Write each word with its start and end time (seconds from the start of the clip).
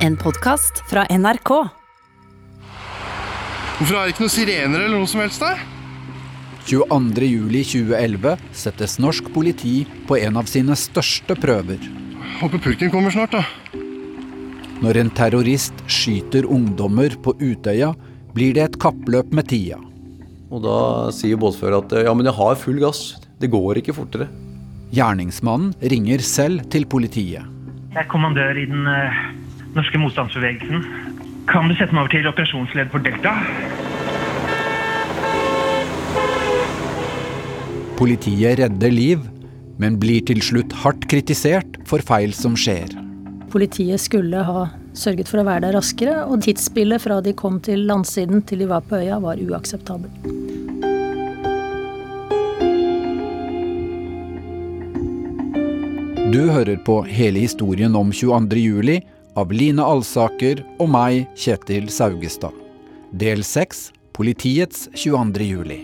En 0.00 0.14
podkast 0.16 0.78
fra 0.88 1.02
NRK. 1.12 1.50
Hvorfor 3.76 3.96
har 3.98 4.06
jeg 4.06 4.14
ikke 4.14 4.22
noen 4.22 4.32
sirener 4.32 4.84
eller 4.86 4.96
noe 4.96 5.08
som 5.10 5.20
helst 5.20 5.42
der? 5.44 5.58
22.07.2011 6.70 8.46
settes 8.56 8.94
norsk 9.02 9.28
politi 9.34 9.82
på 10.08 10.16
en 10.16 10.38
av 10.40 10.48
sine 10.48 10.72
største 10.78 11.36
prøver. 11.36 11.84
Håper 12.40 12.62
purken 12.64 12.92
kommer 12.94 13.12
snart, 13.12 13.36
da. 13.36 13.44
Når 14.80 15.02
en 15.02 15.12
terrorist 15.18 15.84
skyter 15.84 16.48
ungdommer 16.48 17.12
på 17.20 17.34
Utøya, 17.36 17.90
blir 18.32 18.56
det 18.56 18.64
et 18.70 18.78
kappløp 18.80 19.34
med 19.36 19.50
tida. 19.52 19.76
Og 20.48 20.64
da 20.64 20.78
sier 21.12 21.36
båtfører 21.36 21.82
at 21.82 21.92
ja, 22.06 22.16
men 22.16 22.24
jeg 22.30 22.38
har 22.40 22.56
full 22.62 22.80
gass. 22.80 23.18
Det 23.36 23.52
går 23.52 23.82
ikke 23.82 23.98
fortere. 24.00 24.30
Gjerningsmannen 24.96 25.76
ringer 25.92 26.24
selv 26.24 26.64
til 26.72 26.88
politiet. 26.88 27.44
Jeg 27.92 28.00
er 28.06 28.08
kommandør 28.08 28.56
i 28.56 28.64
den 28.70 28.88
eh, 28.88 29.20
norske 29.76 30.00
motstandsbevegelsen. 30.00 30.84
Kan 31.50 31.68
du 31.70 31.76
sette 31.78 31.94
meg 31.94 32.04
over 32.04 32.12
til 32.14 32.30
operasjonsleder 32.30 32.90
for 32.92 33.04
Delta? 33.04 33.34
Politiet 38.00 38.60
redder 38.62 38.92
liv, 38.94 39.24
men 39.80 39.98
blir 40.00 40.24
til 40.28 40.40
slutt 40.44 40.72
hardt 40.84 41.06
kritisert 41.10 41.80
for 41.88 42.04
feil 42.04 42.32
som 42.36 42.56
skjer. 42.58 42.92
Politiet 43.50 44.00
skulle 44.00 44.44
ha 44.46 44.68
sørget 44.96 45.28
for 45.30 45.42
å 45.42 45.46
være 45.46 45.66
der 45.66 45.76
raskere, 45.78 46.22
og 46.24 46.44
tidsspillet 46.44 47.02
fra 47.02 47.18
de 47.24 47.34
kom 47.36 47.58
til 47.64 47.82
landsiden 47.88 48.44
til 48.46 48.62
de 48.62 48.70
var 48.70 48.84
på 48.86 49.00
øya, 49.00 49.18
var 49.22 49.40
uakseptabelt. 49.42 50.28
Du 56.30 56.44
hører 56.46 56.76
på 56.86 57.00
hele 57.10 57.42
historien 57.42 57.96
om 57.98 58.12
22. 58.14 58.60
juli 58.62 59.00
av 59.38 59.52
Line 59.54 59.84
Alsaker 59.84 60.64
og 60.80 60.90
meg, 60.90 61.28
Kjetil 61.38 61.90
Saugestad. 61.92 62.56
Del 63.10 63.44
6 63.46 63.90
Politiets 64.14 64.88
22. 64.94 65.46
juli. 65.46 65.78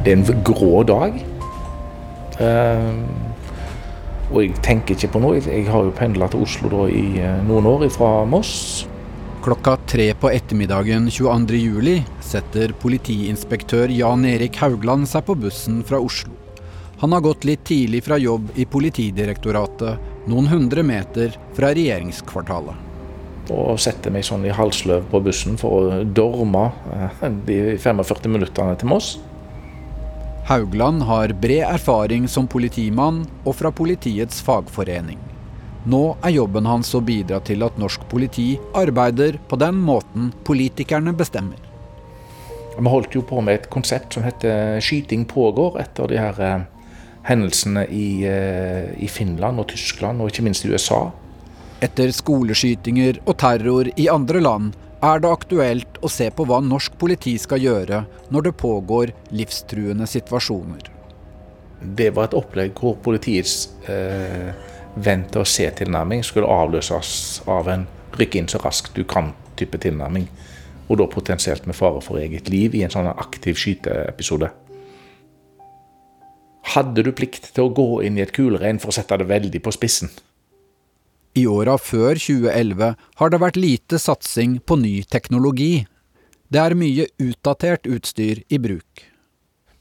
Det 0.00 0.14
er 0.14 0.16
en 0.16 0.44
grå 0.44 0.82
dag. 0.88 1.18
Eh, 2.40 2.86
og 4.30 4.38
jeg 4.42 4.54
tenker 4.64 4.96
ikke 4.96 5.10
på 5.12 5.20
noe. 5.22 5.42
Jeg 5.44 5.66
har 5.68 5.84
jo 5.84 5.92
pendla 5.94 6.28
til 6.32 6.46
Oslo 6.46 6.86
i 6.88 7.20
eh, 7.20 7.42
noen 7.46 7.68
år 7.68 7.84
fra 7.92 8.24
Moss. 8.24 8.86
Klokka 9.40 9.76
tre 9.76 10.14
på 10.14 10.28
ettermiddagen 10.30 11.06
22. 11.10 11.56
juli 11.56 11.94
setter 12.20 12.74
politiinspektør 12.76 13.88
Jan 13.88 14.26
Erik 14.28 14.58
Haugland 14.60 15.08
seg 15.08 15.24
på 15.24 15.36
bussen 15.40 15.78
fra 15.88 15.96
Oslo. 15.96 16.34
Han 17.00 17.16
har 17.16 17.24
gått 17.24 17.46
litt 17.48 17.62
tidlig 17.64 18.02
fra 18.04 18.18
jobb 18.20 18.50
i 18.60 18.66
Politidirektoratet, 18.68 20.10
noen 20.28 20.50
hundre 20.50 20.84
meter 20.84 21.32
fra 21.56 21.70
regjeringskvartalet. 21.72 22.84
Og 23.56 23.80
setter 23.80 24.12
meg 24.12 24.28
sånn 24.28 24.44
i 24.44 24.52
halsløv 24.52 25.08
på 25.08 25.22
bussen 25.24 25.56
for 25.56 25.88
å 25.88 26.02
dorme 26.04 26.66
eh, 26.92 27.24
de 27.48 27.58
45 27.80 28.28
minuttene 28.36 28.76
til 28.76 28.92
Moss. 28.92 29.14
Haugland 30.52 31.08
har 31.08 31.32
bred 31.32 31.64
erfaring 31.64 32.28
som 32.28 32.44
politimann 32.44 33.24
og 33.46 33.56
fra 33.56 33.72
politiets 33.72 34.44
fagforening. 34.44 35.29
Nå 35.88 36.00
er 36.20 36.34
jobben 36.34 36.66
hans 36.68 36.90
å 36.92 37.00
bidra 37.00 37.38
til 37.40 37.64
at 37.64 37.78
norsk 37.80 38.02
politi 38.10 38.52
arbeider 38.76 39.38
på 39.48 39.56
den 39.60 39.78
måten 39.80 40.28
politikerne 40.44 41.14
bestemmer. 41.16 41.56
Vi 42.76 42.92
holdt 42.92 43.16
jo 43.16 43.22
på 43.24 43.40
med 43.44 43.54
et 43.54 43.70
konsept 43.72 44.14
som 44.14 44.22
heter 44.22 44.80
'Skyting 44.80 45.24
pågår', 45.24 45.80
etter 45.80 46.06
de 46.06 46.18
her 46.18 46.40
eh, 46.40 46.60
hendelsene 47.24 47.86
i, 47.88 48.24
eh, 48.24 48.92
i 49.02 49.08
Finland 49.08 49.60
og 49.60 49.68
Tyskland, 49.68 50.20
og 50.20 50.28
ikke 50.28 50.44
minst 50.44 50.64
i 50.64 50.68
USA. 50.68 51.10
Etter 51.80 52.12
skoleskytinger 52.12 53.20
og 53.26 53.38
terror 53.38 53.88
i 53.96 54.08
andre 54.08 54.40
land 54.40 54.76
er 55.02 55.18
det 55.18 55.30
aktuelt 55.32 56.00
å 56.02 56.08
se 56.12 56.30
på 56.30 56.44
hva 56.44 56.60
norsk 56.60 56.92
politi 56.98 57.38
skal 57.38 57.58
gjøre 57.58 58.04
når 58.30 58.42
det 58.42 58.56
pågår 58.60 59.12
livstruende 59.32 60.06
situasjoner. 60.06 60.90
Det 61.80 62.10
var 62.14 62.28
et 62.28 62.36
opplegg 62.36 62.76
hvor 62.76 62.98
politiets 63.00 63.70
eh, 63.88 64.52
vente-og-se-tilnærming 64.96 66.24
skulle 66.26 66.50
avløses 66.50 67.42
av 67.50 67.68
en 67.70 67.86
rykke 68.18 68.40
inn 68.40 68.48
så 68.50 68.60
raskt 68.62 68.96
du 68.96 69.04
kan-type 69.08 69.78
tilnærming. 69.82 70.26
Og 70.90 70.98
da 70.98 71.06
potensielt 71.10 71.68
med 71.70 71.78
fare 71.78 72.02
for 72.02 72.18
eget 72.18 72.50
liv 72.50 72.74
i 72.74 72.82
en 72.82 72.92
sånn 72.92 73.10
aktiv 73.12 73.58
skyteepisode. 73.58 74.50
Hadde 76.74 77.04
du 77.06 77.12
plikt 77.16 77.52
til 77.54 77.66
å 77.68 77.74
gå 77.74 78.02
inn 78.06 78.18
i 78.18 78.24
et 78.24 78.34
kuleregn 78.34 78.80
for 78.82 78.90
å 78.90 78.96
sette 78.98 79.18
det 79.20 79.28
veldig 79.30 79.62
på 79.62 79.72
spissen? 79.74 80.10
I 81.38 81.46
åra 81.46 81.76
før 81.78 82.18
2011 82.18 82.96
har 83.22 83.30
det 83.30 83.38
vært 83.38 83.58
lite 83.58 84.00
satsing 84.02 84.58
på 84.66 84.76
ny 84.82 84.96
teknologi. 85.06 85.86
Det 86.50 86.58
er 86.58 86.74
mye 86.74 87.06
utdatert 87.22 87.86
utstyr 87.86 88.42
i 88.50 88.58
bruk. 88.58 89.06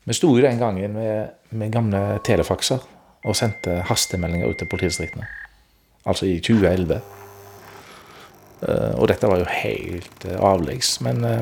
Vi 0.06 0.16
sto 0.18 0.30
jo 0.38 0.46
den 0.46 0.62
gangen 0.62 0.94
med, 0.94 1.34
med 1.50 1.74
gamle 1.74 2.20
telefakser 2.26 2.86
og 3.28 3.36
sendte 3.36 3.82
hastemeldinger 3.90 4.50
ut 4.50 4.60
til 4.62 4.70
politidistriktene. 4.72 5.28
Altså 6.08 6.26
i 6.30 6.38
2011. 6.40 7.00
Eh, 8.62 8.94
og 9.00 9.08
dette 9.12 9.28
var 9.30 9.42
jo 9.42 9.50
helt 9.50 10.26
eh, 10.28 10.40
avleggs, 10.40 11.00
men 11.06 11.26
eh, 11.26 11.42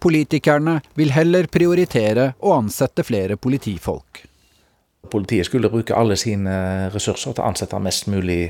Politikerne 0.00 0.78
vil 0.96 1.10
heller 1.12 1.44
prioritere 1.52 2.30
å 2.40 2.54
ansette 2.56 3.04
flere 3.04 3.36
politifolk. 3.36 4.22
Politiet 5.12 5.44
skulle 5.44 5.68
bruke 5.68 5.92
alle 5.92 6.16
sine 6.16 6.88
ressurser 6.94 7.34
til 7.36 7.44
å 7.44 7.50
ansette 7.50 7.80
mest 7.84 8.08
mulig 8.08 8.46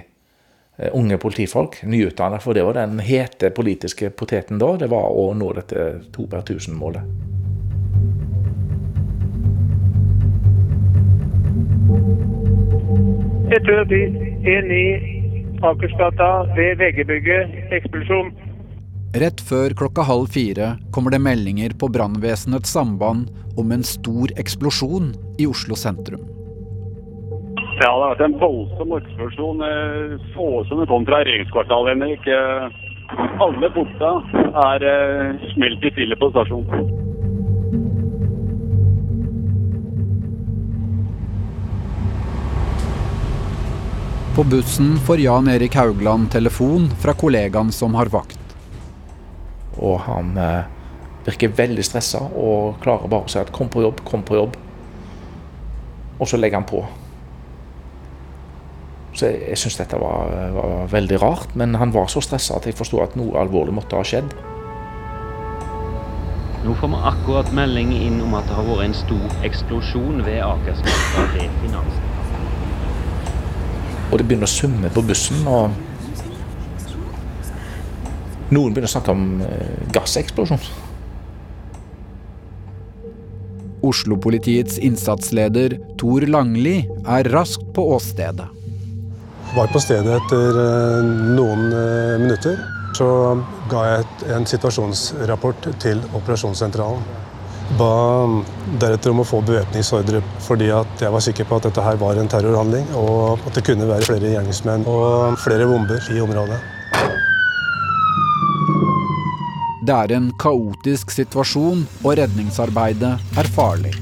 unge 0.95 1.19
politifolk, 1.19 1.81
nyutdannet, 1.91 2.45
for 2.45 2.55
det 2.55 2.63
var 2.69 2.79
den 2.79 3.03
hete 3.03 3.51
politiske 3.51 4.13
poteten 4.15 4.63
da. 4.63 4.77
Det 4.79 4.93
var 4.95 5.11
å 5.11 5.33
nå 5.35 5.51
dette 5.59 5.89
to 6.15 6.31
per 6.31 6.47
tusen-målet. 6.47 7.30
En 13.51 14.71
i 14.71 14.85
Akersgata 15.63 16.31
ved 16.57 16.79
VG-bygget. 16.79 17.73
Eksplosjon. 17.73 18.31
Rett 19.21 19.41
før 19.43 19.75
klokka 19.75 20.05
halv 20.07 20.31
fire 20.31 20.77
kommer 20.95 21.11
det 21.11 21.19
meldinger 21.21 21.75
på 21.75 21.89
brannvesenets 21.91 22.71
samband 22.71 23.27
om 23.59 23.73
en 23.75 23.83
stor 23.83 24.31
eksplosjon 24.39 25.11
i 25.43 25.49
Oslo 25.51 25.75
sentrum. 25.75 26.23
Ja, 27.81 27.91
det 27.91 27.91
har 27.91 28.13
vært 28.13 28.25
en 28.29 28.39
voldsom 28.39 28.97
eksplosjon. 29.01 29.67
Så 30.37 30.49
ut 30.61 30.71
som 30.71 30.81
det 30.81 30.89
kom 30.93 31.07
fra 31.09 31.25
regjeringskvartalet, 31.25 31.97
Henrik. 31.97 32.31
Alle 33.43 33.71
porta 33.75 34.17
er 34.71 34.85
eh, 34.87 35.47
smelt 35.57 35.85
i 35.85 35.91
filler 35.97 36.21
på 36.21 36.31
stasjonen. 36.31 37.10
På 44.35 44.45
bussen 44.45 44.97
får 44.97 45.21
Jan 45.21 45.49
Erik 45.49 45.75
Haugland 45.75 46.31
telefon 46.31 46.91
fra 46.91 47.13
kollegaen 47.13 47.73
som 47.73 47.95
har 47.95 48.07
vakt. 48.07 48.39
Og 49.75 49.97
han 50.07 50.37
eh, 50.39 50.69
virker 51.27 51.51
veldig 51.59 51.83
stressa 51.83 52.21
og 52.39 52.79
klarer 52.85 53.11
bare 53.11 53.27
å 53.27 53.33
si 53.33 53.41
at 53.41 53.51
'kom 53.51 53.69
på 53.69 53.83
jobb, 53.83 54.05
kom 54.05 54.23
på 54.23 54.37
jobb'. 54.39 54.55
Og 56.21 56.29
så 56.29 56.37
legger 56.37 56.61
han 56.63 56.69
på. 56.69 56.85
Så 59.13 59.27
jeg, 59.27 59.43
jeg 59.49 59.59
syns 59.59 59.77
dette 59.77 59.99
var, 59.99 60.31
var, 60.55 60.87
veldig 60.87 61.23
rart, 61.23 61.57
men 61.57 61.75
han 61.75 61.91
var 61.93 62.07
så 62.07 62.21
stressa 62.21 62.57
at 62.57 62.67
jeg 62.67 62.79
forsto 62.79 63.03
at 63.03 63.17
noe 63.17 63.35
alvorlig 63.41 63.75
måtte 63.75 63.97
ha 63.99 64.05
skjedd. 64.07 64.31
Nå 66.65 66.75
får 66.79 66.89
vi 66.89 67.03
akkurat 67.03 67.53
melding 67.53 67.93
inn 67.93 68.23
om 68.23 68.35
at 68.35 68.47
det 68.47 68.55
har 68.55 68.69
vært 68.69 68.87
en 68.87 68.95
stor 68.95 69.43
eksplosjon 69.43 70.23
ved 70.23 70.39
Akersmarka 70.45 71.27
ved 71.35 71.51
Finansen. 71.65 72.10
Og 74.11 74.19
det 74.19 74.27
begynner 74.27 74.49
å 74.49 74.51
summe 74.51 74.91
på 74.91 75.03
bussen, 75.07 75.47
og 75.47 75.71
noen 78.51 78.75
begynner 78.75 78.89
å 78.91 78.95
snakke 78.95 79.15
om 79.15 79.27
gasseksplosjon. 79.95 80.65
Oslo-politiets 83.87 84.77
innsatsleder 84.83 85.79
Tor 86.01 86.27
Langli 86.29 86.83
er 87.09 87.31
raskt 87.33 87.71
på 87.77 87.87
åstedet. 87.95 88.49
Var 89.55 89.71
på 89.73 89.81
stedet 89.83 90.19
etter 90.19 90.59
noen 91.39 91.71
minutter. 92.27 92.61
Så 92.99 93.07
ga 93.71 93.87
jeg 93.87 94.35
en 94.35 94.47
situasjonsrapport 94.51 95.71
til 95.83 96.03
operasjonssentralen. 96.19 97.03
Ba 97.79 97.93
deretter 98.83 99.13
om 99.13 99.23
å 99.23 99.29
få 99.29 99.41
bevæpningsordre 99.47 100.23
fordi 100.43 100.73
at 100.75 101.05
jeg 101.05 101.15
var 101.15 101.23
sikker 101.25 101.47
på 101.47 101.61
at 101.61 101.69
dette 101.69 101.85
her 101.85 102.01
var 102.01 102.19
en 102.19 102.31
terrorhandling, 102.31 102.89
og 102.99 103.39
at 103.47 103.55
det 103.57 103.65
kunne 103.69 103.89
være 103.89 104.09
flere 104.09 104.35
gjerningsmenn 104.35 104.87
og 104.91 105.39
flere 105.45 105.69
bomber 105.71 106.11
i 106.11 106.21
området. 106.25 106.59
Det 109.81 109.97
er 109.97 110.13
en 110.13 110.29
kaotisk 110.39 111.11
situasjon, 111.15 111.87
og 112.05 112.17
redningsarbeidet 112.19 113.15
er 113.41 113.49
farlig. 113.55 113.95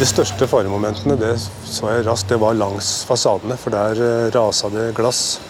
De 0.00 0.06
største 0.08 0.46
faremomentene 0.48 1.16
det 1.20 1.34
så 1.40 1.90
jeg 1.90 2.04
raskt, 2.06 2.30
det 2.32 2.38
var 2.40 2.54
langs 2.56 3.02
fasadene. 3.08 3.56
For 3.60 3.74
der 3.74 3.98
eh, 4.00 4.28
rasa 4.32 4.70
det 4.72 4.90
glass, 4.96 5.40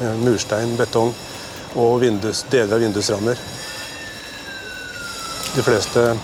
eh, 0.00 0.16
murstein, 0.22 0.76
betong 0.78 1.12
og 1.78 2.00
vindus, 2.02 2.44
deler 2.50 2.74
av 2.74 2.82
vindusrammer. 2.82 3.38
De 5.54 5.62
fleste 5.62 6.16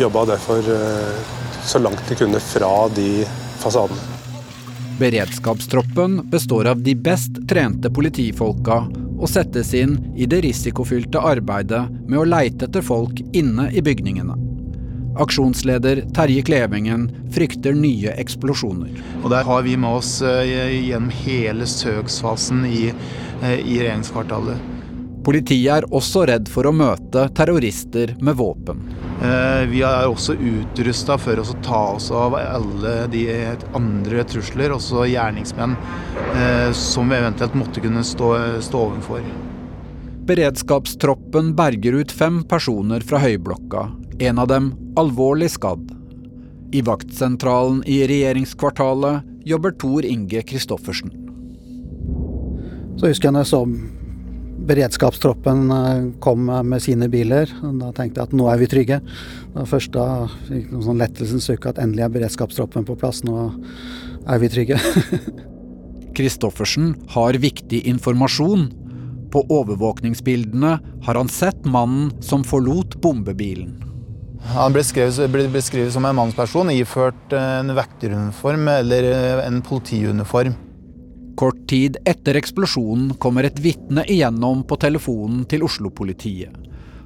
jobba 0.00 0.24
derfor 0.24 0.58
eh, 0.58 1.16
så 1.64 1.78
langt 1.78 2.08
de 2.08 2.14
kunne 2.14 2.40
fra 2.40 2.88
de 2.88 3.26
fasadene. 3.58 4.00
Beredskapstroppen 4.98 6.30
består 6.30 6.66
av 6.66 6.82
de 6.82 6.94
best 6.94 7.48
trente 7.48 7.90
politifolka 7.90 8.84
og 9.18 9.28
settes 9.28 9.74
inn 9.74 9.98
i 10.16 10.28
det 10.30 10.40
risikofylte 10.44 11.20
arbeidet 11.20 11.82
med 12.06 12.20
å 12.20 12.26
leite 12.28 12.68
etter 12.68 12.84
folk 12.84 13.20
inne 13.36 13.68
i 13.74 13.82
bygningene. 13.84 14.38
Aksjonsleder 15.20 16.02
Terje 16.14 16.42
Klevingen 16.46 17.06
frykter 17.34 17.76
nye 17.78 18.14
eksplosjoner. 18.18 18.96
Og 19.22 19.30
Der 19.30 19.44
har 19.46 19.62
vi 19.62 19.76
med 19.76 20.00
oss 20.00 20.16
eh, 20.22 20.80
gjennom 20.88 21.12
hele 21.22 21.66
søksfasen 21.70 22.64
i, 22.66 22.88
eh, 23.42 23.58
i 23.60 23.78
regjeringskvartalet. 23.82 24.73
Politiet 25.24 25.70
er 25.72 25.86
også 25.88 26.26
redd 26.28 26.50
for 26.52 26.68
å 26.68 26.74
møte 26.76 27.26
terrorister 27.36 28.12
med 28.24 28.36
våpen. 28.36 28.82
Eh, 29.24 29.64
vi 29.70 29.80
er 29.86 30.04
også 30.10 30.36
utrusta 30.36 31.16
for 31.20 31.40
å 31.40 31.46
ta 31.64 31.80
oss 31.94 32.10
av 32.12 32.36
alle 32.36 32.94
de 33.12 33.24
andre 33.76 34.26
trusler, 34.28 34.74
også 34.74 35.06
gjerningsmenn, 35.08 35.78
som 36.76 37.08
vi 37.08 37.16
eventuelt 37.16 37.56
måtte 37.56 37.80
kunne 37.80 38.04
stå, 38.04 38.30
stå 38.64 38.84
overfor. 38.90 39.24
Beredskapstroppen 40.24 41.52
berger 41.56 42.00
ut 42.00 42.12
fem 42.12 42.42
personer 42.48 43.04
fra 43.04 43.18
høyblokka, 43.20 43.88
en 44.24 44.38
av 44.40 44.48
dem 44.48 44.70
alvorlig 44.96 45.50
skadd. 45.52 45.90
I 46.74 46.80
vaktsentralen 46.82 47.82
i 47.86 48.00
regjeringskvartalet 48.08 49.22
jobber 49.44 49.74
Tor 49.78 50.06
Inge 50.08 50.40
Christoffersen. 50.48 51.12
Så 52.96 53.10
husker 53.10 53.28
jeg 53.28 53.36
når 53.36 53.44
jeg 53.44 53.52
så 53.52 53.60
beredskapstroppen 54.68 55.70
eh, 55.70 56.04
kom 56.24 56.46
med 56.46 56.82
sine 56.82 57.08
biler. 57.12 57.50
Da 57.80 57.90
tenkte 57.96 58.20
jeg 58.20 58.30
at 58.30 58.36
nå 58.36 58.48
er 58.50 58.60
vi 58.60 58.68
trygge. 58.70 59.00
Det 59.00 59.56
var 59.58 59.70
først 59.70 59.94
da 59.96 60.06
fikk 60.48 60.70
noen 60.72 60.86
sånn 60.88 61.02
lettelsens 61.02 61.48
sukk 61.50 61.68
at 61.70 61.80
endelig 61.82 62.06
er 62.06 62.14
beredskapstroppen 62.18 62.86
på 62.88 62.96
plass. 63.00 63.22
Nå 63.26 63.48
er 64.24 64.42
vi 64.42 64.52
trygge. 64.52 64.80
Christoffersen 66.16 66.94
har 67.16 67.40
viktig 67.42 67.84
informasjon. 67.90 68.68
På 69.34 69.42
overvåkningsbildene 69.50 70.76
har 71.06 71.18
han 71.18 71.30
sett 71.32 71.64
mannen 71.66 72.12
som 72.22 72.44
forlot 72.46 73.00
bombebilen. 73.02 73.74
Han 74.52 74.74
ble 74.74 74.82
beskrevet, 74.82 75.32
ble 75.32 75.46
beskrevet 75.50 75.94
som 75.94 76.04
en 76.06 76.14
mannsperson 76.14 76.70
iført 76.70 77.32
en 77.34 77.72
vekteruniform 77.74 78.68
eller 78.76 79.08
en 79.46 79.62
politiuniform. 79.64 80.54
Kort 81.36 81.68
tid 81.68 81.96
etter 82.04 82.38
eksplosjonen 82.38 83.14
kommer 83.18 83.44
et 83.48 83.58
vitne 83.58 84.04
igjennom 84.10 84.62
på 84.68 84.78
telefonen 84.78 85.42
til 85.50 85.64
Oslo-politiet. 85.66 86.54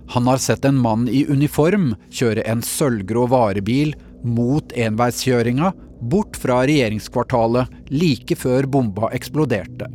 Han 0.09 0.27
har 0.29 0.41
sett 0.41 0.65
en 0.65 0.77
mann 0.81 1.09
i 1.09 1.25
uniform 1.29 1.95
kjøre 2.11 2.45
en 2.49 2.63
sølvgrå 2.65 3.27
varebil 3.29 3.95
mot 4.25 4.73
enveiskjøringa 4.73 5.73
bort 6.01 6.37
fra 6.41 6.63
regjeringskvartalet 6.69 7.93
like 7.93 8.37
før 8.37 8.69
bomba 8.69 9.11
eksploderte. 9.17 9.89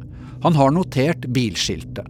Han 0.44 0.58
har 0.60 0.74
notert 0.76 1.26
bilskiltet. 1.34 2.10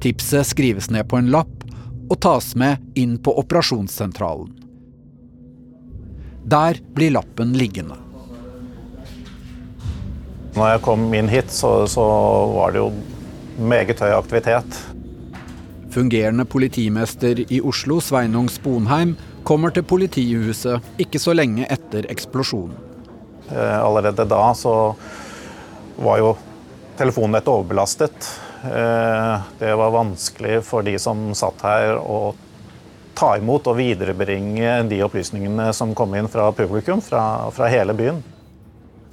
Tipset 0.00 0.46
skrives 0.48 0.88
ned 0.90 1.08
på 1.08 1.20
en 1.20 1.32
lapp 1.32 1.64
og 2.10 2.16
tas 2.24 2.54
med 2.56 2.80
inn 2.98 3.18
på 3.22 3.34
operasjonssentralen. 3.42 4.52
Der 6.50 6.80
blir 6.96 7.12
lappen 7.14 7.52
liggende. 7.58 7.98
Når 10.56 10.72
jeg 10.72 10.82
kom 10.82 11.04
inn 11.14 11.30
hit, 11.30 11.52
så, 11.54 11.84
så 11.90 12.04
var 12.54 12.74
det 12.74 12.82
jo 12.82 12.90
meget 13.60 14.00
høy 14.02 14.12
aktivitet. 14.16 14.78
Fungerende 15.90 16.46
politimester 16.46 17.42
i 17.46 17.60
Oslo, 17.66 18.00
Sveinung 18.02 18.48
Sponheim, 18.50 19.16
kommer 19.46 19.72
til 19.74 19.86
politihuset 19.86 21.02
ikke 21.02 21.20
så 21.22 21.34
lenge 21.34 21.66
etter 21.70 22.06
eksplosjonen. 22.12 22.76
Eh, 23.50 23.78
allerede 23.78 24.26
da 24.30 24.42
så 24.54 24.74
var 26.00 26.20
jo 26.20 26.34
telefonnettet 26.98 27.50
overbelastet. 27.50 28.30
Eh, 28.64 29.48
det 29.58 29.74
var 29.74 29.94
vanskelig 29.94 30.60
for 30.66 30.86
de 30.86 30.96
som 31.00 31.30
satt 31.34 31.64
her 31.66 31.96
å 31.98 32.34
ta 33.18 33.34
imot 33.36 33.66
og 33.68 33.78
viderebringe 33.80 34.82
de 34.88 35.00
opplysningene 35.04 35.70
som 35.76 35.94
kom 35.96 36.14
inn 36.16 36.28
fra 36.30 36.50
publikum 36.56 37.02
fra, 37.04 37.22
fra 37.54 37.68
hele 37.72 37.96
byen. 37.96 38.22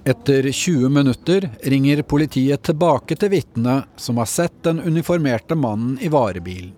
Etter 0.07 0.51
20 0.51 0.89
minutter 0.89 1.50
ringer 1.63 2.01
politiet 2.01 2.62
tilbake 2.63 3.18
til 3.19 3.33
vitnet 3.33 3.89
som 4.00 4.21
har 4.21 4.30
sett 4.31 4.62
den 4.63 4.80
uniformerte 4.80 5.56
mannen 5.59 5.98
i 6.00 6.07
varebilen. 6.07 6.71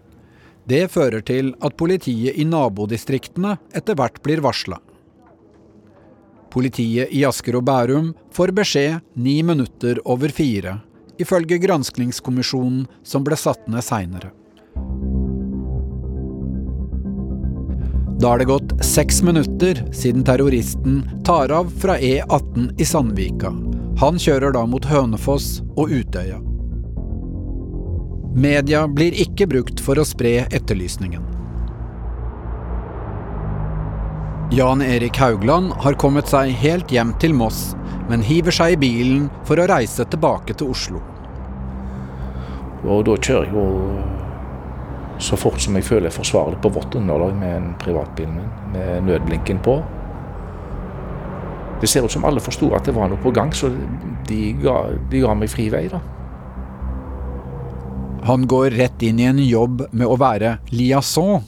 Det 0.66 0.88
fører 0.90 1.22
til 1.22 1.52
at 1.62 1.76
politiet 1.78 2.40
i 2.42 2.46
nabodistriktene 2.50 3.52
etter 3.78 4.00
hvert 4.00 4.18
blir 4.26 4.42
varsla. 4.42 4.80
Politiet 6.50 7.14
i 7.14 7.22
Asker 7.30 7.60
og 7.60 7.68
Bærum 7.70 8.16
får 8.34 8.56
beskjed 8.58 9.06
ni 9.14 9.44
minutter 9.46 10.02
over 10.10 10.34
fire 10.34 10.80
ifølge 11.22 11.62
granskningskommisjonen 11.62 12.88
som 13.06 13.26
ble 13.28 13.38
satt 13.38 13.70
ned 13.70 13.86
seinere. 13.86 14.34
Da 18.20 18.34
er 18.34 18.42
det 18.42 18.50
gått 18.50 18.74
seks 18.84 19.22
minutter 19.24 19.80
siden 19.96 20.26
terroristen 20.28 21.04
tar 21.26 21.52
av 21.56 21.70
fra 21.80 21.96
E18 21.98 22.82
i 22.82 22.86
Sandvika. 22.86 23.54
Han 24.02 24.20
kjører 24.20 24.52
da 24.52 24.66
mot 24.68 24.84
Hønefoss 24.86 25.62
og 25.80 25.94
Utøya. 25.96 26.42
Media 28.36 28.84
blir 28.92 29.16
ikke 29.24 29.48
brukt 29.48 29.80
for 29.80 30.00
å 30.00 30.08
spre 30.08 30.42
etterlysningen. 30.52 31.24
Jan 34.52 34.84
Erik 34.84 35.16
Haugland 35.22 35.72
har 35.80 35.96
kommet 36.02 36.28
seg 36.28 36.52
helt 36.60 36.92
hjem 36.92 37.16
til 37.24 37.32
Moss, 37.38 37.70
men 38.12 38.24
hiver 38.26 38.52
seg 38.52 38.76
i 38.76 38.82
bilen 38.84 39.28
for 39.48 39.64
å 39.64 39.70
reise 39.72 40.04
tilbake 40.12 40.60
til 40.60 40.76
Oslo. 40.76 41.00
Og 42.84 43.06
da 43.08 43.16
kjører 43.16 43.48
jeg 43.48 43.56
jo 43.56 44.29
så 45.20 45.38
fort 45.38 45.60
som 45.62 45.76
jeg 45.76 45.86
føler 45.88 46.08
jeg 46.08 46.16
forsvarer 46.16 46.56
det 46.56 46.62
på 46.64 46.72
vått 46.74 46.96
underlag 46.96 47.34
med 47.36 47.56
en 47.56 47.72
privatbil 47.82 48.30
med 48.74 49.08
nødblinken 49.08 49.60
på. 49.64 49.80
Det 51.82 51.88
ser 51.88 52.06
ut 52.06 52.12
som 52.12 52.26
alle 52.28 52.44
forsto 52.44 52.72
at 52.76 52.88
det 52.88 52.96
var 52.96 53.12
noe 53.12 53.20
på 53.24 53.32
gang, 53.36 53.52
så 53.56 53.72
de 54.28 54.42
ga, 54.60 54.82
de 55.12 55.24
ga 55.24 55.36
meg 55.36 55.52
fri 55.52 55.70
vei, 55.72 55.86
da. 55.92 56.02
Han 58.28 58.44
går 58.52 58.76
rett 58.76 59.04
inn 59.08 59.20
i 59.20 59.28
en 59.30 59.40
jobb 59.40 59.86
med 59.96 60.08
å 60.08 60.18
være 60.20 60.58
liaison, 60.76 61.40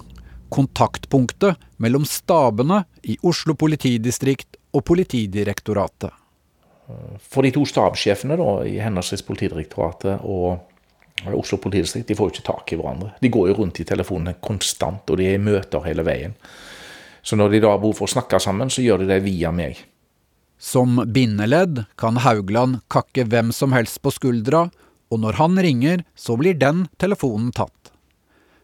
kontaktpunktet 0.52 1.60
mellom 1.84 2.08
stabene 2.08 2.84
i 3.08 3.18
Oslo 3.28 3.56
politidistrikt 3.60 4.58
og 4.76 4.84
Politidirektoratet. 4.88 6.12
For 7.32 7.44
de 7.44 7.54
to 7.56 7.64
stabssjefene 7.68 8.36
da, 8.40 8.50
i 8.68 8.80
henholdsvis 8.84 9.24
Politidirektoratet 9.28 10.24
og 10.28 10.71
Oslo 11.30 11.60
politidistrikt 11.62 12.10
de 12.10 12.18
får 12.18 12.30
jo 12.30 12.36
ikke 12.36 12.48
tak 12.48 12.74
i 12.74 12.78
hverandre. 12.80 13.12
De 13.22 13.30
går 13.30 13.52
jo 13.52 13.58
rundt 13.62 13.80
i 13.82 13.88
telefonene 13.88 14.38
konstant, 14.42 15.06
og 15.10 15.20
de 15.20 15.30
er 15.30 15.38
i 15.38 15.42
møter 15.42 15.84
hele 15.86 16.06
veien. 16.08 16.34
Så 17.22 17.38
når 17.38 17.54
de 17.54 17.62
da 17.62 17.74
har 17.76 17.82
behov 17.82 18.00
for 18.00 18.10
å 18.10 18.16
snakke 18.16 18.40
sammen, 18.42 18.72
så 18.74 18.82
gjør 18.82 19.04
de 19.04 19.12
det 19.14 19.22
via 19.26 19.52
meg. 19.54 19.78
Som 20.62 21.00
bindeledd 21.14 21.86
kan 21.98 22.20
Haugland 22.22 22.82
kakke 22.92 23.26
hvem 23.30 23.54
som 23.54 23.74
helst 23.74 24.02
på 24.02 24.14
skuldra, 24.14 24.68
og 25.12 25.22
når 25.22 25.38
han 25.42 25.58
ringer, 25.62 26.04
så 26.16 26.38
blir 26.40 26.58
den 26.58 26.86
telefonen 27.02 27.52
tatt. 27.54 27.92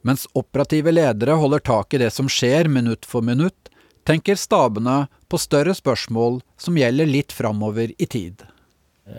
Mens 0.06 0.28
operative 0.38 0.94
ledere 0.94 1.36
holder 1.38 1.60
tak 1.60 1.94
i 1.94 2.02
det 2.02 2.12
som 2.16 2.30
skjer 2.32 2.70
minutt 2.72 3.06
for 3.06 3.26
minutt, 3.26 3.70
tenker 4.08 4.40
stabene 4.40 5.08
på 5.28 5.40
større 5.42 5.74
spørsmål 5.76 6.40
som 6.58 6.78
gjelder 6.80 7.10
litt 7.10 7.34
framover 7.36 7.92
i 7.98 8.08
tid. 8.08 8.46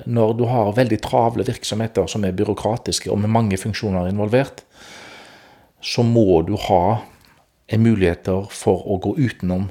Når 0.08 0.34
du 0.36 0.44
har 0.50 0.74
veldig 0.76 0.98
travle 1.00 1.46
virksomheter 1.48 2.08
som 2.10 2.24
er 2.24 2.36
byråkratiske 2.36 3.10
og 3.12 3.22
med 3.22 3.32
mange 3.32 3.56
funksjoner 3.60 4.10
involvert, 4.10 4.62
så 5.80 6.04
må 6.04 6.42
du 6.44 6.56
ha 6.68 7.00
muligheter 7.76 8.48
for 8.52 8.84
å 8.88 8.98
gå 9.00 9.14
utenom 9.18 9.68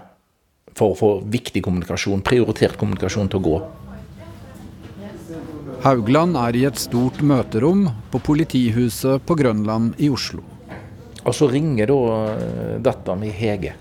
for 0.77 0.93
å 0.93 0.97
få 0.97 1.11
viktig 1.25 1.63
kommunikasjon, 1.65 2.21
prioritert 2.25 2.77
kommunikasjon 2.77 3.31
til 3.33 3.39
å 3.39 3.45
gå. 3.47 3.57
Haugland 5.81 6.37
er 6.37 6.57
i 6.57 6.65
et 6.69 6.79
stort 6.81 7.19
møterom 7.25 7.87
på 8.11 8.21
politihuset 8.25 9.25
på 9.25 9.37
Grønland 9.37 9.97
i 10.01 10.09
Oslo. 10.13 10.43
Og 11.23 11.35
så 11.35 11.49
ringer 11.51 11.89
da 11.89 11.99
eh, 12.37 12.73
datteren 12.83 13.21
min 13.21 13.35
Hege. 13.35 13.75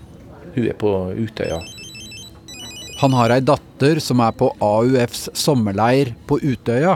Hun 0.55 0.65
er 0.65 0.77
på 0.77 0.93
Utøya. 1.15 1.61
Han 2.97 3.13
har 3.13 3.29
ei 3.29 3.43
datter 3.45 3.99
som 4.01 4.21
er 4.25 4.33
på 4.33 4.49
AUFs 4.63 5.27
sommerleir 5.37 6.15
på 6.25 6.39
Utøya. 6.41 6.95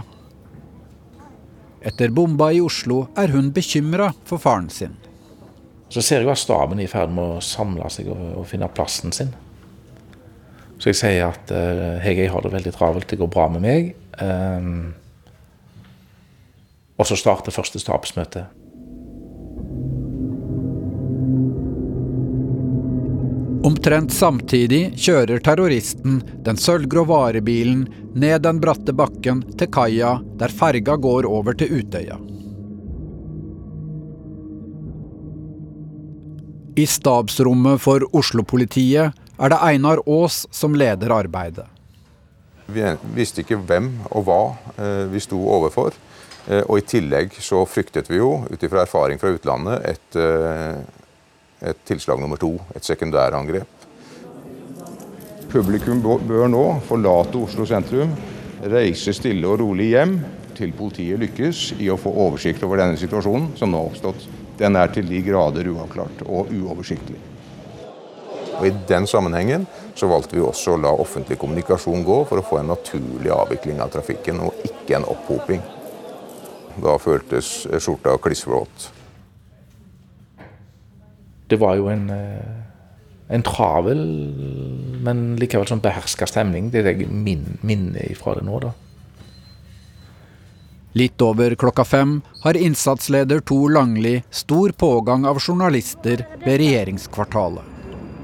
Etter 1.81 2.13
bomba 2.13 2.51
i 2.53 2.61
Oslo 2.61 3.03
er 3.17 3.33
hun 3.33 3.51
bekymra 3.53 4.11
for 4.25 4.41
faren 4.41 4.69
sin. 4.73 4.95
Så 5.91 6.01
ser 6.05 6.23
jeg 6.23 6.31
at 6.31 6.41
staben 6.41 6.79
er 6.79 6.87
i 6.87 6.89
ferd 6.89 7.11
med 7.13 7.37
å 7.37 7.43
samle 7.43 7.89
seg 7.93 8.09
og, 8.13 8.41
finne 8.49 8.69
plassen 8.71 9.13
sin. 9.13 9.33
Så 10.81 10.89
jeg 10.89 10.97
sier 10.97 11.27
at 11.27 11.53
uh, 11.53 12.01
jeg 12.01 12.31
har 12.31 12.41
det 12.41 12.53
veldig 12.55 12.73
travelt, 12.73 13.09
det 13.09 13.19
går 13.19 13.29
bra 13.29 13.45
med 13.53 13.61
meg. 13.61 13.91
Um, 14.17 14.93
og 16.97 17.05
så 17.09 17.17
starter 17.19 17.53
første 17.53 17.81
stabsmøte. 17.81 18.47
Omtrent 23.61 24.09
samtidig 24.09 24.95
kjører 24.97 25.37
terroristen 25.45 26.15
den 26.41 26.57
sølvgrå 26.57 27.03
varebilen 27.05 27.83
ned 28.17 28.41
den 28.41 28.57
bratte 28.61 28.93
bakken 28.97 29.43
til 29.59 29.69
kaia 29.69 30.15
der 30.39 30.49
ferga 30.49 30.95
går 30.97 31.27
over 31.29 31.53
til 31.59 31.75
Utøya. 31.77 32.17
I 36.81 36.87
stabsrommet 36.89 37.83
for 37.83 38.01
Oslo-politiet 38.17 39.13
er 39.13 39.53
det 39.53 39.59
Einar 39.67 40.01
Aas 40.09 40.47
som 40.49 40.73
leder 40.73 41.13
arbeidet. 41.13 41.67
Vi 42.65 42.87
visste 43.13 43.43
ikke 43.43 43.59
hvem 43.61 43.91
og 44.09 44.25
hva 44.25 44.39
eh, 44.79 45.05
vi 45.11 45.21
sto 45.21 45.37
overfor. 45.37 45.93
Eh, 46.47 46.63
og 46.63 46.79
i 46.79 46.87
tillegg 46.95 47.37
så 47.37 47.61
fryktet 47.69 48.09
vi 48.09 48.17
jo, 48.17 48.39
ut 48.49 48.65
ifra 48.65 48.87
erfaring 48.87 49.21
fra 49.21 49.35
utlandet, 49.35 49.85
et 49.93 50.17
eh, 50.17 50.81
et 51.61 51.85
tilslag 51.85 52.19
nummer 52.21 52.39
to, 52.41 52.55
et 52.75 52.85
sekundærangrep. 52.85 53.87
Publikum 55.51 55.99
bør 56.01 56.47
nå 56.49 56.65
forlate 56.87 57.41
Oslo 57.41 57.65
sentrum, 57.67 58.13
reise 58.71 59.13
stille 59.13 59.47
og 59.49 59.59
rolig 59.59 59.91
hjem 59.91 60.15
til 60.55 60.71
politiet 60.77 61.19
lykkes 61.19 61.63
i 61.81 61.89
å 61.91 61.97
få 61.99 62.13
oversikt 62.25 62.63
over 62.63 62.81
denne 62.81 62.99
situasjonen 62.99 63.51
som 63.59 63.71
nå 63.71 63.81
har 63.81 63.91
oppstått. 63.91 64.29
Den 64.61 64.77
er 64.77 64.93
til 64.93 65.09
de 65.09 65.19
grader 65.25 65.67
uavklart 65.73 66.23
og 66.27 66.53
uoversiktlig. 66.53 67.19
Og 68.59 68.67
I 68.69 68.73
den 68.87 69.07
sammenhengen 69.09 69.65
så 69.97 70.07
valgte 70.11 70.37
vi 70.37 70.43
også 70.45 70.75
å 70.75 70.81
la 70.81 70.91
offentlig 71.03 71.39
kommunikasjon 71.41 72.05
gå 72.05 72.17
for 72.29 72.39
å 72.39 72.45
få 72.45 72.61
en 72.61 72.69
naturlig 72.71 73.33
avvikling 73.33 73.81
av 73.81 73.91
trafikken, 73.93 74.43
og 74.45 74.65
ikke 74.67 74.99
en 74.99 75.07
opphoping. 75.09 75.63
Da 76.81 76.95
føltes 77.01 77.65
skjorta 77.81 78.15
klissvåt 78.21 78.91
det 81.51 81.59
var 81.59 81.75
jo 81.75 81.89
en, 81.91 82.09
eh, 82.09 83.35
en 83.35 83.43
travel, 83.43 83.99
men 85.03 85.35
likevel 85.39 85.67
sånn 85.67 85.83
beherska 85.83 86.27
stemning. 86.29 86.71
Det 86.71 86.79
er 86.81 86.87
det 86.89 87.03
jeg 87.03 87.11
minner 87.11 88.07
ifra 88.07 88.37
det 88.37 88.45
nå, 88.47 88.59
da. 88.63 88.71
Litt 90.99 91.21
over 91.23 91.55
klokka 91.55 91.85
fem 91.87 92.17
har 92.43 92.57
innsatsleder 92.59 93.39
Tor 93.47 93.71
Langli 93.71 94.23
stor 94.29 94.73
pågang 94.75 95.23
av 95.25 95.39
journalister 95.39 96.25
ved 96.43 96.59
regjeringskvartalet. 96.59 97.63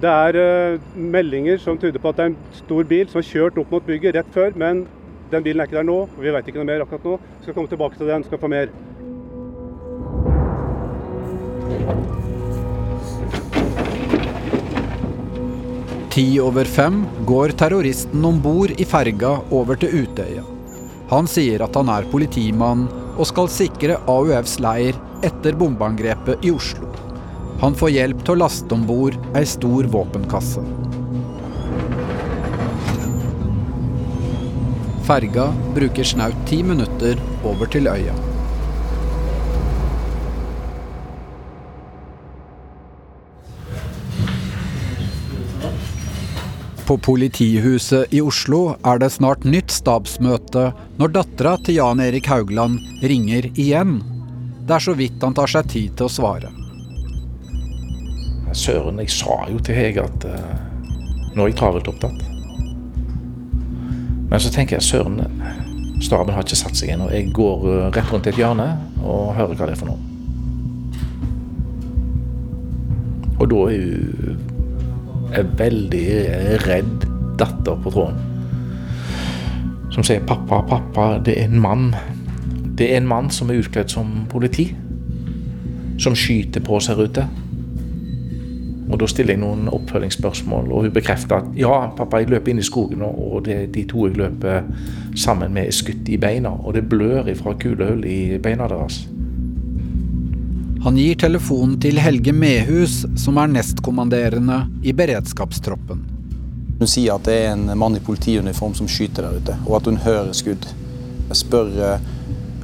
Det 0.02 0.12
er 0.12 0.36
uh, 0.38 0.90
meldinger 0.94 1.58
som 1.64 1.80
tyder 1.80 2.04
på 2.04 2.12
at 2.12 2.20
det 2.20 2.26
er 2.26 2.34
en 2.34 2.38
stor 2.60 2.84
bil 2.92 3.08
som 3.08 3.22
har 3.22 3.30
kjørt 3.32 3.58
opp 3.64 3.72
mot 3.72 3.88
bygget 3.88 4.20
rett 4.20 4.36
før, 4.36 4.52
men 4.60 4.84
den 5.32 5.48
bilen 5.48 5.64
er 5.64 5.72
ikke 5.72 5.80
der 5.80 5.88
nå. 5.88 6.00
og 6.12 6.22
Vi 6.22 6.36
vet 6.36 6.52
ikke 6.52 6.60
noe 6.60 6.70
mer 6.70 6.84
akkurat 6.84 7.08
nå. 7.08 7.18
Vi 7.40 7.48
skal 7.48 7.58
komme 7.58 7.72
tilbake 7.72 7.98
til 7.98 8.12
den, 8.12 8.28
skal 8.28 8.44
få 8.44 8.52
mer. 8.52 8.68
Ti 16.18 16.40
over 16.42 16.66
fem 16.66 17.04
går 17.30 17.52
terroristen 17.60 18.24
om 18.26 18.40
bord 18.42 18.72
i 18.82 18.86
ferga 18.90 19.36
over 19.54 19.78
til 19.78 20.02
Utøya. 20.02 20.42
Han 21.12 21.30
sier 21.30 21.62
at 21.62 21.76
han 21.78 21.92
er 21.94 22.08
politimann 22.10 22.88
og 23.18 23.28
skal 23.30 23.52
sikre 23.54 24.00
AUFs 24.10 24.58
leir 24.64 24.98
etter 25.26 25.54
bombeangrepet 25.60 26.42
i 26.46 26.52
Oslo. 26.52 26.90
Han 27.62 27.78
får 27.78 27.94
hjelp 27.94 28.26
til 28.26 28.36
å 28.36 28.42
laste 28.44 28.74
om 28.74 28.86
bord 28.90 29.18
ei 29.38 29.46
stor 29.46 29.88
våpenkasse. 29.94 30.66
Ferga 35.08 35.52
bruker 35.78 36.04
snaut 36.16 36.42
ti 36.50 36.64
minutter 36.66 37.22
over 37.48 37.70
til 37.72 37.88
øya. 37.94 38.18
På 46.88 46.98
politihuset 46.98 48.14
i 48.14 48.22
Oslo 48.24 48.78
er 48.88 49.02
det 49.04 49.10
snart 49.12 49.44
nytt 49.44 49.74
stabsmøte 49.76 50.70
når 50.96 51.12
dattera 51.18 51.58
til 51.60 51.82
Jan 51.82 52.00
Erik 52.00 52.30
Haugland 52.32 52.80
ringer 53.04 53.50
igjen. 53.60 53.98
Det 54.64 54.78
er 54.78 54.86
så 54.86 54.96
vidt 54.96 55.20
han 55.20 55.36
tar 55.36 55.52
seg 55.52 55.68
tid 55.74 55.98
til 56.00 56.08
å 56.08 56.14
svare. 56.16 56.54
Søren, 58.56 59.02
jeg 59.04 59.12
sa 59.12 59.36
jo 59.52 59.60
til 59.60 59.76
Hege 59.76 60.08
at 60.08 60.30
uh, 60.32 60.56
nå 61.36 61.44
er 61.44 61.52
jeg 61.52 61.60
travelt 61.60 61.92
opptatt. 61.92 62.24
Men 64.32 64.40
så 64.40 64.56
tenker 64.56 64.80
jeg 64.80 64.88
søren, 64.88 65.20
staben 66.00 66.32
har 66.40 66.48
ikke 66.48 66.62
satt 66.64 66.80
seg 66.80 66.96
ennå. 66.96 67.12
Jeg 67.12 67.36
går 67.36 67.68
uh, 67.68 67.92
rett 67.92 68.16
rundt 68.16 68.32
et 68.32 68.40
hjørne 68.40 68.70
og 69.04 69.36
hører 69.36 69.60
hva 69.60 69.68
det 69.68 69.76
er 69.76 69.84
for 69.84 69.92
noe. 69.92 70.00
Og 73.38 73.46
da 73.52 73.60
er 73.76 73.84
hun 73.84 74.27
er 75.34 75.48
veldig 75.58 76.08
redd 76.68 77.08
datter 77.40 77.80
på 77.84 77.92
tråden. 77.92 78.20
Som 79.92 80.04
sier 80.04 80.20
'pappa, 80.20 80.62
pappa, 80.62 81.20
det 81.26 81.42
er 81.42 81.46
en 81.46 81.60
mann'. 81.60 81.96
Det 82.78 82.94
er 82.94 82.98
en 82.98 83.08
mann 83.08 83.30
som 83.30 83.50
er 83.50 83.60
utkledd 83.60 83.90
som 83.90 84.26
politi. 84.30 84.76
Som 86.00 86.16
skyter 86.16 86.62
på 86.62 86.76
oss 86.76 86.88
her 86.88 86.96
ute. 86.96 87.28
Og 88.90 89.00
Da 89.00 89.08
stiller 89.08 89.34
jeg 89.34 89.40
noen 89.40 89.68
oppfølgingsspørsmål, 89.68 90.72
og 90.72 90.82
hun 90.82 90.92
bekrefter 90.92 91.36
at 91.36 91.44
ja, 91.56 91.90
pappa, 91.98 92.18
jeg 92.18 92.30
løper 92.30 92.52
inn 92.52 92.60
i 92.60 92.64
skogen, 92.64 93.02
og 93.02 93.46
det, 93.46 93.76
de 93.76 93.84
to 93.84 94.08
jeg 94.08 94.18
løper 94.18 94.62
sammen 95.16 95.54
med, 95.54 95.68
er 95.68 95.72
skutt 95.72 96.10
i 96.10 96.18
beina. 96.18 96.50
Og 96.50 96.74
det 96.74 96.90
blør 96.90 97.34
fra 97.36 97.54
kulehull 97.54 98.06
i 98.06 98.38
beina 98.38 98.68
deres. 98.68 99.08
Han 100.84 100.98
gir 100.98 101.16
telefonen 101.18 101.80
til 101.82 101.98
Helge 101.98 102.34
Mehus, 102.34 103.00
som 103.18 103.40
er 103.42 103.50
nestkommanderende 103.50 104.60
i 104.86 104.94
beredskapstroppen. 104.94 106.04
Hun 106.78 106.90
sier 106.90 107.16
at 107.16 107.26
det 107.26 107.38
er 107.42 107.56
en 107.56 107.72
mann 107.80 107.98
i 107.98 108.04
politiuniform 108.04 108.76
som 108.78 108.90
skyter 108.92 109.26
der 109.26 109.40
ute, 109.42 109.56
og 109.66 109.80
at 109.80 109.90
hun 109.90 109.98
hører 110.04 110.30
skudd. 110.38 110.68
Jeg 111.32 111.40
spør 111.40 111.72
eh, 111.82 112.12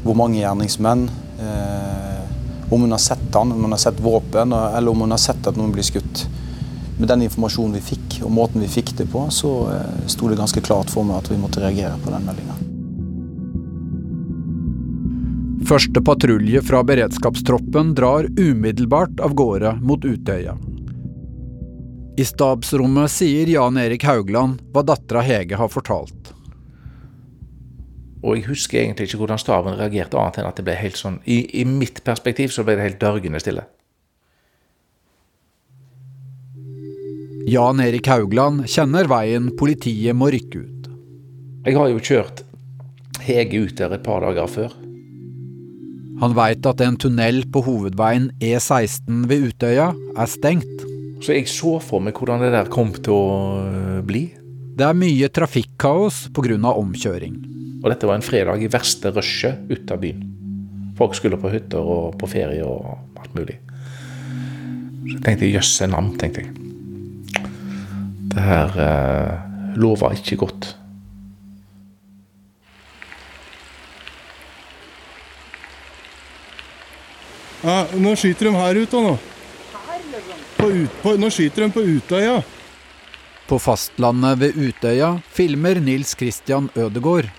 hvor 0.04 0.18
mange 0.20 0.38
gjerningsmenn, 0.44 1.08
eh, 1.42 2.22
om 2.70 2.86
hun 2.86 2.94
har 2.94 3.02
sett 3.02 3.34
han, 3.34 3.52
om 3.52 3.66
hun 3.66 3.74
har 3.74 3.82
sett 3.82 4.02
våpen, 4.04 4.54
eller 4.54 4.94
om 4.94 5.06
hun 5.08 5.16
har 5.16 5.22
sett 5.22 5.50
at 5.50 5.58
noen 5.58 5.74
blir 5.74 5.88
skutt. 5.88 6.28
Med 7.00 7.10
den 7.10 7.26
informasjonen 7.26 7.80
vi 7.80 7.88
fikk, 7.88 8.20
og 8.22 8.36
måten 8.38 8.62
vi 8.62 8.70
fikk 8.70 8.94
det 9.02 9.10
på, 9.10 9.26
så 9.34 9.56
eh, 9.74 10.06
sto 10.14 10.30
det 10.30 10.38
ganske 10.38 10.62
klart 10.62 10.94
for 10.94 11.08
meg 11.08 11.24
at 11.24 11.34
vi 11.34 11.42
måtte 11.42 11.66
reagere 11.66 11.98
på 12.04 12.14
den 12.14 12.30
meldinga. 12.30 12.63
Første 15.64 16.02
patrulje 16.04 16.60
fra 16.62 16.82
beredskapstroppen 16.84 17.94
drar 17.96 18.26
umiddelbart 18.40 19.22
av 19.24 19.32
gårde 19.34 19.78
mot 19.80 20.06
Utøya. 20.06 20.58
I 22.20 22.26
stabsrommet 22.28 23.12
sier 23.12 23.48
Jan 23.48 23.80
Erik 23.80 24.04
Haugland 24.04 24.60
hva 24.74 24.84
dattera 24.84 25.24
Hege 25.24 25.56
har 25.58 25.72
fortalt. 25.72 26.34
Og 28.24 28.36
jeg 28.36 28.46
husker 28.50 28.82
egentlig 28.82 29.08
ikke 29.08 29.22
hvordan 29.24 29.40
staben 29.40 29.80
reagerte, 29.80 30.20
annet 30.20 30.42
enn 30.42 30.52
at 30.52 30.60
det 30.60 30.68
ble 30.68 30.76
helt 30.80 31.00
sånn 31.00 31.22
I, 31.24 31.40
i 31.62 31.64
mitt 31.68 32.04
perspektiv 32.04 32.52
så 32.52 32.68
ble 32.68 32.76
det 32.78 32.90
helt 32.90 33.02
dørgende 33.02 33.40
stille. 33.44 33.64
Jan 37.48 37.80
Erik 37.84 38.12
Haugland 38.12 38.68
kjenner 38.72 39.08
veien 39.12 39.52
politiet 39.60 40.16
må 40.16 40.28
rykke 40.32 40.60
ut. 40.68 40.94
Jeg 41.64 41.80
har 41.80 41.92
jo 41.92 42.04
kjørt 42.04 42.44
Hege 43.24 43.64
ut 43.64 43.78
der 43.80 43.96
et 43.96 44.04
par 44.04 44.24
dager 44.28 44.52
før. 44.52 44.83
Han 46.24 46.32
veit 46.38 46.64
at 46.64 46.80
en 46.80 46.96
tunnel 46.96 47.42
på 47.52 47.60
hovedveien 47.66 48.30
E16 48.40 49.26
ved 49.28 49.50
Utøya 49.50 49.90
er 49.92 50.30
stengt. 50.32 50.86
Så 51.20 51.36
jeg 51.36 51.50
så 51.52 51.74
for 51.84 52.00
meg 52.04 52.16
hvordan 52.16 52.40
det 52.40 52.54
der 52.54 52.70
kom 52.72 52.94
til 52.96 53.12
å 53.12 53.26
øh, 53.60 53.98
bli. 54.08 54.22
Det 54.80 54.86
er 54.88 54.96
mye 54.96 55.28
trafikkaos 55.28 56.30
pga. 56.32 56.56
omkjøring. 56.72 57.36
Og 57.84 57.90
dette 57.92 58.08
var 58.08 58.16
en 58.16 58.24
fredag 58.24 58.64
i 58.64 58.72
verste 58.72 59.12
rushet 59.12 59.68
ut 59.68 59.92
av 59.92 60.00
byen. 60.00 60.24
Folk 60.96 61.18
skulle 61.20 61.40
på 61.42 61.52
hytter 61.52 61.84
og 61.84 62.16
på 62.16 62.32
ferie 62.32 62.64
og 62.64 63.20
alt 63.20 63.36
mulig. 63.36 63.60
Så 65.04 65.18
jeg 65.18 65.24
tenkte 65.28 65.52
jøsse 65.52 65.92
navn, 65.92 66.14
tenkte 66.16 66.46
jeg. 66.46 66.56
Det 68.32 68.48
her 68.48 68.80
eh, 68.80 69.76
lover 69.76 70.16
ikke 70.16 70.40
godt. 70.46 70.72
Ja, 77.64 77.86
nå 77.96 78.12
skyter 78.20 78.50
de 78.50 78.58
her 78.58 78.76
ute 78.76 79.00
nå. 79.00 79.14
På 80.58 80.68
ut, 80.68 80.96
på, 81.00 81.14
nå 81.16 81.30
skyter 81.32 81.64
de 81.64 81.72
på 81.72 81.84
Utøya. 81.88 82.42
På 83.48 83.60
fastlandet 83.60 84.42
ved 84.42 84.58
Utøya 84.60 85.14
filmer 85.32 85.80
Nils 85.80 86.12
Christian 86.20 86.68
Ødegård. 86.76 87.30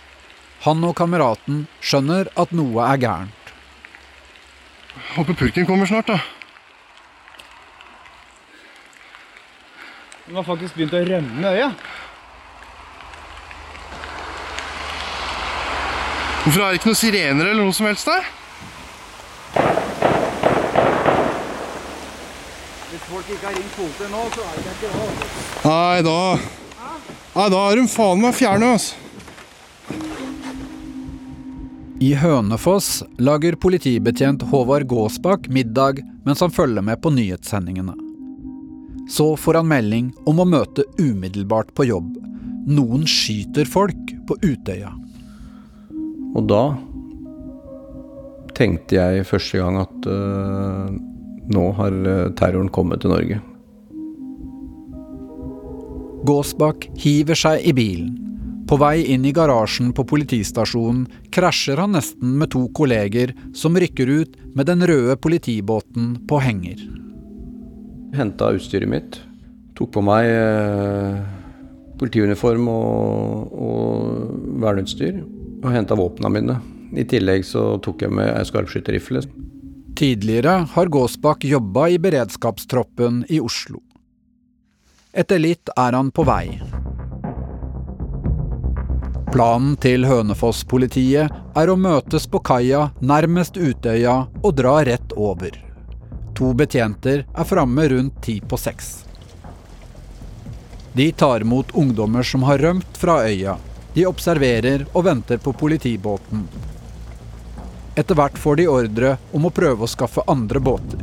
Han 0.64 0.84
og 0.88 0.94
kameraten 0.96 1.66
skjønner 1.84 2.30
at 2.40 2.54
noe 2.56 2.86
er 2.88 3.02
gærent. 3.02 3.50
Håper 5.14 5.36
purken 5.36 5.68
kommer 5.68 5.90
snart, 5.90 6.08
da. 6.08 6.16
Den 10.24 10.38
har 10.40 10.46
faktisk 10.46 10.78
begynt 10.78 10.96
å 10.96 11.02
rømme 11.04 11.52
øya. 11.52 11.68
Hvorfor 16.44 16.64
er 16.64 16.72
det 16.72 16.80
ikke 16.80 16.90
noen 16.90 17.00
sirener 17.02 17.50
eller 17.50 17.60
noe 17.60 17.76
som 17.76 17.90
helst 17.90 18.08
der? 18.08 18.24
Hvis 23.04 23.12
folk 23.12 23.26
ikke 23.34 23.44
har 23.44 23.52
ringt 23.52 23.74
politiet 23.76 24.08
nå, 24.08 24.20
så 24.32 24.44
er 24.48 24.54
det 24.56 24.70
ikke 24.72 24.90
bra. 24.94 25.08
Nei, 25.68 25.96
da 26.06 26.20
Nei, 27.34 27.48
da 27.50 27.60
er 27.66 27.76
de 27.76 27.84
faen 27.90 28.22
meg 28.22 28.32
fjerne, 28.38 28.70
altså. 28.78 28.94
I 32.00 32.10
Hønefoss 32.16 33.02
lager 33.20 33.58
politibetjent 33.60 34.46
Håvard 34.48 34.86
Gåsbakk 34.88 35.50
middag 35.52 36.00
mens 36.24 36.40
han 36.40 36.54
følger 36.54 36.84
med 36.86 37.02
på 37.04 37.12
nyhetssendingene. 37.12 37.92
Så 39.12 39.34
får 39.36 39.60
han 39.60 39.68
melding 39.68 40.10
om 40.24 40.40
å 40.40 40.48
møte 40.48 40.86
umiddelbart 40.96 41.74
på 41.76 41.90
jobb. 41.90 42.14
Noen 42.70 43.04
skyter 43.04 43.68
folk 43.68 44.14
på 44.28 44.40
Utøya. 44.40 44.94
Og 46.34 46.46
da 46.48 46.62
tenkte 48.56 48.96
jeg 48.96 49.28
første 49.28 49.60
gang 49.60 49.82
at 49.82 50.08
øh, 50.08 50.94
nå 51.52 51.64
har 51.78 51.92
øh, 51.92 52.30
terroren 52.38 52.70
kommet 52.72 53.02
til 53.04 53.12
Norge. 53.12 53.40
Gåsbakk 56.24 56.88
hiver 56.96 57.36
seg 57.36 57.66
i 57.68 57.74
bilen. 57.76 58.14
På 58.64 58.78
vei 58.80 59.02
inn 59.12 59.26
i 59.28 59.32
garasjen 59.36 59.90
på 59.92 60.06
politistasjonen 60.08 61.04
krasjer 61.34 61.82
han 61.82 61.92
nesten 61.98 62.38
med 62.40 62.48
to 62.54 62.62
kolleger 62.72 63.34
som 63.52 63.76
rykker 63.76 64.08
ut 64.08 64.38
med 64.56 64.70
den 64.70 64.86
røde 64.88 65.18
politibåten 65.20 66.14
på 66.28 66.40
henger. 66.40 66.80
Henta 68.16 68.54
utstyret 68.56 68.88
mitt. 68.88 69.20
Tok 69.76 69.92
på 69.92 70.04
meg 70.06 70.30
øh, 70.30 71.20
politiuniform 72.00 72.70
og, 72.72 73.52
og 73.52 74.60
verneutstyr. 74.64 75.20
Og 75.60 75.72
henta 75.74 75.98
våpna 75.98 76.32
mine. 76.32 76.56
I 76.96 77.04
tillegg 77.10 77.44
så 77.44 77.74
tok 77.84 78.06
jeg 78.06 78.14
med 78.16 78.32
ei 78.32 78.48
skarpskytterrifle. 78.48 79.26
Tidligere 79.94 80.66
har 80.72 80.86
Gåsbakk 80.86 81.44
jobba 81.44 81.88
i 81.88 81.98
beredskapstroppen 81.98 83.24
i 83.28 83.40
Oslo. 83.40 83.78
Etter 85.12 85.38
litt 85.38 85.70
er 85.76 85.92
han 85.94 86.10
på 86.10 86.24
vei. 86.26 86.58
Planen 89.30 89.76
til 89.78 90.06
Hønefoss-politiet 90.06 91.30
er 91.58 91.70
å 91.70 91.78
møtes 91.78 92.26
på 92.26 92.42
kaia 92.42 92.88
nærmest 92.98 93.54
Utøya 93.54 94.16
og 94.42 94.58
dra 94.58 94.74
rett 94.86 95.14
over. 95.14 95.54
To 96.34 96.50
betjenter 96.58 97.22
er 97.30 97.46
framme 97.46 97.86
rundt 97.94 98.18
ti 98.26 98.40
på 98.42 98.58
seks. 98.58 98.92
De 100.94 101.12
tar 101.12 101.46
imot 101.46 101.70
ungdommer 101.74 102.26
som 102.26 102.42
har 102.42 102.58
rømt 102.58 102.98
fra 102.98 103.20
øya. 103.30 103.58
De 103.94 104.06
observerer 104.10 104.88
og 104.92 105.04
venter 105.06 105.38
på 105.38 105.54
politibåten. 105.54 106.48
Etter 107.94 108.16
hvert 108.18 108.38
får 108.38 108.56
de 108.58 108.64
ordre 108.66 109.10
om 109.30 109.44
å 109.46 109.52
prøve 109.54 109.86
å 109.86 109.90
skaffe 109.90 110.24
andre 110.30 110.58
båter. 110.58 111.02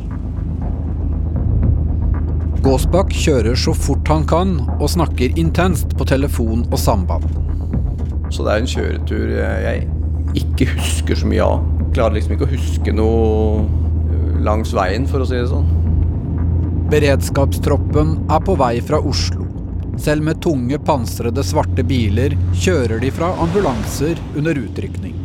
Gåsbakk 2.61 3.13
kjører 3.15 3.55
så 3.57 3.71
fort 3.73 4.11
han 4.11 4.25
kan 4.27 4.57
og 4.75 4.89
snakker 4.91 5.39
intenst 5.39 5.95
på 5.97 6.05
telefon 6.09 6.65
og 6.67 6.75
samband. 6.77 7.29
Så 8.31 8.43
det 8.43 8.51
er 8.51 8.59
en 8.61 8.69
kjøretur 8.73 9.31
jeg 9.31 9.87
ikke 10.43 10.67
husker 10.73 11.21
så 11.21 11.31
mye 11.31 11.47
av. 11.47 11.63
Klarer 11.95 12.17
liksom 12.19 12.35
ikke 12.35 12.49
å 12.49 12.51
huske 12.51 12.95
noe 12.95 13.63
øh, 13.63 14.35
langs 14.43 14.75
veien, 14.75 15.07
for 15.07 15.23
å 15.23 15.27
si 15.27 15.39
det 15.39 15.47
sånn. 15.51 15.71
Beredskapstroppen 16.91 18.17
er 18.31 18.43
på 18.43 18.55
vei 18.59 18.75
fra 18.83 18.99
Oslo. 18.99 19.47
Selv 19.99 20.27
med 20.27 20.43
tunge, 20.43 20.79
pansrede 20.83 21.43
svarte 21.43 21.87
biler 21.87 22.35
kjører 22.51 22.99
de 23.03 23.11
fra 23.15 23.31
ambulanser 23.43 24.19
under 24.35 24.59
utrykning. 24.59 25.20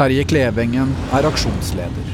Terje 0.00 0.22
Klevengen 0.24 0.94
er 1.12 1.26
aksjonsleder. 1.28 2.06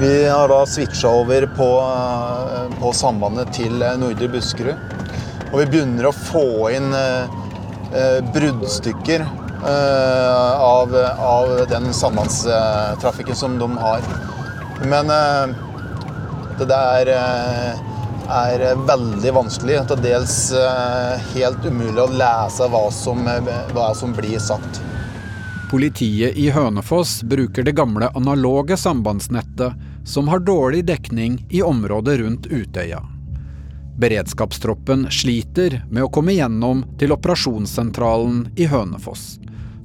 Vi 0.00 0.12
har 0.28 0.48
da 0.48 0.62
switcha 0.66 1.10
over 1.12 1.44
på, 1.58 1.66
eh, 1.84 2.70
på 2.80 2.92
sambandet 2.96 3.50
til 3.52 3.82
eh, 3.82 3.98
Nordre 4.00 4.30
Buskerud. 4.32 4.94
Og 5.50 5.58
vi 5.60 5.66
begynner 5.74 6.08
å 6.08 6.14
få 6.16 6.70
inn 6.72 6.88
eh, 6.96 7.36
eh, 7.92 8.16
bruddstykker 8.32 9.26
eh, 9.26 10.64
av, 10.70 10.96
av 11.20 11.52
den 11.68 11.92
sambandstrafikken 11.92 13.36
som 13.36 13.60
de 13.60 13.68
har. 13.84 14.08
Men 14.88 15.12
eh, 15.12 15.54
det 16.62 16.72
der 16.72 17.12
er 17.12 18.68
veldig 18.88 19.36
vanskelig. 19.36 19.82
Til 19.92 20.04
dels 20.08 20.40
helt 21.36 21.68
umulig 21.68 22.06
å 22.08 22.12
lese 22.24 22.72
hva 22.72 22.86
som, 23.04 23.28
hva 23.76 23.92
som 24.00 24.16
blir 24.16 24.40
sagt. 24.40 24.80
Politiet 25.70 26.36
i 26.36 26.50
Hønefoss 26.50 27.22
bruker 27.22 27.62
det 27.62 27.74
gamle 27.76 28.08
analoge 28.16 28.76
sambandsnettet, 28.76 29.74
som 30.04 30.28
har 30.28 30.40
dårlig 30.40 30.86
dekning 30.88 31.46
i 31.50 31.60
området 31.62 32.18
rundt 32.18 32.46
Utøya. 32.46 33.02
Beredskapstroppen 34.00 35.10
sliter 35.12 35.82
med 35.90 36.06
å 36.06 36.08
komme 36.08 36.32
gjennom 36.32 36.80
til 36.98 37.12
operasjonssentralen 37.12 38.46
i 38.56 38.64
Hønefoss. 38.70 39.36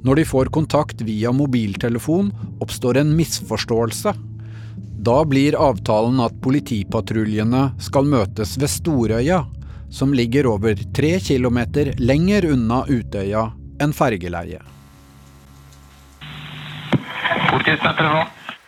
Når 0.07 0.21
de 0.21 0.25
får 0.29 0.51
kontakt 0.55 1.03
via 1.03 1.33
mobiltelefon, 1.35 2.29
oppstår 2.63 3.01
en 3.01 3.11
misforståelse. 3.17 4.13
Da 5.03 5.17
blir 5.27 5.57
avtalen 5.59 6.21
at 6.23 6.37
politipatruljene 6.45 7.65
skal 7.83 8.07
møtes 8.07 8.55
ved 8.55 8.71
Storøya, 8.71 9.41
som 9.91 10.15
ligger 10.15 10.47
over 10.53 10.79
tre 10.95 11.17
kilometer 11.19 11.91
lenger 11.99 12.47
unna 12.55 12.85
Utøya 12.87 13.49
enn 13.83 13.91
fergeleiet. 13.91 14.72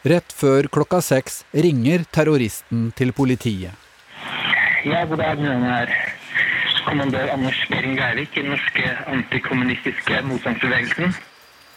Rett 0.06 0.34
før 0.38 0.68
klokka 0.70 1.02
seks 1.02 1.44
ringer 1.54 2.04
terroristen 2.14 2.92
til 2.98 3.14
politiet. 3.14 3.74
Ja, 4.86 5.04
god 5.10 5.18
dag. 5.18 5.40
Jeg 5.42 5.72
er 5.82 5.94
kommandør 6.86 7.32
Anders 7.34 7.58
Behring 7.70 7.98
Geirvik 7.98 8.38
i 8.38 8.44
den 8.44 8.52
norske 8.54 8.92
antikommunistiske 9.10 10.22
motstandsbevegelsen. 10.30 11.16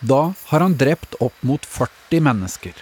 Da 0.01 0.21
har 0.51 0.63
han 0.63 0.77
drept 0.79 1.17
opp 1.25 1.35
mot 1.43 1.65
40 1.65 2.21
mennesker. 2.29 2.77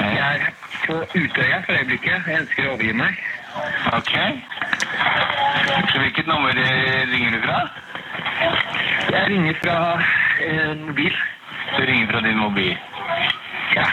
Jeg 0.00 0.20
er 0.28 0.46
på 0.86 1.00
Utøya 1.14 1.58
for 1.66 1.74
øyeblikket. 1.76 2.30
Jeg 2.30 2.44
ønsker 2.44 2.68
å 2.68 2.76
overgi 2.76 2.94
meg. 3.02 3.18
Ok. 3.98 4.14
Hvilket 5.96 6.30
nummer 6.30 6.54
ringer 6.54 7.34
du 7.34 7.42
fra? 7.44 7.60
Jeg 9.10 9.26
ringer 9.34 9.60
fra 9.64 9.76
en 10.46 10.86
mobil. 10.86 11.20
Du 11.76 11.82
ringer 11.86 12.06
fra 12.14 12.20
din 12.24 12.38
mobil? 12.38 12.78
Ja. 13.74 13.86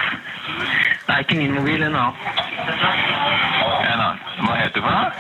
Det 1.08 1.14
er 1.14 1.20
ikke 1.24 1.38
min 1.38 1.54
mobil, 1.56 1.84
en 1.84 1.96
annen. 1.96 2.14
En 3.88 4.00
annen. 4.00 4.20
Hva 4.44 4.54
heter 4.60 4.76
du 4.76 4.82
for 4.86 4.92
noe? 4.94 5.12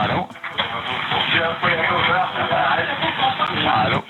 Hallo? 0.00 0.20
Hallo? 3.64 4.00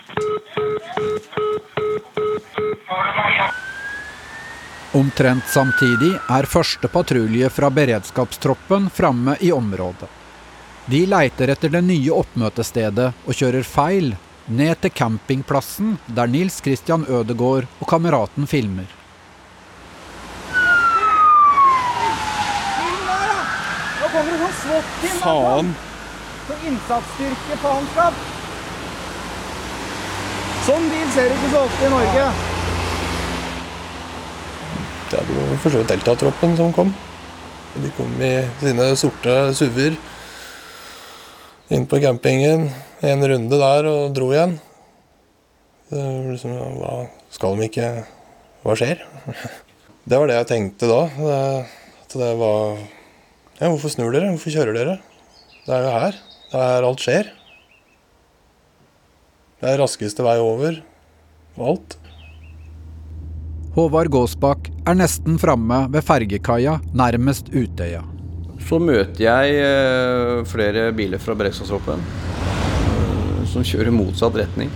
Omtrent 4.93 5.47
samtidig 5.47 6.17
er 6.29 6.49
første 6.51 6.89
patrulje 6.91 7.51
fra 7.55 7.71
beredskapstroppen 7.71 8.91
framme 8.91 9.37
i 9.41 9.53
området. 9.55 10.09
De 10.91 11.05
leiter 11.07 11.53
etter 11.53 11.71
det 11.71 11.85
nye 11.87 12.11
oppmøtestedet 12.11 13.13
og 13.25 13.37
kjører 13.37 13.63
feil 13.63 14.17
ned 14.51 14.81
til 14.83 14.91
campingplassen 14.91 15.99
der 16.11 16.31
Nils 16.31 16.59
Christian 16.65 17.07
Ødegård 17.09 17.69
og 17.81 17.89
kameraten 17.89 18.47
filmer. 18.51 18.89
Det. 24.71 25.11
Faen. 25.23 25.71
For 26.47 26.67
innsatsstyrke 26.67 27.57
faenskap. 27.63 28.19
Sånn 30.67 30.89
bil 30.93 31.07
ser 31.15 31.31
du 31.31 31.37
ikke 31.37 31.51
så 31.55 31.63
ofte 31.65 31.87
i 31.87 31.93
Norge. 31.95 32.27
Det 35.11 35.19
er 35.21 35.33
jo 35.35 35.47
for 35.63 35.73
så 35.73 35.81
vidt 35.81 35.91
Delta-troppen 35.95 36.59
som 36.59 36.75
kom. 36.77 36.93
De 37.75 37.91
kom 37.97 38.13
i 38.23 38.35
sine 38.61 38.91
sorte 38.99 39.39
SUV-er 39.57 39.97
inn 41.75 41.87
på 41.91 42.03
campingen. 42.03 42.69
En 43.01 43.25
runde 43.25 43.57
der 43.57 43.87
og 43.89 44.13
dro 44.13 44.29
igjen. 44.35 44.59
Det 45.91 46.03
liksom, 46.29 46.53
hva 46.79 46.95
skal 47.33 47.57
de 47.57 47.67
ikke 47.71 47.87
Hva 48.61 48.77
skjer? 48.79 49.01
Det 50.11 50.19
var 50.19 50.31
det 50.31 50.37
jeg 50.39 50.49
tenkte 50.49 50.89
da. 50.91 51.01
Det, 51.17 51.39
at 52.05 52.15
det 52.19 52.31
var 52.41 52.79
Ja, 53.61 53.69
hvorfor 53.69 53.93
snur 53.93 54.13
dere? 54.15 54.31
Hvorfor 54.33 54.53
kjører 54.55 54.77
dere? 54.77 54.99
Det 55.67 55.75
er 55.77 55.85
jo 55.85 55.91
her. 55.93 56.21
Det 56.51 56.59
er 56.61 56.71
her 56.75 56.87
alt 56.89 57.05
skjer. 57.05 57.33
Det 59.61 59.69
er 59.69 59.81
raskeste 59.81 60.25
vei 60.25 60.39
over 60.41 60.81
og 61.59 61.67
alt. 61.73 61.99
Håvard 63.77 64.11
Gåsbakk 64.11 64.71
er 64.89 64.97
nesten 64.99 65.37
framme 65.39 65.85
ved 65.93 66.03
fergekaia 66.03 66.81
nærmest 66.97 67.53
Utøya. 67.53 68.03
Så 68.67 68.81
møter 68.83 69.23
jeg 69.25 69.61
eh, 69.63 70.41
flere 70.49 70.91
biler 70.97 71.23
fra 71.23 71.37
eh, 71.37 72.60
som 73.51 73.67
kjører 73.67 73.95
motsatt 73.95 74.39
retning. 74.39 74.71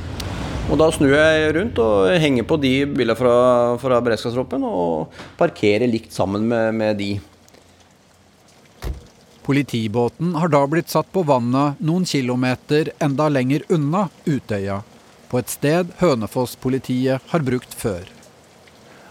Og 0.72 0.78
da 0.80 0.88
snur 0.94 1.12
jeg 1.12 1.52
rundt 1.58 1.78
og 1.82 2.08
henger 2.22 2.46
på 2.48 2.56
de 2.60 2.72
bilene 2.88 3.16
fra, 3.18 3.34
fra 3.80 4.00
beredskapstroppen 4.04 4.64
og 4.64 5.12
parkerer 5.38 5.90
likt 5.90 6.14
sammen 6.16 6.46
med, 6.48 6.72
med 6.78 6.96
de. 7.00 7.10
Politibåten 9.44 10.32
har 10.40 10.48
da 10.48 10.62
blitt 10.70 10.88
satt 10.88 11.10
på 11.12 11.20
vannet 11.28 11.80
noen 11.84 12.08
kilometer 12.08 12.94
enda 13.04 13.28
lenger 13.28 13.66
unna 13.76 14.06
Utøya, 14.24 14.80
på 15.28 15.42
et 15.42 15.52
sted 15.52 15.92
Hønefoss-politiet 16.00 17.28
har 17.28 17.44
brukt 17.44 17.76
før. 17.76 18.08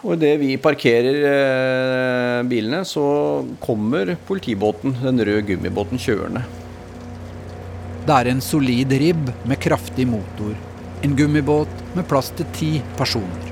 Og 0.03 0.17
idet 0.17 0.33
vi 0.41 0.55
parkerer 0.59 1.21
eh, 1.29 2.39
bilene, 2.49 2.81
så 2.83 3.05
kommer 3.63 4.17
politibåten, 4.27 4.97
den 5.05 5.21
røde 5.21 5.45
gummibåten, 5.53 6.01
kjørende. 6.01 6.43
Det 8.03 8.11
er 8.11 8.27
en 8.27 8.41
solid 8.43 8.91
ribb 8.99 9.29
med 9.47 9.61
kraftig 9.63 10.03
motor. 10.11 10.51
En 11.07 11.15
gummibåt 11.15 11.71
med 11.95 12.03
plass 12.09 12.33
til 12.35 12.49
ti 12.55 12.71
personer. 12.97 13.45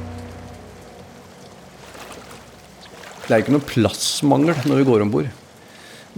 Det 3.24 3.32
er 3.32 3.46
ikke 3.46 3.56
noe 3.56 3.64
plassmangel 3.64 4.60
når 4.68 4.82
vi 4.82 4.88
går 4.90 5.06
om 5.06 5.14
bord. 5.14 5.32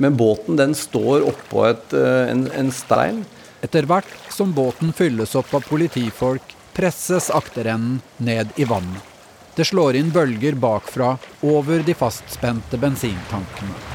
Men 0.01 0.17
båten 0.17 0.57
den 0.57 0.73
står 0.73 1.27
oppå 1.29 1.67
et, 1.67 1.93
eh, 1.93 2.31
en, 2.31 2.47
en 2.57 2.73
stein. 2.73 3.21
Etter 3.61 3.85
hvert 3.85 4.09
som 4.33 4.55
båten 4.57 4.95
fylles 4.97 5.37
opp 5.37 5.53
av 5.53 5.69
politifolk, 5.69 6.57
presses 6.73 7.29
akterenden 7.29 8.01
ned 8.17 8.57
i 8.57 8.65
vannet. 8.65 9.13
Det 9.53 9.69
slår 9.69 9.99
inn 9.99 10.09
bølger 10.09 10.57
bakfra 10.57 11.13
over 11.45 11.85
de 11.85 11.93
fastspente 11.93 12.81
bensintankene. 12.81 13.92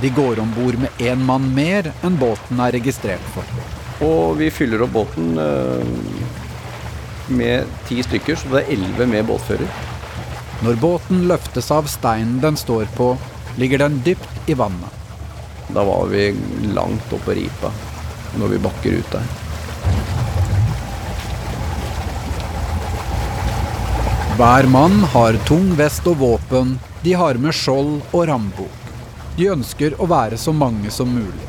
De 0.00 0.10
går 0.12 0.40
om 0.40 0.52
bord 0.52 0.76
med 0.80 0.90
én 1.00 1.22
mann 1.24 1.48
mer 1.54 1.92
enn 2.04 2.18
båten 2.20 2.60
er 2.60 2.74
registrert 2.76 3.30
for. 3.32 3.48
Og 4.04 4.36
vi 4.40 4.50
fyller 4.52 4.84
opp 4.84 4.92
båten 4.92 5.38
eh, 5.40 5.94
med 7.32 7.70
ti 7.88 8.02
stykker, 8.04 8.36
så 8.36 8.52
det 8.52 8.62
er 8.62 8.74
elleve 8.76 9.08
med 9.08 9.24
båtfører. 9.28 9.70
Når 10.64 10.78
båten 10.80 11.24
løftes 11.30 11.70
av 11.72 11.88
steinen 11.88 12.38
den 12.44 12.56
står 12.60 12.88
på, 12.96 13.14
ligger 13.56 13.86
den 13.86 13.98
dypt 14.04 14.48
i 14.50 14.56
vannet. 14.56 14.92
Da 15.72 15.84
var 15.84 16.06
vi 16.12 16.28
langt 16.76 17.12
oppe 17.12 17.32
på 17.32 17.36
ripa 17.40 17.72
når 18.36 18.52
vi 18.52 18.62
bakker 18.62 18.98
ut 19.00 19.12
der. 19.16 19.28
Hver 24.36 24.68
mann 24.68 25.00
har 25.14 25.38
tung 25.48 25.70
vest 25.78 26.04
og 26.10 26.18
våpen, 26.20 26.74
de 27.00 27.14
har 27.16 27.40
med 27.40 27.56
skjold 27.56 28.02
og 28.12 28.26
rambok. 28.28 28.85
De 29.36 29.50
ønsker 29.52 29.98
å 30.00 30.08
være 30.08 30.38
så 30.40 30.54
mange 30.56 30.90
som 30.94 31.10
mulig. 31.12 31.46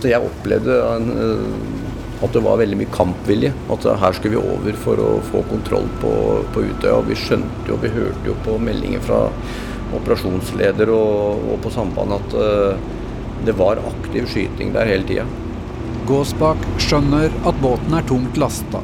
Så 0.00 0.08
jeg 0.10 0.26
opplevde 0.26 0.76
en, 0.90 1.10
eh, 1.22 2.24
at 2.24 2.32
det 2.34 2.42
var 2.42 2.58
veldig 2.58 2.78
mye 2.80 2.92
kampvilje. 2.94 3.52
At 3.70 3.86
her 4.02 4.16
skulle 4.16 4.36
vi 4.36 4.54
over 4.54 4.78
for 4.84 5.02
å 5.02 5.10
få 5.30 5.44
kontroll 5.50 5.86
på, 6.02 6.12
på 6.54 6.64
Utøya. 6.66 7.00
Vi 7.06 7.18
skjønte 7.18 7.70
jo, 7.70 7.78
vi 7.82 7.92
hørte 7.94 8.26
jo 8.26 8.34
på 8.46 8.56
meldinger 8.58 9.04
fra 9.06 9.20
operasjonsleder 9.96 10.90
og, 10.94 11.46
og 11.52 11.62
på 11.64 11.72
samband 11.74 12.14
at 12.14 12.36
uh, 12.38 12.76
det 13.46 13.56
var 13.58 13.80
aktiv 13.88 14.28
skyting 14.30 14.74
der 14.74 14.86
hele 14.90 15.06
tida. 15.08 15.24
Gåsbakk 16.06 16.62
skjønner 16.82 17.32
at 17.46 17.58
båten 17.62 17.96
er 17.96 18.06
tungt 18.06 18.38
lasta. 18.40 18.82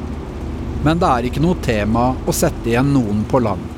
Men 0.83 0.99
det 1.01 1.09
er 1.09 1.27
ikke 1.29 1.43
noe 1.43 1.59
tema 1.63 2.09
å 2.27 2.35
sette 2.35 2.71
igjen 2.71 2.93
noen 2.95 3.23
på 3.29 3.41
land. 3.43 3.76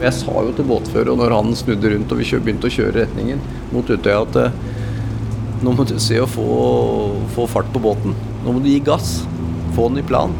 Jeg 0.00 0.16
sa 0.16 0.32
jo 0.32 0.52
til 0.56 0.64
båtfører, 0.64 1.10
og 1.12 1.18
når 1.20 1.34
han 1.36 1.56
snudde 1.58 1.90
rundt 1.92 2.12
og 2.14 2.20
vi 2.22 2.28
begynte 2.40 2.70
å 2.70 2.72
kjøre 2.72 3.02
retningen 3.02 3.42
mot 3.74 3.84
Utøya, 3.84 4.22
at 4.22 4.38
uh, 4.40 4.78
nå 5.60 5.74
må 5.76 5.84
du 5.84 5.98
se 6.00 6.16
å 6.22 6.28
få, 6.28 6.46
få 7.34 7.44
fart 7.52 7.68
på 7.74 7.82
båten. 7.84 8.14
Nå 8.44 8.54
må 8.54 8.62
du 8.64 8.70
gi 8.70 8.78
gass. 8.80 9.18
Få 9.76 9.90
den 9.90 10.00
i 10.00 10.06
plan. 10.06 10.32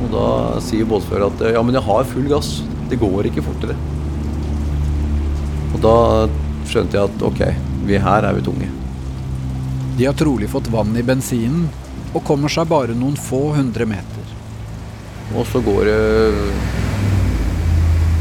Og 0.00 0.08
da 0.12 0.28
sier 0.64 0.88
båtfører 0.88 1.28
at 1.28 1.44
ja, 1.52 1.60
men 1.60 1.76
jeg 1.76 1.84
har 1.84 2.08
full 2.08 2.30
gass. 2.32 2.62
Det 2.88 2.96
går 3.00 3.28
ikke 3.28 3.44
fortere. 3.44 3.76
Og 5.76 5.82
da 5.84 5.96
skjønte 6.70 6.96
jeg 6.96 7.10
at 7.10 7.26
ok, 7.28 7.42
vi 7.84 8.00
her 8.00 8.24
er 8.24 8.38
vi 8.38 8.46
tunge. 8.46 8.70
De 9.96 10.08
har 10.08 10.16
trolig 10.16 10.48
fått 10.52 10.72
vann 10.72 10.96
i 10.96 11.04
bensinen 11.04 11.68
og 12.14 12.24
kommer 12.24 12.52
seg 12.52 12.68
bare 12.72 12.96
noen 12.96 13.20
få 13.20 13.50
hundre 13.56 13.84
meter. 13.88 14.34
Og 15.36 15.44
så 15.50 15.60
går 15.60 15.88
det 15.90 16.00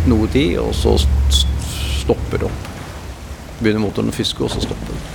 noe 0.09 0.29
tid, 0.31 0.57
og 0.61 0.73
så 0.77 0.95
stopper 1.33 2.41
det 2.41 2.49
opp. 2.49 2.71
Begynner 3.59 3.83
motoren 3.83 4.11
å 4.11 4.15
fiske, 4.15 4.43
og 4.45 4.51
så 4.53 4.63
stopper 4.63 4.93
den. 4.93 5.05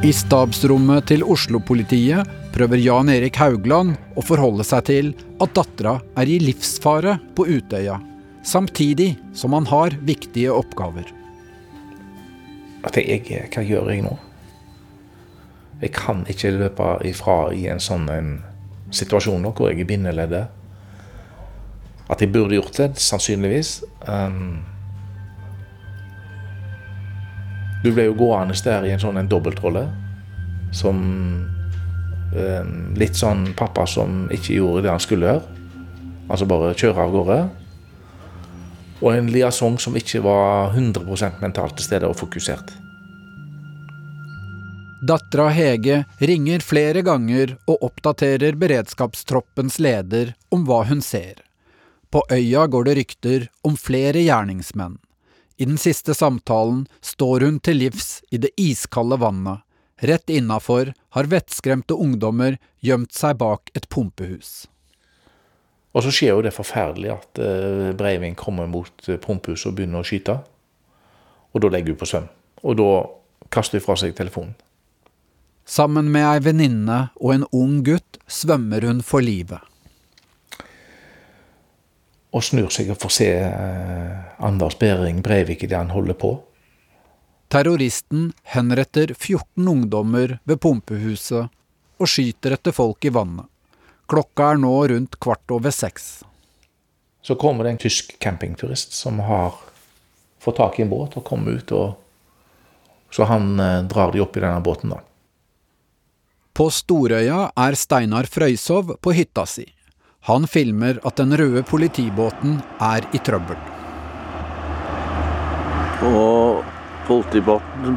I 0.00 0.14
stabsrommet 0.16 1.10
til 1.10 1.20
Oslo-politiet 1.28 2.28
prøver 2.54 2.80
Jan 2.80 3.10
Erik 3.12 3.36
Haugland 3.36 3.98
å 4.16 4.24
forholde 4.24 4.64
seg 4.64 4.86
til 4.88 5.10
at 5.44 5.52
dattera 5.58 5.98
er 6.16 6.30
i 6.30 6.38
livsfare 6.40 7.18
på 7.36 7.44
Utøya, 7.44 7.98
samtidig 8.40 9.12
som 9.36 9.52
han 9.58 9.68
har 9.68 9.98
viktige 10.00 10.56
oppgaver. 10.56 11.04
At 12.88 12.96
jeg, 12.96 13.28
Hva 13.52 13.60
gjør 13.60 13.92
jeg 13.92 14.06
nå? 14.08 14.16
Jeg 15.80 15.92
kan 15.96 16.24
ikke 16.28 16.52
løpe 16.56 16.88
ifra 17.08 17.52
i 17.56 17.66
en 17.72 17.80
sånn 17.80 18.08
en 18.12 18.32
situasjon 18.92 19.46
hvor 19.48 19.70
jeg 19.70 19.80
er 19.80 19.88
bindeleddet. 19.88 20.50
At 22.10 22.20
jeg 22.20 22.32
burde 22.34 22.58
gjort 22.58 22.76
det, 22.76 22.90
sannsynligvis. 23.00 23.80
Um, 24.08 24.60
Du 27.80 27.88
ble 27.96 28.10
jo 28.10 28.16
gående 28.16 28.56
der 28.60 28.84
i 28.84 28.92
en 28.92 29.00
sånn 29.00 29.16
en 29.16 29.28
dobbeltrolle. 29.30 29.86
Som 30.76 30.98
um, 32.34 32.74
Litt 33.00 33.16
sånn 33.16 33.48
pappa 33.56 33.86
som 33.88 34.26
ikke 34.34 34.58
gjorde 34.58 34.84
det 34.84 34.92
han 34.92 35.02
skulle 35.02 35.30
gjøre. 35.30 35.56
Altså 36.30 36.46
bare 36.50 36.76
kjøre 36.76 37.06
av 37.06 37.14
gårde. 37.14 37.38
Og 39.00 39.14
en 39.14 39.30
liaison 39.32 39.78
som 39.80 39.96
ikke 39.96 40.20
var 40.22 40.76
100% 40.76 41.40
mentalt 41.40 41.78
til 41.78 41.88
stede 41.88 42.10
og 42.10 42.18
fokusert. 42.20 42.74
Dattera 45.02 45.48
Hege 45.48 46.04
ringer 46.18 46.60
flere 46.60 47.00
ganger 47.00 47.54
og 47.64 47.86
oppdaterer 47.86 48.52
beredskapstroppens 48.60 49.78
leder 49.80 50.34
om 50.52 50.66
hva 50.68 50.82
hun 50.90 51.00
ser. 51.00 51.40
På 52.12 52.20
øya 52.28 52.66
går 52.68 52.84
det 52.84 52.96
rykter 52.98 53.46
om 53.64 53.78
flere 53.80 54.20
gjerningsmenn. 54.20 54.98
I 55.56 55.64
den 55.64 55.80
siste 55.80 56.12
samtalen 56.14 56.84
står 57.00 57.46
hun 57.48 57.58
til 57.64 57.80
livs 57.80 58.20
i 58.28 58.42
det 58.44 58.52
iskalde 58.60 59.16
vannet. 59.24 59.64
Rett 60.04 60.28
innafor 60.28 60.92
har 61.16 61.32
vettskremte 61.32 61.96
ungdommer 61.96 62.60
gjemt 62.84 63.16
seg 63.16 63.40
bak 63.40 63.72
et 63.72 63.88
pumpehus. 63.88 64.66
Og 65.96 66.04
så 66.04 66.12
skjer 66.12 66.36
jo 66.36 66.44
det 66.44 66.52
forferdelige 66.56 67.16
at 67.16 67.40
uh, 67.40 67.90
Breivik 67.96 68.36
kommer 68.40 68.68
mot 68.68 68.92
uh, 69.08 69.16
pumpehuset 69.16 69.72
og 69.72 69.80
begynner 69.80 70.04
å 70.04 70.06
skyte. 70.06 70.42
Og 71.56 71.64
da 71.64 71.72
legger 71.72 71.96
hun 71.96 72.04
på 72.04 72.08
søvn. 72.08 72.34
Og 72.68 72.76
da 72.76 72.90
kaster 73.48 73.80
hun 73.80 73.88
fra 73.88 73.96
seg 74.00 74.12
telefonen. 74.16 74.52
Sammen 75.70 76.08
med 76.10 76.24
ei 76.26 76.38
venninne 76.42 76.96
og 77.20 77.30
en 77.30 77.44
ung 77.54 77.76
gutt 77.86 78.16
svømmer 78.26 78.82
hun 78.88 79.04
for 79.06 79.22
livet. 79.22 79.60
Og 82.34 82.42
snur 82.42 82.72
seg 82.74 82.88
og 82.90 82.98
får 82.98 83.12
se 83.14 83.28
uh, 83.38 84.16
Anders 84.42 84.74
Behring 84.80 85.20
Breivik 85.22 85.62
det 85.62 85.76
han 85.76 85.92
holder 85.94 86.16
på. 86.18 86.32
Terroristen 87.54 88.32
henretter 88.50 89.12
14 89.14 89.68
ungdommer 89.70 90.40
ved 90.42 90.58
pumpehuset 90.62 91.46
og 92.00 92.10
skyter 92.10 92.56
etter 92.56 92.74
folk 92.74 93.06
i 93.06 93.12
vannet. 93.14 93.46
Klokka 94.10 94.48
er 94.52 94.58
nå 94.62 94.72
rundt 94.90 95.20
kvart 95.22 95.54
over 95.54 95.74
seks. 95.74 96.08
Så 97.22 97.36
kommer 97.38 97.66
det 97.66 97.76
en 97.76 97.82
tysk 97.84 98.16
campingturist 98.18 98.96
som 98.96 99.22
har 99.22 99.54
fått 100.42 100.58
tak 100.58 100.80
i 100.80 100.82
en 100.82 100.90
båt 100.90 101.14
og 101.20 101.26
kommer 101.30 101.62
ut. 101.62 101.70
og 101.70 103.14
Så 103.14 103.30
han 103.30 103.54
eh, 103.60 103.84
drar 103.86 104.10
de 104.10 104.22
opp 104.24 104.34
i 104.34 104.42
denne 104.42 104.58
båten, 104.66 104.96
da. 104.96 105.04
På 106.54 106.66
Storøya 106.70 107.50
er 107.56 107.76
Steinar 107.78 108.26
Frøysov 108.26 108.96
på 109.02 109.12
hytta 109.14 109.46
si. 109.46 109.66
Han 110.28 110.46
filmer 110.50 110.98
at 111.06 111.16
den 111.16 111.32
røde 111.38 111.62
politibåten 111.64 112.58
er 112.82 113.06
i 113.16 113.20
trøbbel. 113.24 113.56
Og 116.10 116.60
politibåten 117.06 117.96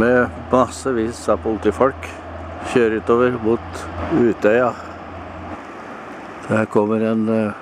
med 0.00 0.42
massevis 0.52 1.22
av 1.32 1.40
politifolk 1.46 2.10
kjører 2.72 2.98
utover 3.00 3.40
mot 3.46 3.82
Utøya. 4.18 4.72
Der 6.48 6.68
kommer 6.72 7.06
en 7.12 7.24
uh, 7.28 7.56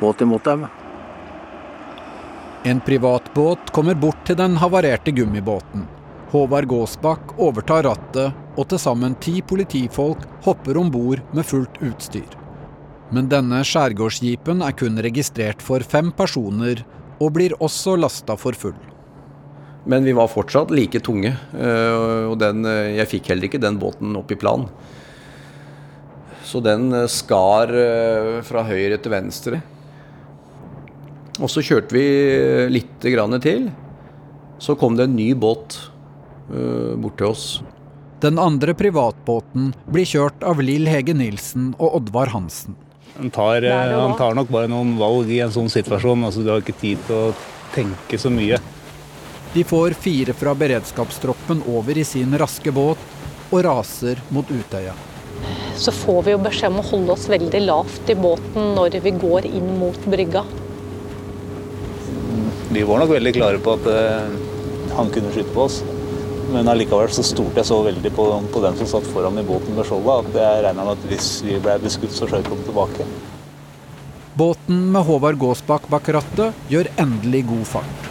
båt 0.00 0.24
imot 0.24 0.44
dem. 0.44 0.66
En 2.64 2.80
privatbåt 2.80 3.72
kommer 3.72 3.94
bort 3.94 4.24
til 4.28 4.36
den 4.36 4.56
havarerte 4.60 5.12
gummibåten. 5.16 5.86
Håvard 6.28 6.68
Gåsbakk 6.68 7.38
overtar 7.40 7.86
rattet, 7.86 8.36
og 8.58 8.66
til 8.68 8.80
sammen 8.82 9.14
ti 9.22 9.38
politifolk 9.40 10.26
hopper 10.44 10.76
om 10.76 10.90
bord 10.92 11.22
med 11.32 11.46
fullt 11.48 11.80
utstyr. 11.80 12.28
Men 13.14 13.30
denne 13.32 13.62
skjærgårdsjeepen 13.64 14.60
er 14.66 14.76
kun 14.76 15.00
registrert 15.00 15.64
for 15.64 15.80
fem 15.80 16.10
personer, 16.12 16.84
og 17.16 17.32
blir 17.38 17.56
også 17.64 17.96
lasta 17.96 18.36
for 18.36 18.52
full. 18.52 18.76
Men 19.88 20.04
vi 20.04 20.12
var 20.12 20.28
fortsatt 20.28 20.70
like 20.74 21.00
tunge, 21.00 21.32
og 21.56 22.36
den, 22.42 22.60
jeg 22.92 23.08
fikk 23.08 23.32
heller 23.32 23.48
ikke 23.48 23.62
den 23.62 23.80
båten 23.80 24.12
opp 24.20 24.28
i 24.34 24.36
plan. 24.38 24.68
Så 26.44 26.60
den 26.60 26.92
skar 27.08 27.72
fra 28.44 28.68
høyre 28.68 29.00
til 29.00 29.16
venstre. 29.16 29.64
Og 31.40 31.48
så 31.48 31.64
kjørte 31.64 31.96
vi 31.96 32.04
litt 32.68 33.00
til. 33.00 33.70
Så 34.60 34.76
kom 34.76 34.98
det 34.98 35.08
en 35.08 35.16
ny 35.16 35.32
båt 35.32 35.78
bort 36.48 37.18
til 37.20 37.32
oss. 37.32 37.46
Den 38.18 38.38
andre 38.42 38.74
privatbåten 38.74 39.70
blir 39.86 40.08
kjørt 40.08 40.42
av 40.42 40.58
Lill 40.58 40.88
Hege 40.90 41.14
Nilsen 41.14 41.68
og 41.78 42.00
Oddvar 42.00 42.32
Hansen. 42.32 42.74
Han 43.18 43.30
tar, 43.34 43.62
han 43.62 44.16
tar, 44.18 44.34
nok 44.34 44.50
bare 44.50 44.70
noen 44.70 44.96
valg 44.98 45.30
i 45.30 45.38
en 45.42 45.52
sånn 45.54 45.70
situasjon. 45.70 46.24
altså 46.26 46.42
Du 46.42 46.50
har 46.50 46.62
ikke 46.62 46.74
tid 46.80 47.02
til 47.06 47.14
å 47.14 47.34
tenke 47.74 48.18
så 48.18 48.30
mye. 48.30 48.58
De 49.54 49.62
får 49.66 49.94
fire 49.98 50.34
fra 50.34 50.54
beredskapstroppen 50.58 51.62
over 51.70 51.98
i 51.98 52.04
sin 52.06 52.34
raske 52.38 52.74
båt 52.74 53.00
og 53.50 53.62
raser 53.64 54.18
mot 54.34 54.50
Utøya. 54.50 54.94
Så 55.78 55.94
får 55.94 56.24
vi 56.26 56.34
jo 56.34 56.40
beskjed 56.42 56.74
om 56.74 56.80
å 56.82 56.88
holde 56.88 57.14
oss 57.14 57.28
veldig 57.30 57.60
lavt 57.64 58.10
i 58.10 58.18
båten 58.18 58.74
når 58.74 58.98
vi 59.04 59.14
går 59.14 59.46
inn 59.46 59.70
mot 59.78 60.10
brygga. 60.10 60.42
De 62.74 62.82
var 62.84 63.02
nok 63.02 63.14
veldig 63.14 63.34
klare 63.38 63.62
på 63.62 63.78
at 63.78 63.86
han 64.98 65.14
kunne 65.14 65.30
skyte 65.32 65.54
på 65.54 65.68
oss. 65.68 65.80
Men 66.52 66.68
allikevel 66.72 67.10
så 67.12 67.22
stolte 67.26 67.60
jeg 67.60 67.68
så 67.68 67.82
veldig 67.84 68.10
på, 68.16 68.24
på 68.52 68.60
den 68.64 68.76
som 68.78 68.88
satt 68.88 69.08
foran 69.12 69.36
i 69.36 69.44
båten 69.44 69.76
med 69.76 69.84
skjoldet, 69.84 70.30
at 70.30 70.38
jeg 70.40 70.62
regna 70.64 70.84
med 70.86 70.94
at 70.96 71.08
hvis 71.10 71.26
vi 71.44 71.58
ble 71.60 71.74
beskutt, 71.82 72.14
så 72.16 72.28
skjøt 72.30 72.48
de 72.48 72.60
tilbake. 72.64 73.08
Båten 74.38 74.86
med 74.94 75.04
Håvard 75.04 75.36
Gåsbakk 75.40 75.88
bak 75.92 76.08
rattet 76.14 76.70
gjør 76.72 76.88
endelig 77.02 77.42
god 77.50 77.66
fart. 77.68 78.08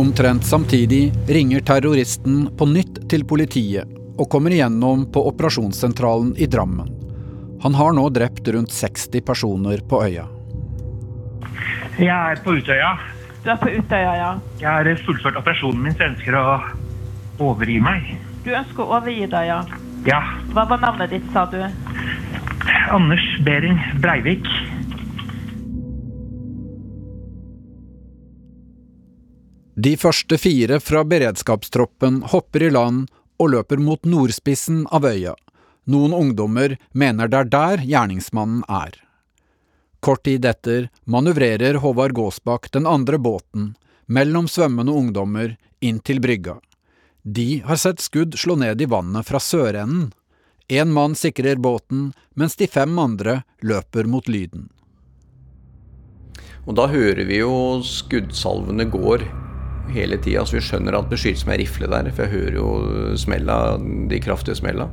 Omtrent 0.00 0.44
samtidig 0.44 1.12
ringer 1.28 1.60
terroristen 1.60 2.48
på 2.56 2.66
nytt 2.66 3.02
til 3.12 3.24
politiet 3.28 3.88
og 4.20 4.28
kommer 4.32 4.52
igjennom 4.52 5.06
på 5.12 5.22
operasjonssentralen 5.28 6.34
i 6.36 6.48
Drammen. 6.50 6.92
Han 7.62 7.76
har 7.76 7.92
nå 7.96 8.08
drept 8.08 8.48
rundt 8.48 8.72
60 8.72 9.24
personer 9.24 9.84
på 9.88 10.02
øya. 10.04 10.26
Jeg 12.00 12.16
er 12.16 12.38
på 12.40 12.54
Utøya. 12.56 12.94
Du 13.44 13.50
er 13.52 13.58
på 13.60 13.68
Utøya, 13.68 14.12
ja. 14.16 14.28
Jeg 14.60 14.68
har 14.68 15.04
fullført 15.04 15.36
operasjonen 15.36 15.82
min, 15.84 15.92
så 15.92 16.06
jeg 16.06 16.14
ønsker 16.14 16.36
å 16.38 16.44
overgi 17.44 17.76
meg. 17.84 18.06
Du 18.44 18.48
ønsker 18.56 18.86
å 18.86 18.94
overgi 18.96 19.26
deg, 19.28 19.48
ja? 19.50 19.58
Ja. 20.08 20.20
Hva 20.54 20.64
var 20.70 20.80
navnet 20.80 21.12
ditt, 21.12 21.26
sa 21.34 21.44
du? 21.52 21.60
Anders 22.96 23.26
Behring 23.44 23.76
Breivik. 24.00 24.48
De 29.76 29.92
første 30.00 30.40
fire 30.40 30.80
fra 30.80 31.04
beredskapstroppen 31.04 32.22
hopper 32.32 32.64
i 32.64 32.72
land 32.72 33.12
og 33.40 33.52
løper 33.58 33.80
mot 33.80 34.08
nordspissen 34.08 34.86
av 34.88 35.04
øya. 35.08 35.36
Noen 35.84 36.16
ungdommer 36.16 36.78
mener 36.92 37.28
det 37.28 37.44
er 37.44 37.54
der 37.54 37.86
gjerningsmannen 37.92 38.64
er. 38.68 38.96
Kort 40.00 40.22
tid 40.24 40.44
etter 40.48 40.88
manøvrerer 41.04 41.76
Håvard 41.82 42.14
Gåsbakk 42.16 42.70
den 42.72 42.86
andre 42.88 43.18
båten, 43.18 43.74
mellom 44.06 44.48
svømmende 44.48 44.92
ungdommer, 44.96 45.56
inn 45.80 46.00
til 46.00 46.20
brygga. 46.24 46.56
De 47.22 47.60
har 47.66 47.76
sett 47.76 48.00
skudd 48.00 48.38
slå 48.40 48.56
ned 48.56 48.80
i 48.80 48.88
vannet 48.88 49.28
fra 49.28 49.40
sørenden. 49.40 50.10
Én 50.70 50.92
mann 50.94 51.14
sikrer 51.18 51.56
båten, 51.56 52.12
mens 52.34 52.56
de 52.56 52.66
fem 52.66 52.98
andre 52.98 53.42
løper 53.60 54.08
mot 54.08 54.28
lyden. 54.28 54.68
Og 56.64 56.76
da 56.78 56.86
hører 56.88 57.24
vi 57.26 57.40
jo 57.40 57.52
skuddsalvene 57.84 58.86
går 58.92 59.24
hele 59.90 60.16
tida, 60.22 60.46
så 60.46 60.56
vi 60.56 60.64
skjønner 60.64 60.96
at 60.96 61.10
det 61.10 61.18
skytes 61.20 61.44
med 61.48 61.60
rifle 61.60 61.90
der. 61.90 62.08
For 62.14 62.24
jeg 62.24 62.36
hører 62.38 62.58
jo 62.60 62.70
smella, 63.20 63.58
de 64.08 64.20
kraftige 64.22 64.56
smella. 64.60 64.88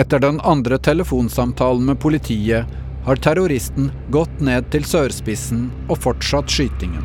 Etter 0.00 0.20
den 0.22 0.40
andre 0.44 0.78
telefonsamtalen 0.82 1.86
med 1.88 2.00
politiet 2.02 2.68
har 3.10 3.18
terroristen 3.18 3.88
gått 4.14 4.36
ned 4.38 4.68
til 4.70 4.84
sørspissen 4.86 5.64
og 5.90 5.96
fortsatt 5.98 6.52
skytingen. 6.52 7.02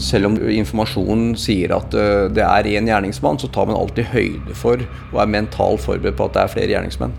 Selv 0.00 0.30
om 0.30 0.38
informasjonen 0.48 1.34
sier 1.36 1.74
at 1.76 1.92
det 2.32 2.44
er 2.46 2.68
én 2.70 2.88
gjerningsmann, 2.88 3.36
så 3.42 3.50
tar 3.52 3.68
man 3.68 3.76
alltid 3.76 4.08
høyde 4.14 4.56
for 4.56 4.80
og 5.10 5.18
er 5.20 5.34
mentalt 5.34 5.84
forberedt 5.84 6.16
på 6.16 6.30
at 6.30 6.38
det 6.38 6.44
er 6.46 6.54
flere 6.54 6.72
gjerningsmenn. 6.72 7.12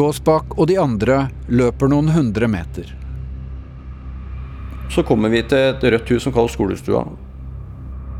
Gåsbakk 0.00 0.56
og 0.56 0.70
de 0.72 0.80
andre 0.80 1.26
løper 1.52 1.92
noen 1.92 2.08
hundre 2.14 2.48
meter. 2.48 2.88
Så 4.88 5.04
kommer 5.04 5.28
vi 5.28 5.44
til 5.44 5.74
et 5.74 5.84
rødt 5.92 6.16
hus 6.16 6.24
som 6.24 6.32
kalles 6.32 6.56
skolestua. 6.56 7.04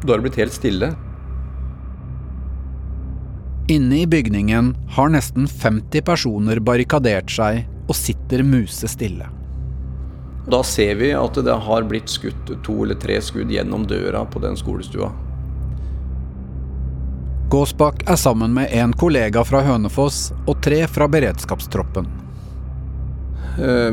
Da 0.04 0.12
har 0.12 0.20
det 0.20 0.28
blitt 0.28 0.42
helt 0.44 0.60
stille. 0.60 0.92
Inne 3.68 4.03
i 4.03 4.07
bygningen 4.07 4.77
har 4.90 5.09
nesten 5.09 5.46
50 5.48 6.03
personer 6.05 6.59
barrikadert 6.61 7.31
seg 7.33 7.62
og 7.88 7.96
sitter 7.96 8.42
musestille. 8.44 9.31
Da 10.44 10.61
ser 10.68 10.98
vi 11.00 11.14
at 11.16 11.38
det 11.46 11.55
har 11.66 11.87
blitt 11.88 12.12
skutt 12.12 12.53
to 12.66 12.74
eller 12.85 12.98
tre 13.00 13.16
skudd 13.24 13.48
gjennom 13.48 13.87
døra 13.88 14.27
på 14.29 14.42
den 14.44 14.59
skolestua. 14.61 15.09
Gåsbakk 17.48 18.05
er 18.11 18.20
sammen 18.20 18.53
med 18.53 18.68
en 18.77 18.92
kollega 18.92 19.44
fra 19.48 19.62
Hønefoss 19.64 20.27
og 20.44 20.61
tre 20.64 20.83
fra 20.90 21.09
beredskapstroppen. 21.09 22.11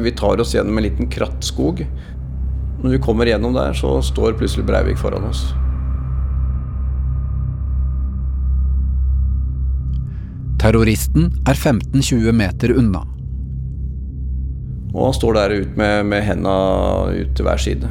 Vi 0.03 0.15
tar 0.19 0.41
oss 0.41 0.51
gjennom 0.55 0.81
en 0.81 0.83
liten 0.83 1.07
krattskog. 1.11 1.85
Når 2.81 2.97
vi 2.97 3.03
kommer 3.07 3.29
gjennom 3.29 3.55
der, 3.55 3.71
så 3.77 4.01
står 4.03 4.35
plutselig 4.35 4.67
Breivik 4.67 4.99
foran 4.99 5.31
oss. 5.31 5.51
Terroristen 10.61 11.31
er 11.49 11.57
15-20 11.57 12.35
meter 12.37 12.75
unna. 12.77 13.01
Og 14.91 15.07
han 15.07 15.15
står 15.17 15.37
der 15.39 15.55
ute 15.63 15.79
med, 15.79 16.05
med 16.11 16.21
henda 16.27 16.53
ut 17.15 17.31
til 17.33 17.47
hver 17.47 17.61
side 17.61 17.89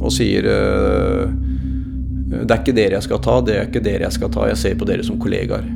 og 0.00 0.12
sier 0.14 0.46
Det 0.46 2.46
er 2.46 2.54
ikke 2.54 2.76
dere 2.76 2.96
jeg 2.96 3.04
skal 3.04 3.20
ta, 3.24 3.34
det 3.44 3.56
er 3.56 3.66
ikke 3.66 3.82
dere 3.84 4.06
jeg 4.06 4.16
skal 4.16 4.30
ta, 4.32 4.46
jeg 4.48 4.60
ser 4.60 4.78
på 4.78 4.86
dere 4.88 5.04
som 5.04 5.18
kollegaer. 5.20 5.66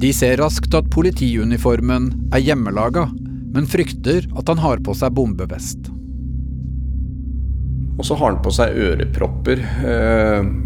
De 0.00 0.10
ser 0.16 0.40
raskt 0.40 0.74
at 0.74 0.90
politiuniformen 0.92 2.10
er 2.34 2.42
hjemmelaga, 2.42 3.06
men 3.54 3.68
frykter 3.70 4.26
at 4.34 4.50
han 4.50 4.60
har 4.60 4.82
på 4.84 4.96
seg 4.98 5.14
bombevest. 5.16 5.92
Og 8.00 8.06
så 8.08 8.16
har 8.16 8.32
han 8.32 8.42
på 8.42 8.52
seg 8.56 8.76
ørepropper, 8.80 9.62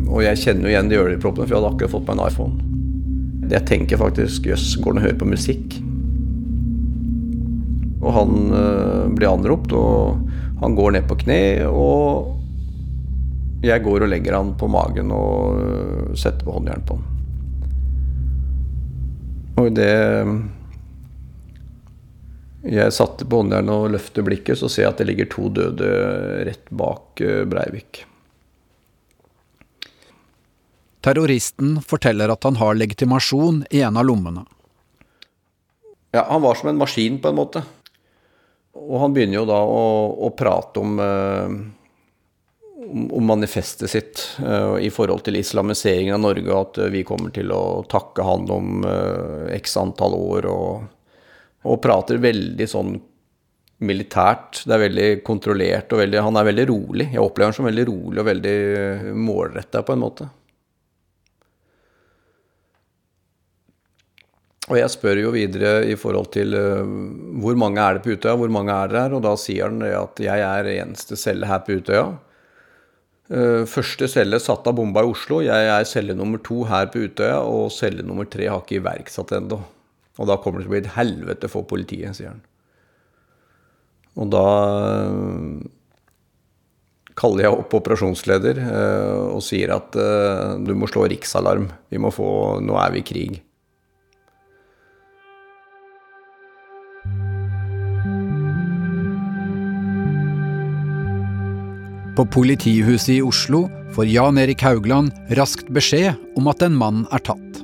og 0.09 0.25
jeg 0.25 0.43
kjenner 0.47 0.71
jo 0.71 0.73
igjen 0.73 0.93
de 0.93 1.03
øreproppene, 1.03 1.45
for 1.45 1.53
jeg 1.53 1.61
hadde 1.61 1.73
akkurat 1.75 1.95
fått 1.99 2.09
meg 2.09 2.17
en 2.17 2.27
iPhone. 2.31 2.75
Jeg 3.53 3.67
tenker 3.69 4.01
faktisk 4.01 4.47
jøss, 4.49 4.77
går 4.81 4.95
han 4.95 5.01
og 5.01 5.05
hører 5.05 5.19
på 5.21 5.29
musikk? 5.29 5.77
Og 8.05 8.13
han 8.13 8.55
øh, 8.57 9.11
blir 9.17 9.31
anropt, 9.31 9.73
og 9.77 10.21
han 10.63 10.77
går 10.77 10.97
ned 10.97 11.09
på 11.09 11.19
kne, 11.25 11.41
og 11.69 12.33
jeg 13.65 13.85
går 13.85 14.05
og 14.05 14.11
legger 14.13 14.37
han 14.37 14.55
på 14.61 14.69
magen 14.69 15.13
og 15.13 15.61
øh, 15.61 16.15
setter 16.17 16.45
på 16.45 16.57
håndjern 16.57 16.85
på 16.89 16.99
han. 16.99 17.11
Og 19.55 19.71
idet 19.71 19.95
jeg 22.65 22.97
satte 22.97 23.29
på 23.29 23.43
håndjern 23.43 23.69
og 23.73 23.91
løfter 23.93 24.25
blikket, 24.25 24.59
så 24.61 24.73
ser 24.73 24.87
jeg 24.87 24.95
at 24.95 25.01
det 25.03 25.09
ligger 25.11 25.31
to 25.33 25.53
døde 25.53 25.89
rett 26.49 26.73
bak 26.73 27.21
Breivik. 27.21 28.07
Terroristen 31.05 31.77
forteller 31.85 32.33
at 32.33 32.47
han 32.49 32.57
har 32.57 32.79
legitimasjon 32.79 33.65
i 33.71 33.83
en 33.85 33.97
av 34.01 34.07
lommene. 34.09 34.47
Ja, 36.15 36.27
Han 36.31 36.43
var 36.43 36.55
som 36.55 36.69
en 36.69 36.79
maskin, 36.79 37.19
på 37.21 37.29
en 37.29 37.37
måte. 37.37 37.63
Og 38.75 39.01
han 39.03 39.13
begynner 39.15 39.43
jo 39.43 39.49
da 39.49 39.61
å, 39.69 39.85
å 40.27 40.31
prate 40.35 40.81
om, 40.81 40.95
eh, 41.03 41.51
om 42.89 43.27
manifestet 43.27 43.91
sitt 43.91 44.23
eh, 44.41 44.77
i 44.87 44.91
forhold 44.95 45.27
til 45.27 45.37
islamiseringen 45.39 46.17
av 46.17 46.23
Norge, 46.23 46.49
og 46.49 46.61
at 46.61 46.81
vi 46.95 47.03
kommer 47.07 47.35
til 47.35 47.53
å 47.53 47.83
takke 47.91 48.25
han 48.25 48.47
om 48.55 48.87
eh, 48.89 49.57
x 49.59 49.77
antall 49.83 50.17
år, 50.17 50.49
og, 50.51 51.19
og 51.69 51.83
prater 51.85 52.23
veldig 52.23 52.69
sånn 52.71 52.95
militært. 53.85 54.63
Det 54.65 54.73
er 54.79 54.85
veldig 54.87 55.11
kontrollert, 55.27 55.93
og 55.93 56.01
veldig, 56.01 56.23
han 56.31 56.41
er 56.41 56.49
veldig 56.49 56.67
rolig. 56.73 57.11
Jeg 57.13 57.23
opplever 57.27 57.53
han 57.53 57.59
som 57.59 57.69
veldig 57.69 57.87
rolig 57.91 58.23
og 58.23 58.31
veldig 58.31 58.57
målretta, 59.19 59.85
på 59.85 59.99
en 59.99 60.05
måte. 60.07 60.31
Og 64.65 64.79
jeg 64.79 64.93
spør 64.95 65.19
jo 65.21 65.33
videre 65.35 65.83
i 65.85 65.97
forhold 66.01 66.31
til 66.33 66.55
uh, 66.57 66.85
hvor 67.43 67.57
mange 67.61 67.83
er 67.83 67.99
det 67.99 68.05
på 68.05 68.15
Utøya, 68.15 68.37
hvor 68.41 68.53
mange 68.53 68.73
er 68.73 68.89
dere 68.89 69.03
her? 69.05 69.17
Og 69.19 69.25
da 69.27 69.35
sier 69.41 69.69
han 69.69 69.85
at 69.85 70.23
jeg 70.25 70.45
er 70.47 70.71
eneste 70.79 71.19
celle 71.21 71.51
her 71.51 71.61
på 71.67 71.77
Utøya. 71.81 72.07
Uh, 73.29 73.69
første 73.69 74.09
celle 74.09 74.41
satt 74.41 74.65
av 74.71 74.79
bomba 74.79 75.05
i 75.05 75.13
Oslo. 75.13 75.43
Jeg 75.45 75.69
er 75.75 75.85
celle 75.89 76.17
nummer 76.17 76.41
to 76.41 76.63
her 76.71 76.89
på 76.93 77.05
Utøya, 77.05 77.43
og 77.45 77.69
celle 77.77 78.07
nummer 78.07 78.29
tre 78.31 78.49
har 78.49 78.65
ikke 78.65 78.81
iverksatt 78.81 79.37
ennå. 79.37 79.61
Og 80.15 80.31
da 80.31 80.41
kommer 80.41 80.63
det 80.63 80.65
til 80.65 80.73
å 80.73 80.77
bli 80.79 80.83
et 80.87 80.93
helvete 80.97 81.53
for 81.53 81.69
politiet, 81.69 82.17
sier 82.17 82.33
han. 82.33 82.43
Og 84.17 84.33
da 84.33 84.49
uh, 85.13 85.65
kaller 87.21 87.45
jeg 87.45 87.59
opp 87.59 87.75
operasjonsleder 87.77 88.59
og 89.29 89.43
sier 89.45 89.71
at 89.71 89.95
du 89.95 90.73
må 90.75 90.89
slå 90.91 91.05
riksalarm. 91.13 91.69
Vi 91.93 92.01
må 92.03 92.11
få 92.11 92.27
Nå 92.65 92.75
er 92.81 92.91
vi 92.91 93.05
i 93.05 93.07
krig. 93.07 93.37
På 102.15 102.23
politihuset 102.25 103.09
i 103.09 103.23
Oslo 103.23 103.65
får 103.95 104.07
Jan 104.07 104.37
Erik 104.39 104.63
Haugland 104.63 105.11
raskt 105.35 105.67
beskjed 105.75 106.15
om 106.39 106.47
at 106.47 106.61
en 106.63 106.77
mann 106.79 107.01
er 107.11 107.23
tatt. 107.27 107.57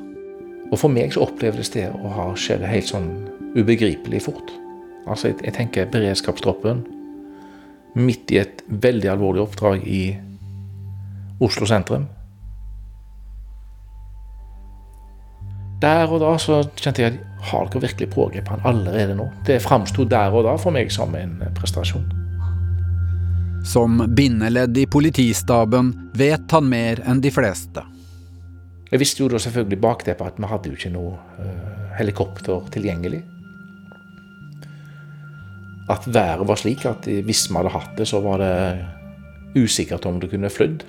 Og 0.72 0.78
For 0.80 0.90
meg 0.90 1.14
så 1.14 1.22
opplevdes 1.22 1.70
det 1.70 1.84
å 1.94 2.10
ha 2.16 2.24
skjedd 2.34 2.64
helt 2.66 2.90
sånn 2.90 3.06
ubegripelig 3.54 4.24
fort. 4.26 4.50
Altså, 5.06 5.30
jeg, 5.30 5.38
jeg 5.46 5.54
tenker 5.54 5.86
beredskapstroppen 5.94 6.82
midt 7.94 8.34
i 8.34 8.40
et 8.42 8.64
veldig 8.66 9.12
alvorlig 9.12 9.44
oppdrag 9.44 9.86
i 9.86 10.02
Oslo 11.38 11.68
sentrum. 11.70 12.08
Der 15.80 16.10
og 16.10 16.24
da 16.24 16.34
så 16.42 16.64
kjente 16.74 17.06
jeg 17.06 17.14
at 17.14 17.46
har 17.52 17.70
dere 17.70 17.86
virkelig 17.86 18.10
pågrepet 18.16 18.50
han 18.50 18.66
allerede 18.66 19.14
nå? 19.14 19.30
Det 19.46 19.62
framsto 19.62 20.04
der 20.10 20.34
og 20.34 20.42
da 20.50 20.58
for 20.58 20.74
meg 20.74 20.90
som 20.90 21.14
en 21.14 21.38
prestasjon. 21.54 22.19
Som 23.64 24.14
bindeledd 24.16 24.78
i 24.78 24.86
politistaben 24.86 25.92
vet 26.14 26.50
han 26.50 26.68
mer 26.68 27.02
enn 27.06 27.20
de 27.20 27.30
fleste. 27.32 27.84
Jeg 28.90 29.02
visste 29.02 29.22
jo 29.22 29.28
da 29.30 29.38
selvfølgelig 29.38 29.80
bakteppet 29.82 30.32
at 30.32 30.38
vi 30.40 30.48
hadde 30.50 30.70
jo 30.70 30.78
ikke 30.78 30.92
noe 30.94 31.12
uh, 31.14 31.90
helikopter 31.98 32.64
tilgjengelig. 32.74 33.20
At 35.90 36.06
været 36.06 36.46
var 36.48 36.58
slik 36.58 36.86
at 36.88 37.06
hvis 37.06 37.44
vi 37.50 37.58
hadde 37.58 37.74
hatt 37.74 37.92
det, 37.98 38.08
så 38.08 38.22
var 38.24 38.42
det 38.42 38.54
usikkert 39.58 40.06
om 40.06 40.18
det 40.22 40.30
kunne 40.32 40.50
flydd. 40.50 40.84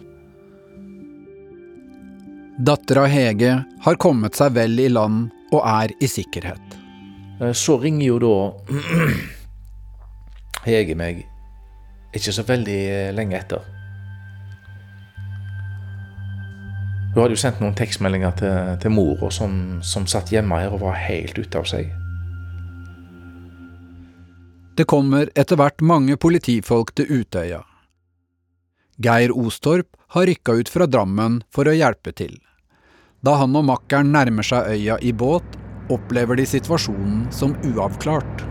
Dattera 2.62 3.08
Hege 3.10 3.54
har 3.82 3.96
kommet 4.02 4.38
seg 4.38 4.54
vel 4.54 4.78
i 4.80 4.90
land 4.92 5.30
og 5.52 5.62
er 5.66 5.94
i 5.98 6.10
sikkerhet. 6.10 6.78
Eh, 7.42 7.54
så 7.58 7.78
ringer 7.82 8.06
jo 8.06 8.20
da 8.22 8.36
Hege 10.68 10.98
meg 10.98 11.24
ikke 12.16 12.34
så 12.36 12.46
veldig 12.48 12.80
eh, 12.92 13.14
lenge 13.16 13.38
etter. 13.40 13.64
Hun 17.12 17.26
hadde 17.26 17.36
jo 17.36 17.42
sendt 17.42 17.60
noen 17.60 17.76
tekstmeldinger 17.76 18.36
til, 18.40 18.76
til 18.80 18.94
mora 18.96 19.32
som, 19.36 19.82
som 19.84 20.06
satt 20.08 20.32
hjemme 20.32 20.62
her 20.62 20.72
og 20.72 20.86
var 20.86 21.00
helt 21.10 21.36
ute 21.40 21.60
av 21.60 21.68
seg. 21.68 21.90
Det 24.80 24.88
kommer 24.88 25.28
etter 25.36 25.60
hvert 25.60 25.84
mange 25.84 26.16
politifolk 26.16 26.94
til 26.96 27.12
Utøya. 27.12 27.60
Geir 29.02 29.34
Ostorp 29.36 29.98
har 30.16 30.28
rykka 30.30 30.56
ut 30.62 30.72
fra 30.72 30.88
Drammen 30.88 31.42
for 31.52 31.68
å 31.68 31.76
hjelpe 31.76 32.14
til. 32.16 32.38
Da 33.22 33.36
han 33.42 33.56
og 33.60 33.68
makkeren 33.68 34.14
nærmer 34.16 34.46
seg 34.48 34.72
øya 34.72 34.98
i 35.04 35.12
båt, 35.12 35.46
opplever 35.92 36.40
de 36.40 36.48
situasjonen 36.48 37.28
som 37.36 37.58
uavklart. 37.68 38.46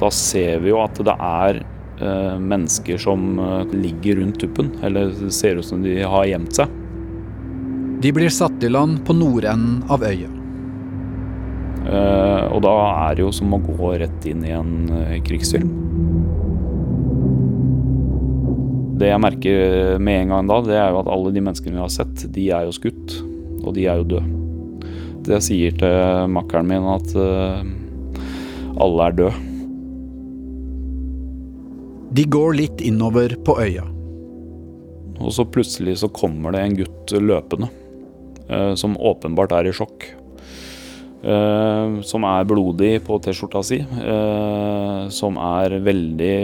Da 0.00 0.10
ser 0.12 0.60
vi 0.60 0.72
jo 0.72 0.80
at 0.84 0.98
det 1.00 1.14
er 1.16 1.62
eh, 1.62 2.36
mennesker 2.40 3.00
som 3.00 3.38
eh, 3.40 3.76
ligger 3.76 4.20
rundt 4.20 4.40
tuppen, 4.42 4.74
eller 4.84 5.12
ser 5.32 5.60
ut 5.60 5.68
som 5.68 5.84
de 5.84 5.98
har 6.02 6.28
gjemt 6.28 6.58
seg. 6.58 6.74
De 8.04 8.12
blir 8.12 8.32
satt 8.32 8.64
i 8.64 8.68
land 8.68 9.00
på 9.06 9.16
nordenden 9.16 9.80
av 9.92 10.04
øya. 10.04 10.28
Eh, 11.86 12.44
og 12.52 12.60
da 12.66 12.74
er 13.06 13.16
det 13.16 13.24
jo 13.24 13.32
som 13.32 13.56
å 13.56 13.62
gå 13.64 13.94
rett 14.02 14.28
inn 14.28 14.44
i 14.44 14.52
en 14.52 14.74
krigsfilm. 15.24 15.72
Det 19.00 19.10
jeg 19.10 19.20
merker 19.20 19.98
med 20.00 20.22
en 20.22 20.30
gang 20.32 20.46
da, 20.48 20.60
det 20.64 20.76
er 20.76 20.92
jo 20.92 21.02
at 21.02 21.10
alle 21.12 21.32
de 21.32 21.44
menneskene 21.44 21.76
vi 21.76 21.84
har 21.84 21.92
sett, 21.92 22.28
de 22.32 22.46
er 22.52 22.68
jo 22.68 22.76
skutt. 22.76 23.18
Og 23.64 23.72
de 23.76 23.88
er 23.88 24.00
jo 24.00 24.08
døde. 24.16 24.44
Det 25.26 25.36
jeg 25.38 25.48
sier 25.48 25.76
til 25.80 26.32
makkeren 26.32 26.68
min 26.70 26.86
at 26.92 27.12
alle 28.76 29.10
er 29.10 29.20
døde. 29.24 29.55
De 32.16 32.24
går 32.24 32.54
litt 32.56 32.80
innover 32.80 33.36
på 33.44 33.58
øya. 33.60 33.84
Og 35.20 35.32
så 35.32 35.44
plutselig 35.48 35.98
så 36.02 36.08
kommer 36.12 36.54
det 36.54 36.62
en 36.62 36.76
gutt 36.78 37.12
løpende, 37.20 37.68
eh, 38.48 38.72
som 38.74 38.96
åpenbart 38.96 39.52
er 39.56 39.68
i 39.68 39.74
sjokk. 39.76 40.06
Eh, 41.26 42.00
som 42.06 42.24
er 42.28 42.44
blodig 42.46 43.00
på 43.06 43.16
T-skjorta 43.18 43.62
si. 43.66 43.80
Eh, 43.80 45.08
som 45.10 45.38
er 45.42 45.78
veldig, 45.82 46.36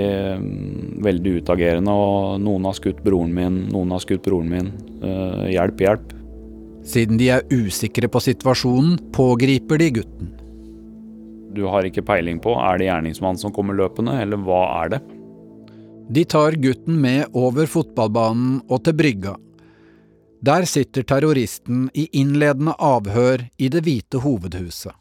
veldig 1.04 1.34
utagerende. 1.38 1.92
Og 1.92 2.40
noen 2.42 2.66
har 2.66 2.76
skutt 2.78 3.02
broren 3.04 3.34
min, 3.36 3.60
noen 3.70 3.94
har 3.94 4.02
skutt 4.02 4.26
broren 4.26 4.50
min. 4.50 4.72
Eh, 5.02 5.52
hjelp, 5.54 5.84
hjelp. 5.86 6.14
Siden 6.82 7.20
de 7.20 7.30
er 7.30 7.46
usikre 7.52 8.10
på 8.10 8.22
situasjonen, 8.24 8.96
pågriper 9.14 9.78
de 9.78 9.90
gutten. 10.00 10.32
Du 11.54 11.66
har 11.68 11.86
ikke 11.86 12.02
peiling 12.02 12.40
på 12.42 12.56
er 12.56 12.80
det 12.80 12.88
gjerningsmannen 12.88 13.38
som 13.38 13.52
kommer 13.54 13.76
løpende, 13.78 14.16
eller 14.24 14.40
hva 14.40 14.64
er 14.82 14.96
det? 14.96 15.02
De 16.14 16.24
tar 16.24 16.52
gutten 16.52 17.00
med 17.00 17.26
over 17.32 17.66
fotballbanen 17.66 18.58
og 18.68 18.82
til 18.84 18.92
brygga. 18.92 19.30
Der 20.44 20.66
sitter 20.68 21.06
terroristen 21.08 21.86
i 21.96 22.04
innledende 22.20 22.74
avhør 22.76 23.46
i 23.56 23.70
Det 23.72 23.80
hvite 23.86 24.20
hovedhuset. 24.20 24.92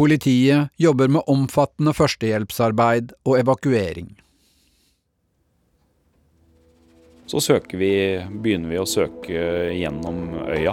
Politiet 0.00 0.70
jobber 0.80 1.12
med 1.12 1.28
omfattende 1.28 1.92
førstehjelpsarbeid 1.92 3.12
og 3.28 3.36
evakuering. 3.42 4.08
Så 7.26 7.60
vi, 7.76 7.92
begynner 8.40 8.72
vi 8.72 8.80
å 8.80 8.88
søke 8.88 9.44
gjennom 9.76 10.32
øya. 10.48 10.72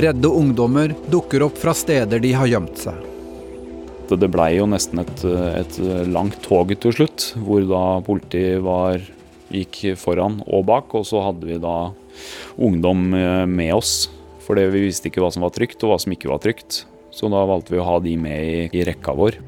Redde 0.00 0.32
ungdommer 0.32 0.96
dukker 1.12 1.44
opp 1.50 1.60
fra 1.60 1.76
steder 1.76 2.24
de 2.24 2.32
har 2.32 2.48
gjemt 2.48 2.80
seg 2.80 3.17
det 4.16 4.30
blei 4.32 4.54
jo 4.56 4.66
nesten 4.70 5.02
et, 5.02 5.24
et, 5.26 5.78
langt 6.08 6.40
tog 6.44 6.72
til 6.80 6.94
slutt, 6.94 7.32
hvor 7.44 7.64
da 7.68 7.82
politiet 8.06 8.62
var, 8.64 9.02
gikk 9.52 9.96
foran 10.00 10.42
og 10.46 10.66
bak, 10.68 10.94
og 10.96 11.06
så 11.08 11.22
hadde 11.24 11.48
vi 11.48 11.58
da 11.60 11.90
ungdom 12.60 13.12
eh, 13.16 13.44
med 13.48 13.74
oss. 13.76 14.08
For 14.44 14.56
vi 14.56 14.86
visste 14.86 15.10
ikke 15.10 15.22
hva 15.24 15.30
som 15.32 15.44
var 15.44 15.52
trygt 15.56 15.82
og 15.84 15.92
hva 15.92 16.00
som 16.00 16.12
ikke 16.14 16.30
var 16.30 16.40
trygt. 16.44 16.82
Så 17.12 17.28
da 17.32 17.44
valgte 17.48 17.74
vi 17.74 17.80
å 17.80 17.86
ha 17.88 17.98
de 18.04 18.14
med 18.20 18.44
i, 18.44 18.58
i 18.72 18.84
rekka 18.86 19.12
vår. 19.16 19.38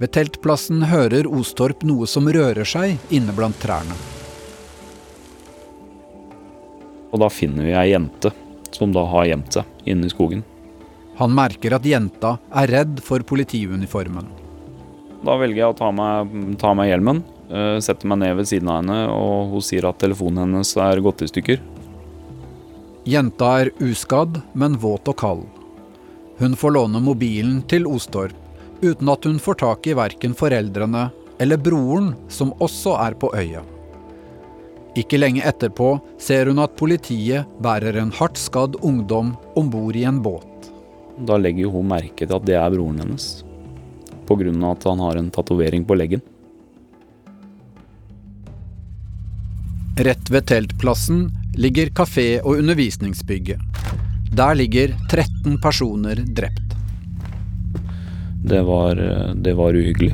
Ved 0.00 0.12
teltplassen 0.12 0.84
hører 0.90 1.28
Ostorp 1.28 1.84
noe 1.88 2.08
som 2.08 2.28
rører 2.28 2.68
seg 2.68 2.98
inne 3.12 3.32
blant 3.36 3.56
trærne. 3.62 3.96
Og 7.12 7.22
da 7.22 7.30
finner 7.32 7.64
vi 7.64 7.72
ei 7.72 7.88
jente 7.94 8.32
som 8.76 8.92
da 8.92 9.06
har 9.08 9.28
gjemt 9.30 9.56
seg 9.56 9.88
inne 9.88 10.08
i 10.08 10.12
skogen. 10.12 10.44
Han 11.16 11.32
merker 11.32 11.76
at 11.76 11.86
jenta 11.88 12.36
er 12.52 12.72
redd 12.72 13.00
for 13.04 13.24
politiuniformen. 13.24 14.28
Da 15.24 15.36
velger 15.40 15.62
jeg 15.62 15.72
å 15.72 15.76
ta 15.76 15.88
meg, 15.94 16.32
ta 16.60 16.74
meg 16.76 16.90
hjelmen, 16.90 17.22
uh, 17.48 17.78
setter 17.82 18.10
meg 18.10 18.20
ned 18.20 18.36
ved 18.38 18.50
siden 18.50 18.70
av 18.70 18.82
henne, 18.82 18.98
og 19.10 19.54
hun 19.54 19.64
sier 19.64 19.88
at 19.88 19.98
telefonen 20.02 20.44
hennes 20.44 20.74
er 20.76 21.02
gått 21.04 21.24
i 21.24 21.30
stykker. 21.30 21.62
Jenta 23.06 23.52
er 23.62 23.70
uskadd, 23.86 24.42
men 24.58 24.76
våt 24.82 25.08
og 25.08 25.16
kald. 25.20 25.46
Hun 26.36 26.56
får 26.58 26.74
låne 26.74 27.00
mobilen 27.00 27.62
til 27.70 27.86
Ostorp, 27.88 28.34
uten 28.82 29.08
at 29.08 29.24
hun 29.24 29.38
får 29.40 29.62
tak 29.62 29.86
i 29.88 29.94
verken 29.96 30.34
foreldrene 30.36 31.08
eller 31.40 31.60
broren, 31.60 32.12
som 32.28 32.52
også 32.60 32.96
er 33.00 33.16
på 33.16 33.30
øya. 33.36 33.62
Ikke 34.96 35.20
lenge 35.20 35.44
etterpå 35.44 35.94
ser 36.20 36.48
hun 36.48 36.60
at 36.64 36.76
politiet 36.80 37.48
bærer 37.64 37.98
en 38.00 38.12
hardt 38.16 38.40
skadd 38.40 38.78
ungdom 38.84 39.34
om 39.56 39.72
bord 39.72 39.96
i 39.96 40.06
en 40.08 40.22
båt. 40.24 40.55
Da 41.16 41.36
legger 41.40 41.66
jo 41.66 41.74
hun 41.78 41.88
merke 41.88 42.26
til 42.26 42.36
at 42.36 42.44
det 42.44 42.56
er 42.60 42.72
broren 42.74 43.00
hennes. 43.00 43.42
Pga. 44.26 44.50
at 44.70 44.84
han 44.84 45.00
har 45.00 45.16
en 45.16 45.30
tatovering 45.30 45.84
på 45.86 45.94
leggen. 45.94 46.20
Rett 49.96 50.30
ved 50.30 50.46
teltplassen 50.46 51.30
ligger 51.56 51.88
kafé 51.88 52.40
og 52.42 52.58
undervisningsbygget. 52.58 53.60
Der 54.36 54.54
ligger 54.54 54.92
13 55.08 55.56
personer 55.62 56.20
drept. 56.36 56.74
Det 58.44 58.60
var, 58.62 58.94
det 59.34 59.54
var 59.56 59.72
uhyggelig. 59.72 60.12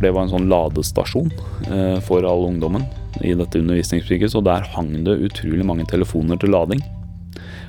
Det 0.00 0.10
var 0.10 0.24
en 0.24 0.30
sånn 0.32 0.48
ladestasjon 0.50 1.30
eh, 1.70 1.98
for 2.06 2.26
all 2.26 2.44
ungdommen 2.50 2.84
i 3.22 3.32
dette 3.34 3.58
undervisningsbygget, 3.58 4.30
så 4.30 4.42
der 4.44 4.66
hang 4.74 4.92
det 5.06 5.16
utrolig 5.26 5.64
mange 5.66 5.86
telefoner 5.90 6.38
til 6.38 6.52
lading. 6.54 6.82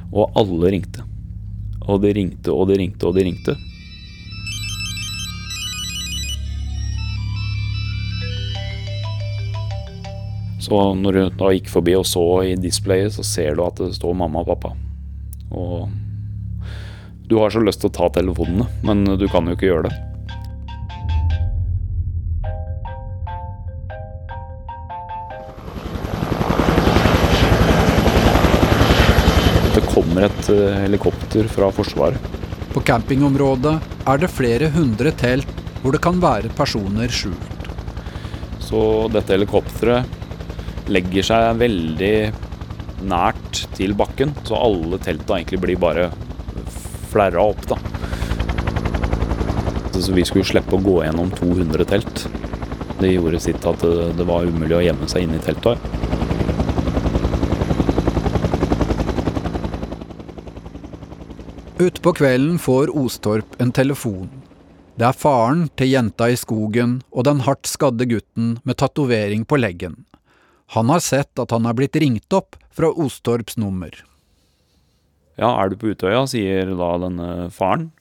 Og 0.10 0.32
alle 0.40 0.74
ringte. 0.74 1.06
Og 1.86 2.02
de 2.04 2.14
ringte 2.14 2.54
og 2.54 2.70
de 2.70 2.80
ringte 2.82 3.08
og 3.10 3.18
de 3.18 3.26
ringte. 3.28 3.56
Så 10.60 10.82
når 10.94 11.16
du 11.16 11.22
da 11.40 11.54
gikk 11.56 11.70
forbi 11.72 11.96
og 11.98 12.06
så 12.06 12.26
i 12.46 12.58
displayet, 12.60 13.16
så 13.16 13.24
ser 13.26 13.56
du 13.56 13.64
at 13.66 13.80
det 13.80 13.96
står 13.96 14.18
mamma 14.18 14.44
og 14.44 14.52
pappa. 14.52 14.76
Og 15.56 15.90
du 17.30 17.40
har 17.40 17.54
så 17.54 17.64
lyst 17.64 17.82
til 17.82 17.90
å 17.90 17.96
ta 17.96 18.10
telefonene, 18.20 18.68
men 18.86 19.06
du 19.18 19.26
kan 19.32 19.48
jo 19.48 19.56
ikke 19.58 19.70
gjøre 19.70 19.90
det. 19.90 20.09
Kommer 30.00 30.30
et 30.30 30.52
eh, 30.54 30.82
helikopter 30.86 31.48
fra 31.52 31.70
Forsvaret. 31.76 32.38
På 32.72 32.84
campingområdet 32.86 33.76
er 34.08 34.22
det 34.22 34.32
flere 34.32 34.70
hundre 34.72 35.12
telt 35.18 35.50
hvor 35.82 35.96
det 35.96 36.04
kan 36.04 36.20
være 36.22 36.52
personer 36.56 37.12
skjult. 37.12 37.70
Så 38.64 38.82
dette 39.12 39.34
helikopteret 39.34 40.88
legger 40.92 41.26
seg 41.26 41.60
veldig 41.60 42.16
nært 43.10 43.64
til 43.78 43.96
bakken, 43.98 44.34
så 44.48 44.60
alle 44.60 45.00
telta 45.02 45.38
egentlig 45.38 45.62
blir 45.64 45.80
bare 45.82 46.10
flerra 47.10 47.48
opp, 47.52 47.64
da. 47.70 47.80
Så 50.00 50.14
vi 50.16 50.24
skulle 50.24 50.48
slippe 50.48 50.78
å 50.78 50.84
gå 50.84 51.00
gjennom 51.04 51.32
200 51.36 51.88
telt. 51.90 52.22
Det 53.00 53.12
gjorde 53.12 53.42
sitt 53.44 53.66
at 53.68 53.84
det, 53.84 54.28
var 54.28 54.48
umulig 54.48 54.78
å 54.78 54.84
gjemme 54.84 55.10
seg 55.12 55.26
inne 55.26 55.40
i 55.40 55.44
teltet. 55.44 56.09
Utpå 61.80 62.12
kvelden 62.14 62.58
får 62.60 62.90
Ostorp 62.98 63.62
en 63.62 63.70
telefon. 63.72 64.28
Det 65.00 65.06
er 65.08 65.16
faren 65.16 65.62
til 65.80 65.94
jenta 65.94 66.26
i 66.28 66.36
skogen 66.36 66.98
og 67.16 67.24
den 67.24 67.40
hardt 67.46 67.70
skadde 67.72 68.04
gutten 68.10 68.58
med 68.68 68.76
tatovering 68.82 69.46
på 69.48 69.56
leggen. 69.62 69.94
Han 70.76 70.92
har 70.92 71.00
sett 71.00 71.40
at 71.40 71.54
han 71.56 71.70
er 71.70 71.78
blitt 71.78 71.96
ringt 72.04 72.36
opp 72.36 72.58
fra 72.76 72.90
Ostorps 72.92 73.56
nummer. 73.56 73.96
Ja, 75.40 75.54
er 75.54 75.72
du 75.72 75.78
på 75.80 75.94
Utøya, 75.94 76.26
sier 76.28 76.74
da 76.76 76.90
denne 77.00 77.30
faren. 77.56 77.94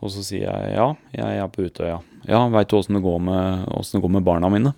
Og 0.00 0.16
så 0.16 0.24
sier 0.24 0.48
jeg 0.48 0.72
ja, 0.78 0.88
jeg 1.12 1.42
er 1.44 1.52
på 1.52 1.68
Utøya. 1.68 2.00
Ja, 2.24 2.46
veit 2.48 2.72
du 2.72 2.78
åssen 2.80 2.96
det, 2.96 3.04
det 3.04 4.00
går 4.00 4.14
med 4.16 4.24
barna 4.24 4.48
mine? 4.48 4.72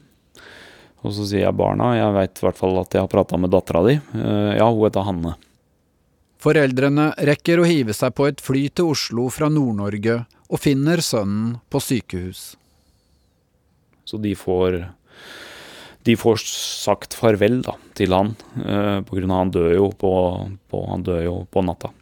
Og 1.06 1.14
så 1.14 1.30
sier 1.30 1.46
jeg 1.46 1.60
barna, 1.62 1.94
jeg 1.94 2.18
veit 2.18 2.42
i 2.42 2.48
hvert 2.48 2.58
fall 2.58 2.82
at 2.82 2.90
jeg 2.90 3.06
har 3.06 3.14
prata 3.14 3.38
med 3.38 3.54
dattera 3.54 3.86
di. 3.86 4.00
Eh, 4.18 4.52
Ja, 4.58 4.66
hun 4.66 4.82
heter 4.82 5.06
Hanne. 5.06 5.38
Foreldrene 6.42 7.12
rekker 7.22 7.60
å 7.62 7.66
hive 7.68 7.94
seg 7.94 8.16
på 8.18 8.26
et 8.26 8.40
fly 8.42 8.64
til 8.74 8.90
Oslo 8.96 9.28
fra 9.30 9.46
Nord-Norge 9.52 10.24
og 10.50 10.58
finner 10.58 11.02
sønnen 11.04 11.60
på 11.70 11.78
sykehus. 11.78 12.56
Så 14.04 14.18
de 14.18 14.34
får 14.36 14.82
De 16.02 16.16
får 16.18 16.40
sagt 16.42 17.14
farvel 17.14 17.60
da, 17.62 17.76
til 17.94 18.10
han, 18.10 18.32
eh, 18.58 18.98
på 19.06 19.14
grunn 19.14 19.30
av 19.30 19.38
han 19.38 19.52
dør 19.54 19.74
jo 19.76 19.84
på, 19.94 20.10
på, 20.66 20.80
han 20.90 21.04
dør 21.06 21.20
jo 21.22 21.34
på 21.46 21.62
natta. 21.62 21.92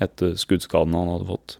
Etter 0.00 0.32
skuddskadene 0.40 0.96
han 0.96 1.10
hadde 1.12 1.28
fått. 1.28 1.58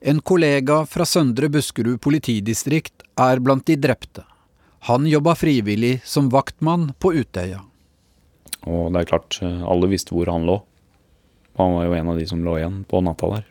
En 0.00 0.22
kollega 0.24 0.86
fra 0.88 1.04
Søndre 1.04 1.50
Buskerud 1.52 2.00
politidistrikt 2.00 3.04
er 3.20 3.44
blant 3.44 3.66
de 3.68 3.76
drepte. 3.76 4.24
Han 4.88 5.04
jobba 5.12 5.36
frivillig 5.36 5.98
som 6.08 6.32
vaktmann 6.32 6.94
på 6.96 7.12
Utøya. 7.20 7.60
Og 8.64 8.92
det 8.92 9.02
er 9.02 9.10
klart, 9.12 9.38
eh, 9.42 9.64
alle 9.68 9.90
visste 9.90 10.14
hvor 10.16 10.30
han 10.32 10.46
lå. 10.48 10.60
Han 11.60 11.76
var 11.76 11.86
jo 11.86 11.96
en 11.98 12.12
av 12.12 12.18
de 12.18 12.26
som 12.26 12.44
lå 12.44 12.58
igjen 12.58 12.84
på 12.88 13.02
natta 13.04 13.30
der. 13.30 13.48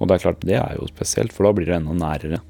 Og 0.00 0.08
det 0.08 0.16
er 0.16 0.24
klart, 0.24 0.46
det 0.46 0.56
er 0.58 0.78
jo 0.78 0.88
spesielt, 0.88 1.32
for 1.32 1.46
da 1.46 1.52
blir 1.56 1.68
det 1.68 1.76
enda 1.76 1.96
nærere. 1.96 2.40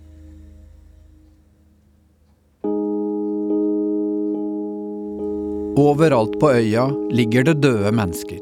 Overalt 5.80 6.34
på 6.40 6.50
øya 6.52 6.88
ligger 7.14 7.46
det 7.46 7.60
døde 7.62 7.92
mennesker. 7.94 8.40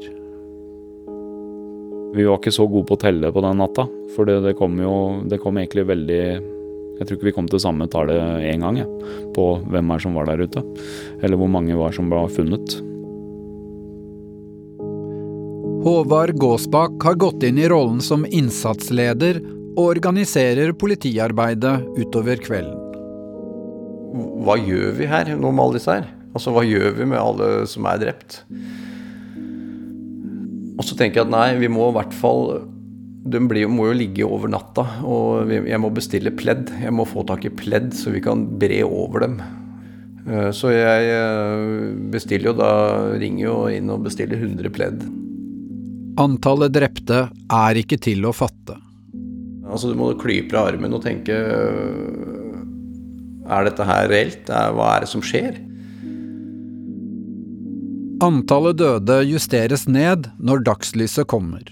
Vi 2.15 2.25
var 2.25 2.39
ikke 2.39 2.51
så 2.51 2.65
gode 2.65 2.87
på 2.89 2.97
å 2.97 3.01
telle 3.03 3.29
på 3.31 3.43
den 3.45 3.61
natta, 3.61 3.85
for 4.15 4.25
det, 4.25 4.39
det 4.41 4.55
kom 4.57 4.79
jo 4.81 5.21
Det 5.29 5.37
kom 5.37 5.59
egentlig 5.61 5.85
veldig 5.85 6.23
Jeg 6.97 7.05
tror 7.05 7.15
ikke 7.15 7.27
vi 7.29 7.35
kom 7.35 7.47
til 7.47 7.61
samme 7.61 7.85
tallet 7.87 8.41
én 8.49 8.65
gang, 8.65 8.81
jeg, 8.81 9.09
på 9.37 9.45
hvem 9.69 9.93
er 9.93 10.01
som 10.03 10.17
var 10.17 10.27
der 10.27 10.41
ute. 10.41 10.65
Eller 11.21 11.39
hvor 11.39 11.47
mange 11.53 11.77
var 11.77 11.93
som 11.95 12.09
ble 12.11 12.25
funnet. 12.33 12.79
Håvard 15.79 16.35
Gåsbakk 16.35 17.03
har 17.03 17.15
gått 17.15 17.43
inn 17.47 17.59
i 17.61 17.67
rollen 17.71 18.01
som 18.03 18.25
innsatsleder 18.27 19.37
og 19.77 19.83
organiserer 19.85 20.73
politiarbeidet 20.75 21.85
utover 21.95 22.41
kvelden. 22.43 22.75
Hva 24.43 24.57
gjør 24.59 24.97
vi 24.97 25.07
her 25.07 25.29
nå 25.39 25.53
med 25.53 25.63
alle 25.63 25.77
disse 25.77 25.93
her? 25.93 26.09
Altså, 26.33 26.51
hva 26.51 26.65
gjør 26.67 26.97
vi 26.97 27.07
med 27.07 27.19
alle 27.21 27.47
som 27.69 27.87
er 27.87 28.01
drept? 28.01 28.41
Og 30.75 30.83
så 30.83 30.97
tenker 30.99 31.21
jeg 31.21 31.29
at 31.29 31.31
nei, 31.31 31.47
vi 31.61 31.71
må 31.71 31.87
i 31.89 31.95
hvert 31.95 32.13
fall 32.15 32.43
De 33.29 33.39
blir, 33.47 33.67
må 33.71 33.89
jo 33.89 33.95
ligge 33.99 34.27
over 34.27 34.51
natta, 34.51 34.83
og 35.05 35.51
jeg 35.51 35.79
må 35.79 35.89
bestille 35.93 36.31
pledd. 36.33 36.71
Jeg 36.81 36.93
må 36.95 37.05
få 37.07 37.23
tak 37.27 37.43
i 37.45 37.51
pledd, 37.53 37.91
så 37.95 38.11
vi 38.15 38.21
kan 38.25 38.45
bre 38.59 38.79
over 38.87 39.25
dem. 39.27 39.39
Eh, 40.25 40.51
Så 40.55 40.71
jeg 40.73 41.09
eh, 41.13 41.95
bestiller 42.11 42.51
jo 42.51 42.55
da 42.57 42.71
Ringer 43.19 43.43
jo 43.45 43.57
inn 43.75 43.91
og 43.93 44.07
bestiller 44.07 44.39
100 44.39 44.71
pledd. 44.75 45.03
Antallet 46.19 46.73
drepte 46.75 47.19
er 47.31 47.79
ikke 47.79 47.95
til 48.01 48.25
å 48.27 48.33
fatte. 48.35 48.75
Altså 49.69 49.91
Du 49.91 49.95
må 49.95 50.11
klype 50.19 50.55
i 50.55 50.59
armen 50.59 50.97
og 50.97 51.03
tenke 51.05 51.31
øh, 51.31 52.59
Er 53.47 53.67
dette 53.69 53.85
her 53.87 54.09
reelt? 54.11 54.49
Hva 54.49 54.95
er 54.95 55.05
det 55.05 55.11
som 55.11 55.23
skjer? 55.23 55.61
Antallet 58.19 58.81
døde 58.81 59.21
justeres 59.29 59.85
ned 59.87 60.27
når 60.43 60.65
dagslyset 60.67 61.29
kommer. 61.31 61.63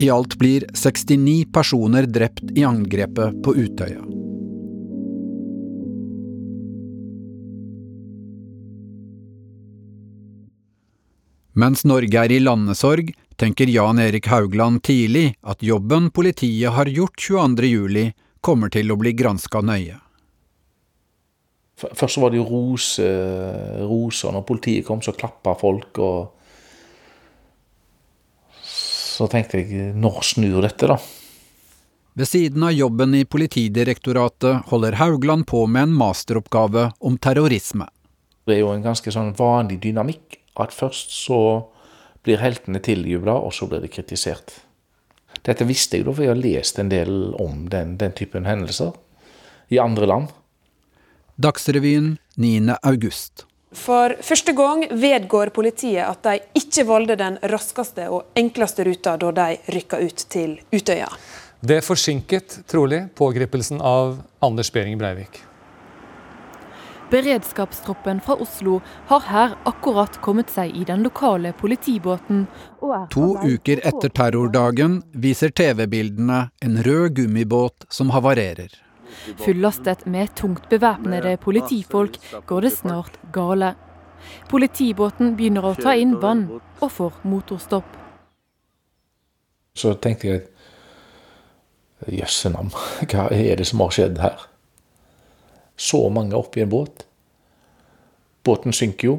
I 0.00 0.08
alt 0.10 0.34
blir 0.40 0.64
69 0.74 1.44
personer 1.52 2.08
drept 2.10 2.56
i 2.56 2.64
angrepet 2.66 3.38
på 3.44 3.54
Utøya. 3.54 4.00
Mens 11.60 11.82
Norge 11.84 12.16
er 12.16 12.32
i 12.32 12.38
landesorg, 12.40 13.10
tenker 13.36 13.68
Jan 13.68 13.98
Erik 14.00 14.28
Haugland 14.30 14.80
tidlig 14.86 15.34
at 15.42 15.64
jobben 15.66 16.06
politiet 16.14 16.72
har 16.72 16.88
gjort 16.88 17.18
22.07, 17.20 18.12
kommer 18.40 18.72
til 18.72 18.92
å 18.92 18.96
bli 18.96 19.12
granska 19.18 19.60
nøye. 19.60 19.98
Først 21.80 22.16
så 22.16 22.22
var 22.22 22.32
det 22.32 22.40
jo 22.40 22.46
rose, 22.48 23.04
roser 23.88 24.32
når 24.36 24.46
politiet 24.48 24.86
kom, 24.86 25.02
så 25.04 25.12
klappa 25.16 25.56
folk. 25.60 26.00
og 26.00 26.32
Så 28.64 29.28
tenkte 29.32 29.60
jeg 29.60 29.92
når 29.96 30.20
snur 30.32 30.60
dette, 30.64 30.88
da? 30.88 30.96
Ved 32.16 32.28
siden 32.28 32.64
av 32.66 32.72
jobben 32.74 33.14
i 33.16 33.24
Politidirektoratet 33.24 34.68
holder 34.72 34.96
Haugland 35.00 35.46
på 35.48 35.66
med 35.66 35.88
en 35.88 35.96
masteroppgave 35.96 36.90
om 37.00 37.16
terrorisme. 37.20 37.86
Det 38.48 38.56
er 38.56 38.64
jo 38.64 38.72
en 38.74 38.84
ganske 38.84 39.12
sånn 39.12 39.34
vanlig 39.36 39.78
dynamikk 39.84 40.39
at 40.58 40.74
først 40.74 41.12
så 41.14 41.40
blir 42.24 42.40
heltene 42.42 42.80
tiljubla, 42.82 43.34
og 43.38 43.54
så 43.54 43.68
blir 43.70 43.80
de 43.84 43.88
kritisert. 43.92 44.52
Dette 45.46 45.64
visste 45.64 45.96
jeg 45.96 46.06
da, 46.06 46.12
for 46.12 46.26
jeg 46.26 46.34
har 46.34 46.40
lest 46.40 46.80
en 46.82 46.90
del 46.92 47.34
om 47.40 47.68
den, 47.72 47.96
den 48.00 48.12
typen 48.16 48.48
hendelser 48.48 48.92
i 49.72 49.78
andre 49.80 50.08
land. 50.10 50.34
Dagsrevyen 51.40 52.18
9. 52.36 52.76
august. 52.82 53.46
For 53.72 54.16
første 54.26 54.52
gang 54.58 54.82
vedgår 54.90 55.52
politiet 55.54 56.02
at 56.02 56.24
de 56.26 56.40
ikke 56.58 56.84
valgte 56.88 57.16
den 57.20 57.38
raskeste 57.52 58.08
og 58.10 58.34
enkleste 58.36 58.84
ruta 58.84 59.14
da 59.20 59.30
de 59.36 59.76
rykka 59.76 60.00
ut 60.02 60.24
til 60.28 60.58
Utøya. 60.74 61.08
Det 61.60 61.78
forsinket 61.84 62.62
trolig 62.68 63.04
pågripelsen 63.14 63.80
av 63.84 64.18
Anders 64.42 64.72
Behring 64.74 64.98
Breivik. 64.98 65.49
Beredskapstroppen 67.10 68.20
fra 68.20 68.34
Oslo 68.34 68.80
har 69.06 69.24
her 69.26 69.54
akkurat 69.66 70.20
kommet 70.22 70.50
seg 70.50 70.76
i 70.76 70.84
den 70.86 71.02
lokale 71.02 71.52
politibåten. 71.58 72.44
To 73.10 73.26
uker 73.42 73.82
etter 73.82 74.12
terrordagen 74.14 75.00
viser 75.12 75.50
TV-bildene 75.50 76.44
en 76.62 76.82
rød 76.86 77.16
gummibåt 77.18 77.88
som 77.88 78.12
havarerer. 78.14 78.70
Fullastet 79.42 80.06
med 80.06 80.34
tungt 80.38 80.68
bevæpnede 80.70 81.36
politifolk 81.42 82.20
går 82.46 82.60
det 82.60 82.72
snart 82.76 83.18
gale. 83.34 83.74
Politibåten 84.50 85.34
begynner 85.36 85.66
å 85.66 85.74
ta 85.74 85.96
inn 85.98 86.14
vann 86.22 86.46
og 86.78 86.92
får 86.94 87.18
motorstopp. 87.26 87.96
Så 89.74 89.96
tenkte 89.98 90.30
jeg 90.30 90.46
Jøsse 92.08 92.48
navn, 92.48 92.70
hva 93.10 93.26
er 93.34 93.58
det 93.60 93.66
som 93.68 93.82
har 93.82 93.92
skjedd 93.92 94.22
her? 94.22 94.49
Så 95.80 96.02
mange 96.12 96.36
oppi 96.36 96.60
en 96.60 96.72
båt. 96.72 97.06
Båten 98.44 98.74
synker 98.76 99.08
jo. 99.08 99.16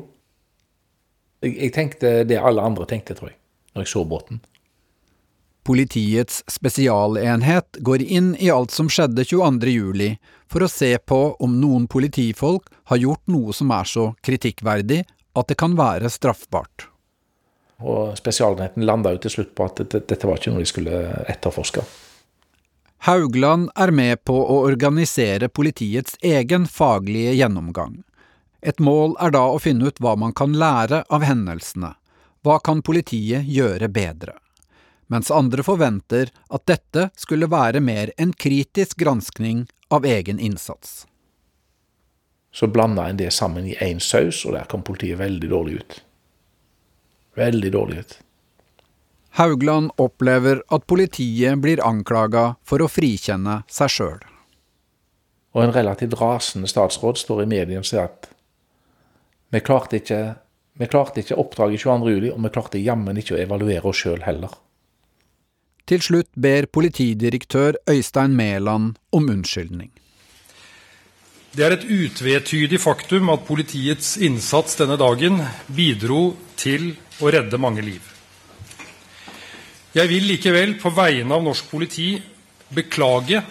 Jeg, 1.41 1.55
jeg 1.57 1.73
tenkte 1.73 2.13
det 2.29 2.37
alle 2.37 2.61
andre 2.61 2.85
tenkte, 2.89 3.17
tror 3.17 3.31
jeg, 3.31 3.39
når 3.73 3.85
jeg 3.85 3.93
så 3.95 4.03
båten. 4.05 4.41
Politiets 5.65 6.41
spesialenhet 6.49 7.81
går 7.85 8.01
inn 8.01 8.31
i 8.41 8.49
alt 8.53 8.73
som 8.73 8.89
skjedde 8.89 9.25
22.07, 9.29 10.15
for 10.49 10.65
å 10.65 10.69
se 10.69 10.91
på 10.97 11.19
om 11.41 11.57
noen 11.61 11.85
politifolk 11.89 12.69
har 12.89 13.01
gjort 13.01 13.29
noe 13.29 13.53
som 13.53 13.73
er 13.73 13.89
så 13.89 14.07
kritikkverdig 14.25 15.03
at 15.37 15.49
det 15.49 15.57
kan 15.61 15.77
være 15.77 16.09
straffbart. 16.13 16.87
Og 17.81 18.17
Spesialenheten 18.17 18.85
landa 18.85 19.13
jo 19.13 19.21
til 19.23 19.37
slutt 19.37 19.53
på 19.57 19.65
at 19.65 19.81
dette 19.89 20.21
var 20.27 20.37
ikke 20.37 20.53
noe 20.53 20.61
de 20.61 20.69
skulle 20.69 21.03
etterforske. 21.29 21.85
Haugland 23.03 23.71
er 23.75 23.89
med 23.91 24.19
på 24.29 24.35
å 24.37 24.59
organisere 24.67 25.47
politiets 25.49 26.19
egen 26.21 26.67
faglige 26.69 27.31
gjennomgang. 27.33 28.03
Et 28.61 28.77
mål 28.77 29.15
er 29.17 29.33
da 29.33 29.41
å 29.49 29.57
finne 29.57 29.89
ut 29.89 29.97
hva 29.97 30.13
man 30.21 30.35
kan 30.37 30.53
lære 30.53 30.99
av 31.09 31.25
hendelsene. 31.25 31.95
Hva 32.45 32.59
kan 32.61 32.83
politiet 32.85 33.49
gjøre 33.49 33.89
bedre? 33.89 34.35
Mens 35.09 35.33
andre 35.33 35.65
forventer 35.65 36.29
at 36.53 36.67
dette 36.69 37.09
skulle 37.17 37.49
være 37.49 37.81
mer 37.81 38.13
en 38.21 38.37
kritisk 38.37 39.01
granskning 39.01 39.65
av 39.89 40.05
egen 40.05 40.37
innsats. 40.37 41.07
Så 42.53 42.69
blanda 42.69 43.09
en 43.09 43.17
det 43.17 43.33
sammen 43.33 43.65
i 43.65 43.79
én 43.81 43.97
saus, 43.97 44.45
og 44.45 44.53
der 44.53 44.69
kom 44.69 44.85
politiet 44.85 45.17
veldig 45.17 45.49
dårlig 45.49 45.81
ut. 45.81 46.03
Veldig 47.33 47.73
dårlig 47.73 48.03
ut. 48.05 48.19
Haugland 49.39 49.91
opplever 50.01 50.59
at 50.67 50.87
politiet 50.87 51.59
blir 51.63 51.81
anklaga 51.87 52.55
for 52.67 52.83
å 52.83 52.89
frikjenne 52.91 53.61
seg 53.71 53.93
sjøl. 53.93 54.19
Og 55.55 55.63
en 55.65 55.73
relativt 55.75 56.17
rasende 56.19 56.67
statsråd 56.71 57.19
står 57.19 57.43
i 57.43 57.49
mediene 57.53 57.83
og 57.83 57.87
sier 57.87 58.09
at 58.09 58.27
vi 59.51 59.59
klarte 59.63 59.99
ikke, 59.99 60.19
vi 60.79 60.87
klarte 60.87 61.23
ikke 61.23 61.39
oppdraget 61.39 61.83
22.07, 61.83 62.29
og 62.31 62.43
vi 62.43 62.51
klarte 62.55 62.83
jammen 62.83 63.19
ikke 63.19 63.35
å 63.35 63.41
evaluere 63.43 63.91
oss 63.91 64.03
sjøl 64.03 64.21
heller. 64.23 64.53
Til 65.87 66.03
slutt 66.03 66.29
ber 66.39 66.69
politidirektør 66.71 67.79
Øystein 67.89 68.35
Mæland 68.37 68.95
om 69.11 69.31
unnskyldning. 69.33 69.91
Det 71.51 71.65
er 71.65 71.75
et 71.75 71.83
utvetydig 71.83 72.79
faktum 72.79 73.27
at 73.33 73.43
politiets 73.43 74.13
innsats 74.23 74.77
denne 74.79 74.95
dagen 74.99 75.41
bidro 75.67 76.37
til 76.55 76.93
å 77.19 77.31
redde 77.33 77.59
mange 77.59 77.83
liv. 77.83 78.10
Jeg 79.91 80.07
vil 80.07 80.23
likevel 80.23 80.77
på 80.79 80.87
vegne 80.95 81.35
av 81.35 81.41
norsk 81.43 81.67
politi 81.67 82.13
beklage 82.71 83.41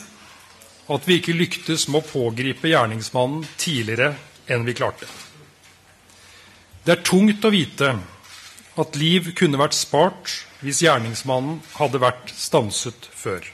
at 0.91 1.05
vi 1.07 1.19
ikke 1.21 1.37
lyktes 1.37 1.85
med 1.93 2.01
å 2.01 2.09
pågripe 2.09 2.71
gjerningsmannen 2.71 3.45
tidligere 3.61 4.15
enn 4.51 4.65
vi 4.65 4.75
klarte. 4.79 5.05
Det 6.81 6.97
er 6.97 7.05
tungt 7.05 7.45
å 7.45 7.53
vite 7.53 7.93
at 8.81 8.97
liv 8.97 9.35
kunne 9.37 9.61
vært 9.61 9.77
spart 9.77 10.33
hvis 10.65 10.81
gjerningsmannen 10.87 11.61
hadde 11.77 12.01
vært 12.01 12.33
stanset 12.33 13.11
før. 13.13 13.45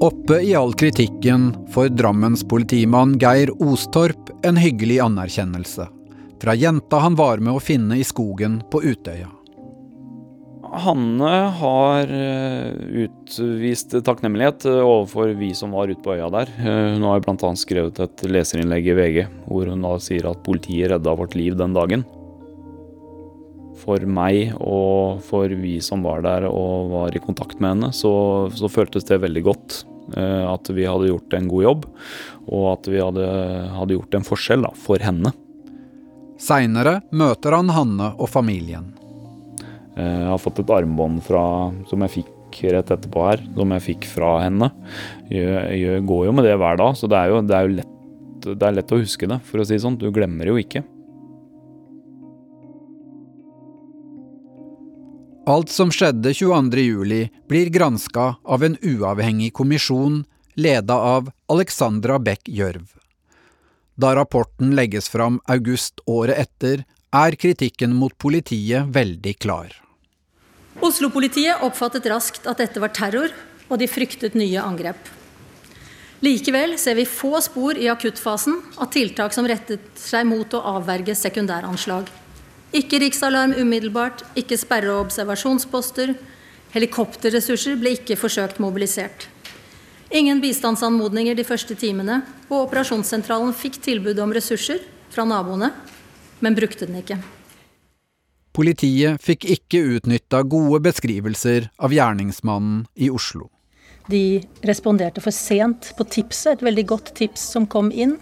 Oppe 0.00 0.40
i 0.40 0.54
all 0.54 0.72
kritikken 0.72 1.56
får 1.72 1.88
Drammens 1.88 2.48
politimann 2.48 3.14
Geir 3.18 3.48
Ostorp 3.62 4.28
en 4.44 4.56
hyggelig 4.56 4.98
anerkjennelse. 5.00 5.86
Fra 6.42 6.54
jenta 6.54 7.00
han 7.00 7.16
var 7.16 7.40
med 7.40 7.56
å 7.56 7.62
finne 7.64 7.96
i 7.96 8.04
skogen 8.04 8.58
på 8.70 8.82
Utøya. 8.84 9.30
Hanne 10.84 11.32
har 11.56 12.12
eh, 12.12 13.06
utvist 13.06 13.96
takknemlighet 14.04 14.66
eh, 14.68 14.82
overfor 14.82 15.32
vi 15.38 15.54
som 15.56 15.72
var 15.72 15.88
ute 15.88 16.02
på 16.04 16.12
øya 16.18 16.28
der. 16.34 16.52
Eh, 16.60 16.82
hun 16.98 17.06
har 17.08 17.24
bl.a. 17.24 17.54
skrevet 17.56 18.02
et 18.04 18.26
leserinnlegg 18.28 18.90
i 18.92 18.98
VG 19.00 19.18
hvor 19.46 19.72
hun 19.72 19.86
da 19.86 19.94
sier 20.02 20.28
at 20.28 20.44
politiet 20.44 20.92
redda 20.92 21.16
vårt 21.16 21.38
liv 21.38 21.56
den 21.56 21.72
dagen. 21.76 22.04
For 23.86 24.02
meg 24.10 24.56
og 24.58 25.22
for 25.22 25.52
vi 25.62 25.76
som 25.84 26.02
var 26.02 26.24
der 26.26 26.48
og 26.50 26.90
var 26.90 27.14
i 27.14 27.22
kontakt 27.22 27.60
med 27.62 27.76
henne, 27.76 27.92
så, 27.94 28.10
så 28.50 28.70
føltes 28.70 29.06
det 29.06 29.22
veldig 29.22 29.44
godt. 29.46 29.84
At 30.16 30.68
vi 30.70 30.84
hadde 30.86 31.08
gjort 31.10 31.34
en 31.34 31.48
god 31.50 31.64
jobb, 31.64 31.86
og 32.46 32.64
at 32.72 32.88
vi 32.90 33.00
hadde, 33.02 33.26
hadde 33.74 33.96
gjort 33.96 34.18
en 34.18 34.26
forskjell 34.26 34.66
da, 34.66 34.70
for 34.78 35.02
henne. 35.02 35.32
Seinere 36.42 37.00
møter 37.16 37.56
han 37.56 37.72
Hanne 37.74 38.12
og 38.14 38.28
familien. 38.30 38.92
Jeg 39.96 40.26
har 40.28 40.42
fått 40.42 40.60
et 40.60 40.72
armbånd 40.76 41.22
fra, 41.24 41.42
som 41.88 42.02
jeg 42.04 42.18
fikk 42.18 42.60
rett 42.74 42.90
etterpå 42.92 43.22
her, 43.24 43.42
som 43.56 43.72
jeg 43.74 43.84
fikk 43.86 44.06
fra 44.10 44.32
henne. 44.44 44.68
Jeg, 45.32 45.78
jeg 45.80 46.04
går 46.06 46.26
jo 46.28 46.34
med 46.36 46.46
det 46.46 46.58
hver 46.60 46.78
dag, 46.82 46.98
så 46.98 47.08
det 47.10 47.22
er 47.22 47.32
jo, 47.32 47.40
det 47.46 47.56
er 47.56 47.66
jo 47.66 47.78
lett, 47.78 47.94
det 48.46 48.68
er 48.68 48.76
lett 48.76 48.92
å 48.94 49.00
huske 49.00 49.30
det, 49.30 49.40
for 49.48 49.62
å 49.62 49.66
si 49.66 49.74
det 49.78 49.82
sånn. 49.86 49.98
Du 49.98 50.10
glemmer 50.14 50.52
jo 50.52 50.58
ikke. 50.60 50.84
Alt 55.46 55.70
som 55.70 55.92
skjedde 55.94 56.32
22.07 56.32 57.28
blir 57.46 57.68
granska 57.70 58.34
av 58.42 58.64
en 58.64 58.74
uavhengig 58.82 59.52
kommisjon 59.54 60.24
leda 60.58 60.94
av 60.94 61.28
Alexandra 61.46 62.18
Beck 62.18 62.48
Gjørv. 62.50 62.88
Da 63.94 64.10
rapporten 64.18 64.74
legges 64.74 65.06
fram 65.08 65.38
august 65.46 66.02
året 66.06 66.40
etter, 66.42 66.82
er 67.14 67.38
kritikken 67.38 67.94
mot 67.94 68.18
politiet 68.18 68.90
veldig 68.90 69.36
klar. 69.38 69.70
Oslo-politiet 70.82 71.62
oppfattet 71.62 72.10
raskt 72.10 72.50
at 72.50 72.58
dette 72.58 72.82
var 72.82 72.90
terror, 72.90 73.30
og 73.70 73.78
de 73.78 73.86
fryktet 73.86 74.34
nye 74.34 74.58
angrep. 74.58 74.98
Likevel 76.26 76.74
ser 76.74 76.98
vi 76.98 77.06
få 77.06 77.38
spor 77.44 77.78
i 77.78 77.86
akuttfasen 77.92 78.58
av 78.82 78.90
tiltak 78.90 79.30
som 79.36 79.46
rettet 79.46 79.94
seg 79.94 80.26
mot 80.26 80.58
å 80.58 80.66
avverge 80.74 81.14
sekundæranslag. 81.14 82.10
Ikke 82.76 82.98
riksalarm 83.00 83.54
umiddelbart, 83.56 84.24
ikke 84.36 84.58
sperre- 84.60 84.92
og 84.92 85.06
observasjonsposter. 85.06 86.12
Helikopterressurser 86.74 87.78
ble 87.80 87.94
ikke 87.96 88.18
forsøkt 88.20 88.60
mobilisert. 88.60 89.30
Ingen 90.12 90.42
bistandsanmodninger 90.42 91.34
de 91.34 91.44
første 91.46 91.74
timene, 91.74 92.20
og 92.50 92.66
operasjonssentralen 92.66 93.54
fikk 93.56 93.80
tilbud 93.86 94.20
om 94.22 94.34
ressurser 94.36 94.84
fra 95.10 95.24
naboene, 95.24 95.72
men 96.44 96.58
brukte 96.58 96.86
den 96.86 97.00
ikke. 97.00 97.16
Politiet 98.56 99.20
fikk 99.24 99.48
ikke 99.56 99.82
utnytta 99.96 100.42
gode 100.44 100.82
beskrivelser 100.84 101.70
av 101.80 101.92
gjerningsmannen 101.96 102.84
i 102.96 103.08
Oslo. 103.12 103.48
De 104.06 104.42
responderte 104.68 105.20
for 105.24 105.34
sent 105.34 105.90
på 105.98 106.06
tipset, 106.12 106.60
et 106.60 106.64
veldig 106.64 106.86
godt 106.92 107.14
tips 107.18 107.48
som 107.56 107.66
kom 107.66 107.90
inn. 107.90 108.18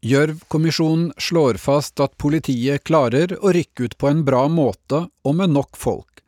Gjørv-kommisjonen 0.00 1.12
slår 1.20 1.58
fast 1.60 2.00
at 2.00 2.16
politiet 2.16 2.86
klarer 2.88 3.34
å 3.36 3.52
rykke 3.52 3.84
ut 3.84 3.98
på 4.00 4.08
en 4.08 4.22
bra 4.24 4.46
måte 4.48 5.02
og 5.24 5.34
med 5.36 5.52
nok 5.52 5.76
folk, 5.76 6.22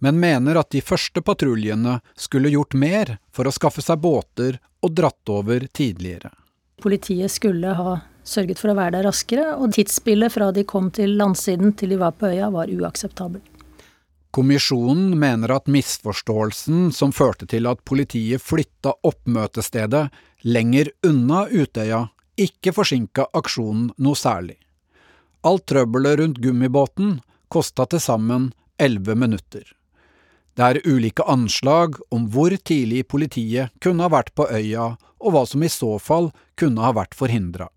men 0.00 0.20
mener 0.20 0.56
at 0.56 0.70
de 0.72 0.80
første 0.80 1.20
patruljene 1.20 1.98
skulle 2.16 2.54
gjort 2.54 2.72
mer 2.72 3.18
for 3.28 3.44
å 3.44 3.52
skaffe 3.52 3.84
seg 3.84 4.00
båter 4.00 4.56
og 4.80 4.96
dratt 4.96 5.34
over 5.34 5.68
tidligere. 5.68 6.32
Politiet 6.80 7.34
skulle 7.34 7.74
ha 7.76 7.98
sørget 8.24 8.60
for 8.62 8.72
å 8.72 8.78
være 8.78 8.96
der 8.96 9.08
raskere, 9.10 9.52
og 9.60 9.74
tidsspillet 9.76 10.32
fra 10.32 10.48
de 10.54 10.64
kom 10.68 10.88
til 10.94 11.16
landsiden 11.20 11.76
til 11.76 11.92
de 11.92 12.00
var 12.00 12.16
på 12.16 12.30
øya, 12.32 12.48
var 12.54 12.72
uakseptabel. 12.72 13.42
Kommisjonen 14.32 15.16
mener 15.18 15.52
at 15.56 15.68
misforståelsen 15.72 16.92
som 16.96 17.12
førte 17.16 17.48
til 17.48 17.68
at 17.68 17.80
politiet 17.88 18.44
flytta 18.44 18.94
oppmøtestedet 19.08 20.06
lenger 20.48 20.92
unna 21.04 21.46
Utøya, 21.48 22.06
ikke 22.38 22.74
forsinka 22.76 23.28
aksjonen 23.36 23.90
noe 23.98 24.18
særlig. 24.18 24.56
Alt 25.46 25.66
trøbbelet 25.70 26.20
rundt 26.20 26.40
gummibåten 26.42 27.18
kosta 27.48 27.86
til 27.86 28.02
sammen 28.02 28.52
elleve 28.78 29.14
minutter. 29.18 29.64
Det 30.58 30.66
er 30.66 30.86
ulike 30.90 31.22
anslag 31.30 31.94
om 32.10 32.26
hvor 32.34 32.50
tidlig 32.50 33.04
politiet 33.06 33.70
kunne 33.82 34.02
ha 34.02 34.10
vært 34.10 34.32
på 34.34 34.48
øya, 34.50 34.96
og 35.18 35.34
hva 35.34 35.44
som 35.46 35.62
i 35.62 35.70
så 35.70 35.96
fall 36.02 36.32
kunne 36.58 36.82
ha 36.82 36.90
vært 36.96 37.14
forhindra. 37.14 37.68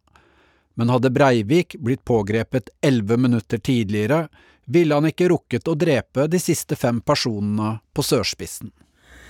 Men 0.74 0.90
hadde 0.90 1.12
Breivik 1.14 1.76
blitt 1.78 2.02
pågrepet 2.06 2.72
elleve 2.82 3.18
minutter 3.22 3.62
tidligere, 3.62 4.28
ville 4.66 4.98
han 4.98 5.10
ikke 5.10 5.30
rukket 5.30 5.68
å 5.68 5.76
drepe 5.78 6.26
de 6.32 6.40
siste 6.42 6.78
fem 6.80 7.02
personene 7.06 7.76
på 7.94 8.06
sørspissen. 8.06 8.72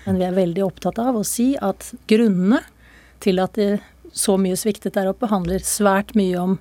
Men 0.06 0.20
vi 0.20 0.26
er 0.28 0.38
veldig 0.38 0.64
opptatt 0.66 1.00
av 1.02 1.18
å 1.20 1.26
si 1.28 1.52
at 1.60 1.92
grunnene 2.10 2.62
til 3.22 3.42
at 3.44 3.60
så 4.12 4.38
mye 4.40 4.58
sviktet 4.60 4.96
der 4.98 5.10
oppe, 5.12 5.30
handler 5.32 5.64
svært 5.66 6.16
mye 6.18 6.38
om 6.40 6.58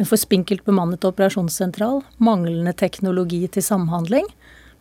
en 0.00 0.08
for 0.08 0.16
spinkelt 0.16 0.64
bemannet 0.64 1.04
operasjonssentral, 1.04 2.00
manglende 2.16 2.72
teknologi 2.72 3.44
til 3.52 3.64
samhandling, 3.64 4.28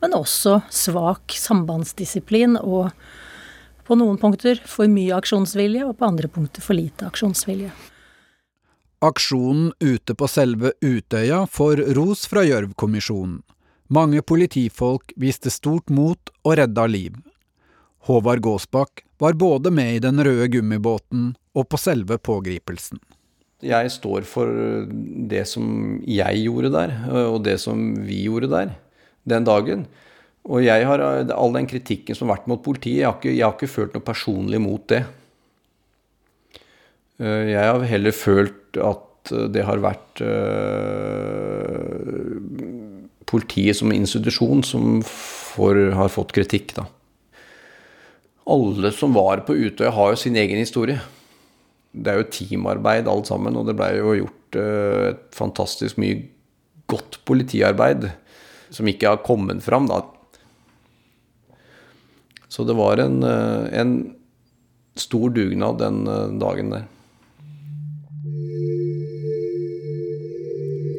men 0.01 0.15
også 0.17 0.61
svak 0.71 1.35
sambandsdisiplin 1.35 2.57
og 2.61 2.91
på 3.85 3.97
noen 3.99 4.17
punkter 4.21 4.61
for 4.65 4.87
mye 4.87 5.13
aksjonsvilje, 5.17 5.83
og 5.85 5.97
på 5.99 6.07
andre 6.07 6.29
punkter 6.31 6.63
for 6.63 6.77
lite 6.77 7.07
aksjonsvilje. 7.09 7.71
Aksjonen 9.01 9.71
ute 9.81 10.13
på 10.15 10.29
selve 10.29 10.75
Utøya 10.85 11.43
får 11.49 11.81
ros 11.97 12.27
fra 12.29 12.45
Gjørv-kommisjonen. 12.45 13.41
Mange 13.91 14.21
politifolk 14.23 15.11
viste 15.19 15.51
stort 15.51 15.89
mot 15.91 16.31
og 16.45 16.53
redda 16.55 16.85
liv. 16.87 17.17
Håvard 18.07 18.39
Gåsbakk 18.45 19.03
var 19.21 19.37
både 19.37 19.71
med 19.73 19.95
i 19.95 20.03
den 20.03 20.21
røde 20.25 20.47
gummibåten 20.49 21.31
og 21.53 21.67
på 21.69 21.79
selve 21.79 22.17
pågripelsen. 22.17 22.99
Jeg 23.61 23.91
står 23.93 24.25
for 24.25 24.49
det 25.29 25.43
som 25.49 25.99
jeg 26.09 26.41
gjorde 26.47 26.71
der, 26.73 26.95
og 27.29 27.43
det 27.45 27.59
som 27.61 27.91
vi 28.07 28.23
gjorde 28.25 28.49
der 28.49 28.73
den 29.29 29.45
dagen. 29.45 29.85
Og 30.49 30.63
jeg 30.65 30.87
har 30.89 31.03
all 31.05 31.53
den 31.53 31.69
kritikken 31.69 32.17
som 32.17 32.29
har 32.29 32.39
vært 32.39 32.49
mot 32.49 32.63
politiet, 32.65 33.03
jeg 33.03 33.09
har 33.11 33.19
ikke, 33.19 33.35
jeg 33.35 33.45
har 33.45 33.53
ikke 33.53 33.75
følt 33.75 33.93
noe 33.93 34.07
personlig 34.07 34.61
mot 34.63 34.87
det. 34.89 35.03
Eh, 37.21 37.51
jeg 37.53 37.61
har 37.61 37.85
heller 37.91 38.15
følt 38.15 38.81
at 38.81 39.07
det 39.53 39.61
har 39.67 39.77
vært 39.83 40.23
øh, 40.25 42.01
politiet 43.29 43.77
som 43.77 43.93
institusjon 43.93 44.65
som 44.65 45.03
får, 45.05 45.93
har 45.93 46.09
fått 46.09 46.33
kritikk, 46.33 46.73
da. 46.79 46.87
Alle 48.49 48.91
som 48.95 49.13
var 49.13 49.43
på 49.45 49.55
Utøya, 49.55 49.91
har 49.93 50.13
jo 50.13 50.19
sin 50.19 50.37
egen 50.39 50.57
historie. 50.57 50.99
Det 51.91 52.11
er 52.11 52.21
jo 52.21 52.29
teamarbeid 52.33 53.09
alt 53.11 53.29
sammen, 53.29 53.57
og 53.59 53.67
det 53.67 53.75
blei 53.77 53.93
jo 53.99 54.15
gjort 54.23 54.57
uh, 54.57 55.09
et 55.11 55.27
fantastisk 55.35 55.99
mye 56.01 56.23
godt 56.91 57.19
politiarbeid 57.27 58.09
som 58.71 58.87
ikke 58.87 59.13
har 59.13 59.21
kommet 59.25 59.61
fram, 59.63 59.87
da. 59.91 60.01
Så 62.51 62.65
det 62.67 62.75
var 62.75 62.99
en, 62.99 63.21
en 63.23 63.93
stor 64.99 65.31
dugnad 65.31 65.79
den 65.79 66.01
dagen 66.39 66.73
der. 66.73 66.89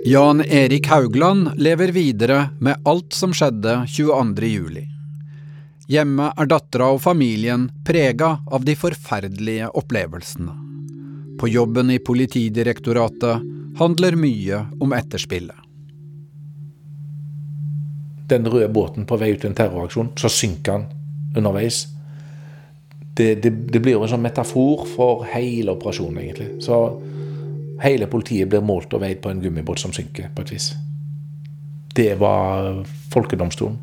Jan 0.04 0.40
Erik 0.40 0.86
Haugland 0.86 1.52
lever 1.56 1.92
videre 1.94 2.48
med 2.58 2.80
alt 2.88 3.14
som 3.14 3.30
skjedde 3.36 3.84
22.07. 3.86 4.91
Hjemme 5.90 6.28
er 6.38 6.48
dattera 6.50 6.92
og 6.94 7.00
familien 7.02 7.66
prega 7.86 8.36
av 8.46 8.64
de 8.64 8.74
forferdelige 8.78 9.70
opplevelsene. 9.78 10.54
På 11.40 11.48
jobben 11.50 11.90
i 11.90 11.98
Politidirektoratet 11.98 13.48
handler 13.78 14.18
mye 14.20 14.64
om 14.80 14.92
etterspillet. 14.94 15.56
Den 18.30 18.46
røde 18.46 18.70
båten 18.72 19.06
på 19.08 19.18
vei 19.20 19.32
ut 19.34 19.42
til 19.42 19.50
en 19.50 19.58
terroraksjon, 19.58 20.12
så 20.16 20.30
synker 20.30 20.78
han 20.78 20.86
underveis. 21.36 21.86
Det, 23.12 23.34
det, 23.42 23.50
det 23.74 23.80
blir 23.82 23.98
jo 23.98 24.06
en 24.06 24.12
sånn 24.14 24.24
metafor 24.24 24.86
for 24.88 25.26
hele 25.28 25.74
operasjonen, 25.74 26.22
egentlig. 26.22 26.52
Så 26.64 26.78
Hele 27.82 28.06
politiet 28.06 28.46
blir 28.48 28.62
målt 28.62 28.92
og 28.94 29.02
veid 29.02 29.18
på 29.22 29.30
en 29.32 29.40
gummibåt 29.42 29.80
som 29.82 29.92
synker, 29.94 30.28
på 30.34 30.44
et 30.44 30.52
vis. 30.54 30.68
Det 31.96 32.12
var 32.20 32.84
folkedomstolen. 33.10 33.78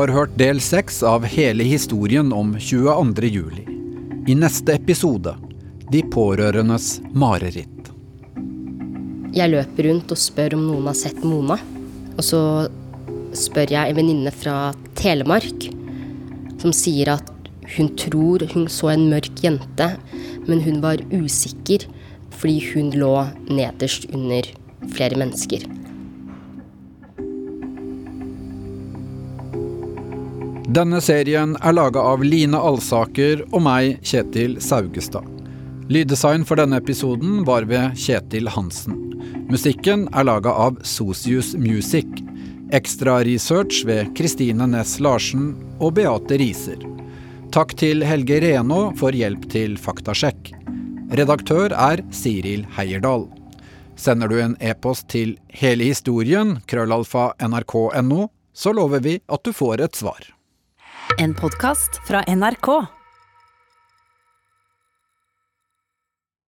Har 0.00 0.12
hørt 0.12 0.34
del 0.36 0.58
seks 0.60 1.02
av 1.06 1.24
hele 1.24 1.64
historien 1.64 2.32
om 2.32 2.54
22. 2.60 3.28
juli. 3.32 3.62
I 4.26 4.34
neste 4.34 4.74
episode 4.74 5.36
De 5.92 6.02
pårørendes 6.12 6.98
mareritt. 7.14 7.90
Jeg 9.36 9.52
løper 9.52 9.88
rundt 9.88 10.12
og 10.12 10.18
spør 10.18 10.56
om 10.56 10.64
noen 10.66 10.90
har 10.90 10.98
sett 10.98 11.22
Mona. 11.24 11.56
Og 12.16 12.24
så 12.24 12.40
spør 13.36 13.72
jeg 13.76 13.92
en 13.92 13.98
venninne 14.00 14.32
fra 14.34 14.74
Telemark 14.98 15.68
som 16.62 16.74
sier 16.74 17.12
at 17.14 17.32
hun 17.76 17.92
tror 17.98 18.46
hun 18.52 18.68
så 18.72 18.92
en 18.92 19.08
mørk 19.10 19.42
jente, 19.44 19.88
men 20.46 20.64
hun 20.66 20.82
var 20.84 21.02
usikker 21.12 21.86
fordi 22.36 22.60
hun 22.72 22.92
lå 22.96 23.14
nederst 23.48 24.08
under 24.12 24.48
flere 24.92 25.18
mennesker. 25.18 25.64
Denne 30.76 30.98
serien 31.00 31.54
er 31.64 31.72
laga 31.72 32.02
av 32.04 32.20
Line 32.20 32.58
Alsaker 32.60 33.40
og 33.46 33.62
meg, 33.64 33.94
Kjetil 34.04 34.58
Saugestad. 34.60 35.24
Lyddesign 35.88 36.42
for 36.44 36.60
denne 36.60 36.76
episoden 36.82 37.46
var 37.48 37.64
ved 37.70 37.94
Kjetil 37.96 38.50
Hansen. 38.52 38.98
Musikken 39.48 40.04
er 40.12 40.26
laga 40.28 40.52
av 40.66 40.76
Socius 40.84 41.54
Music. 41.56 42.20
Ekstra 42.76 43.22
research 43.24 43.86
ved 43.88 44.12
Kristine 44.20 44.68
Næss 44.68 44.98
Larsen 45.00 45.54
og 45.80 45.96
Beate 45.96 46.36
Riser. 46.44 46.84
Takk 47.56 47.72
til 47.80 48.04
Helge 48.04 48.42
Reno 48.44 48.90
for 49.00 49.16
hjelp 49.16 49.48
til 49.56 49.80
faktasjekk. 49.80 50.52
Redaktør 51.16 51.72
er 51.72 52.04
Siril 52.12 52.68
Heierdal. 52.76 53.30
Sender 53.96 54.28
du 54.28 54.42
en 54.44 54.60
e-post 54.60 55.08
til 55.08 55.38
hele 55.56 55.88
historien, 55.88 56.58
krøllalfa 56.68 57.30
nrk.no, 57.48 58.28
så 58.52 58.76
lover 58.76 59.00
vi 59.00 59.22
at 59.24 59.48
du 59.48 59.56
får 59.56 59.88
et 59.88 60.04
svar. 60.04 60.35
En 61.18 61.34
podkast 61.34 62.00
fra 62.04 62.22
NRK. 62.26 62.95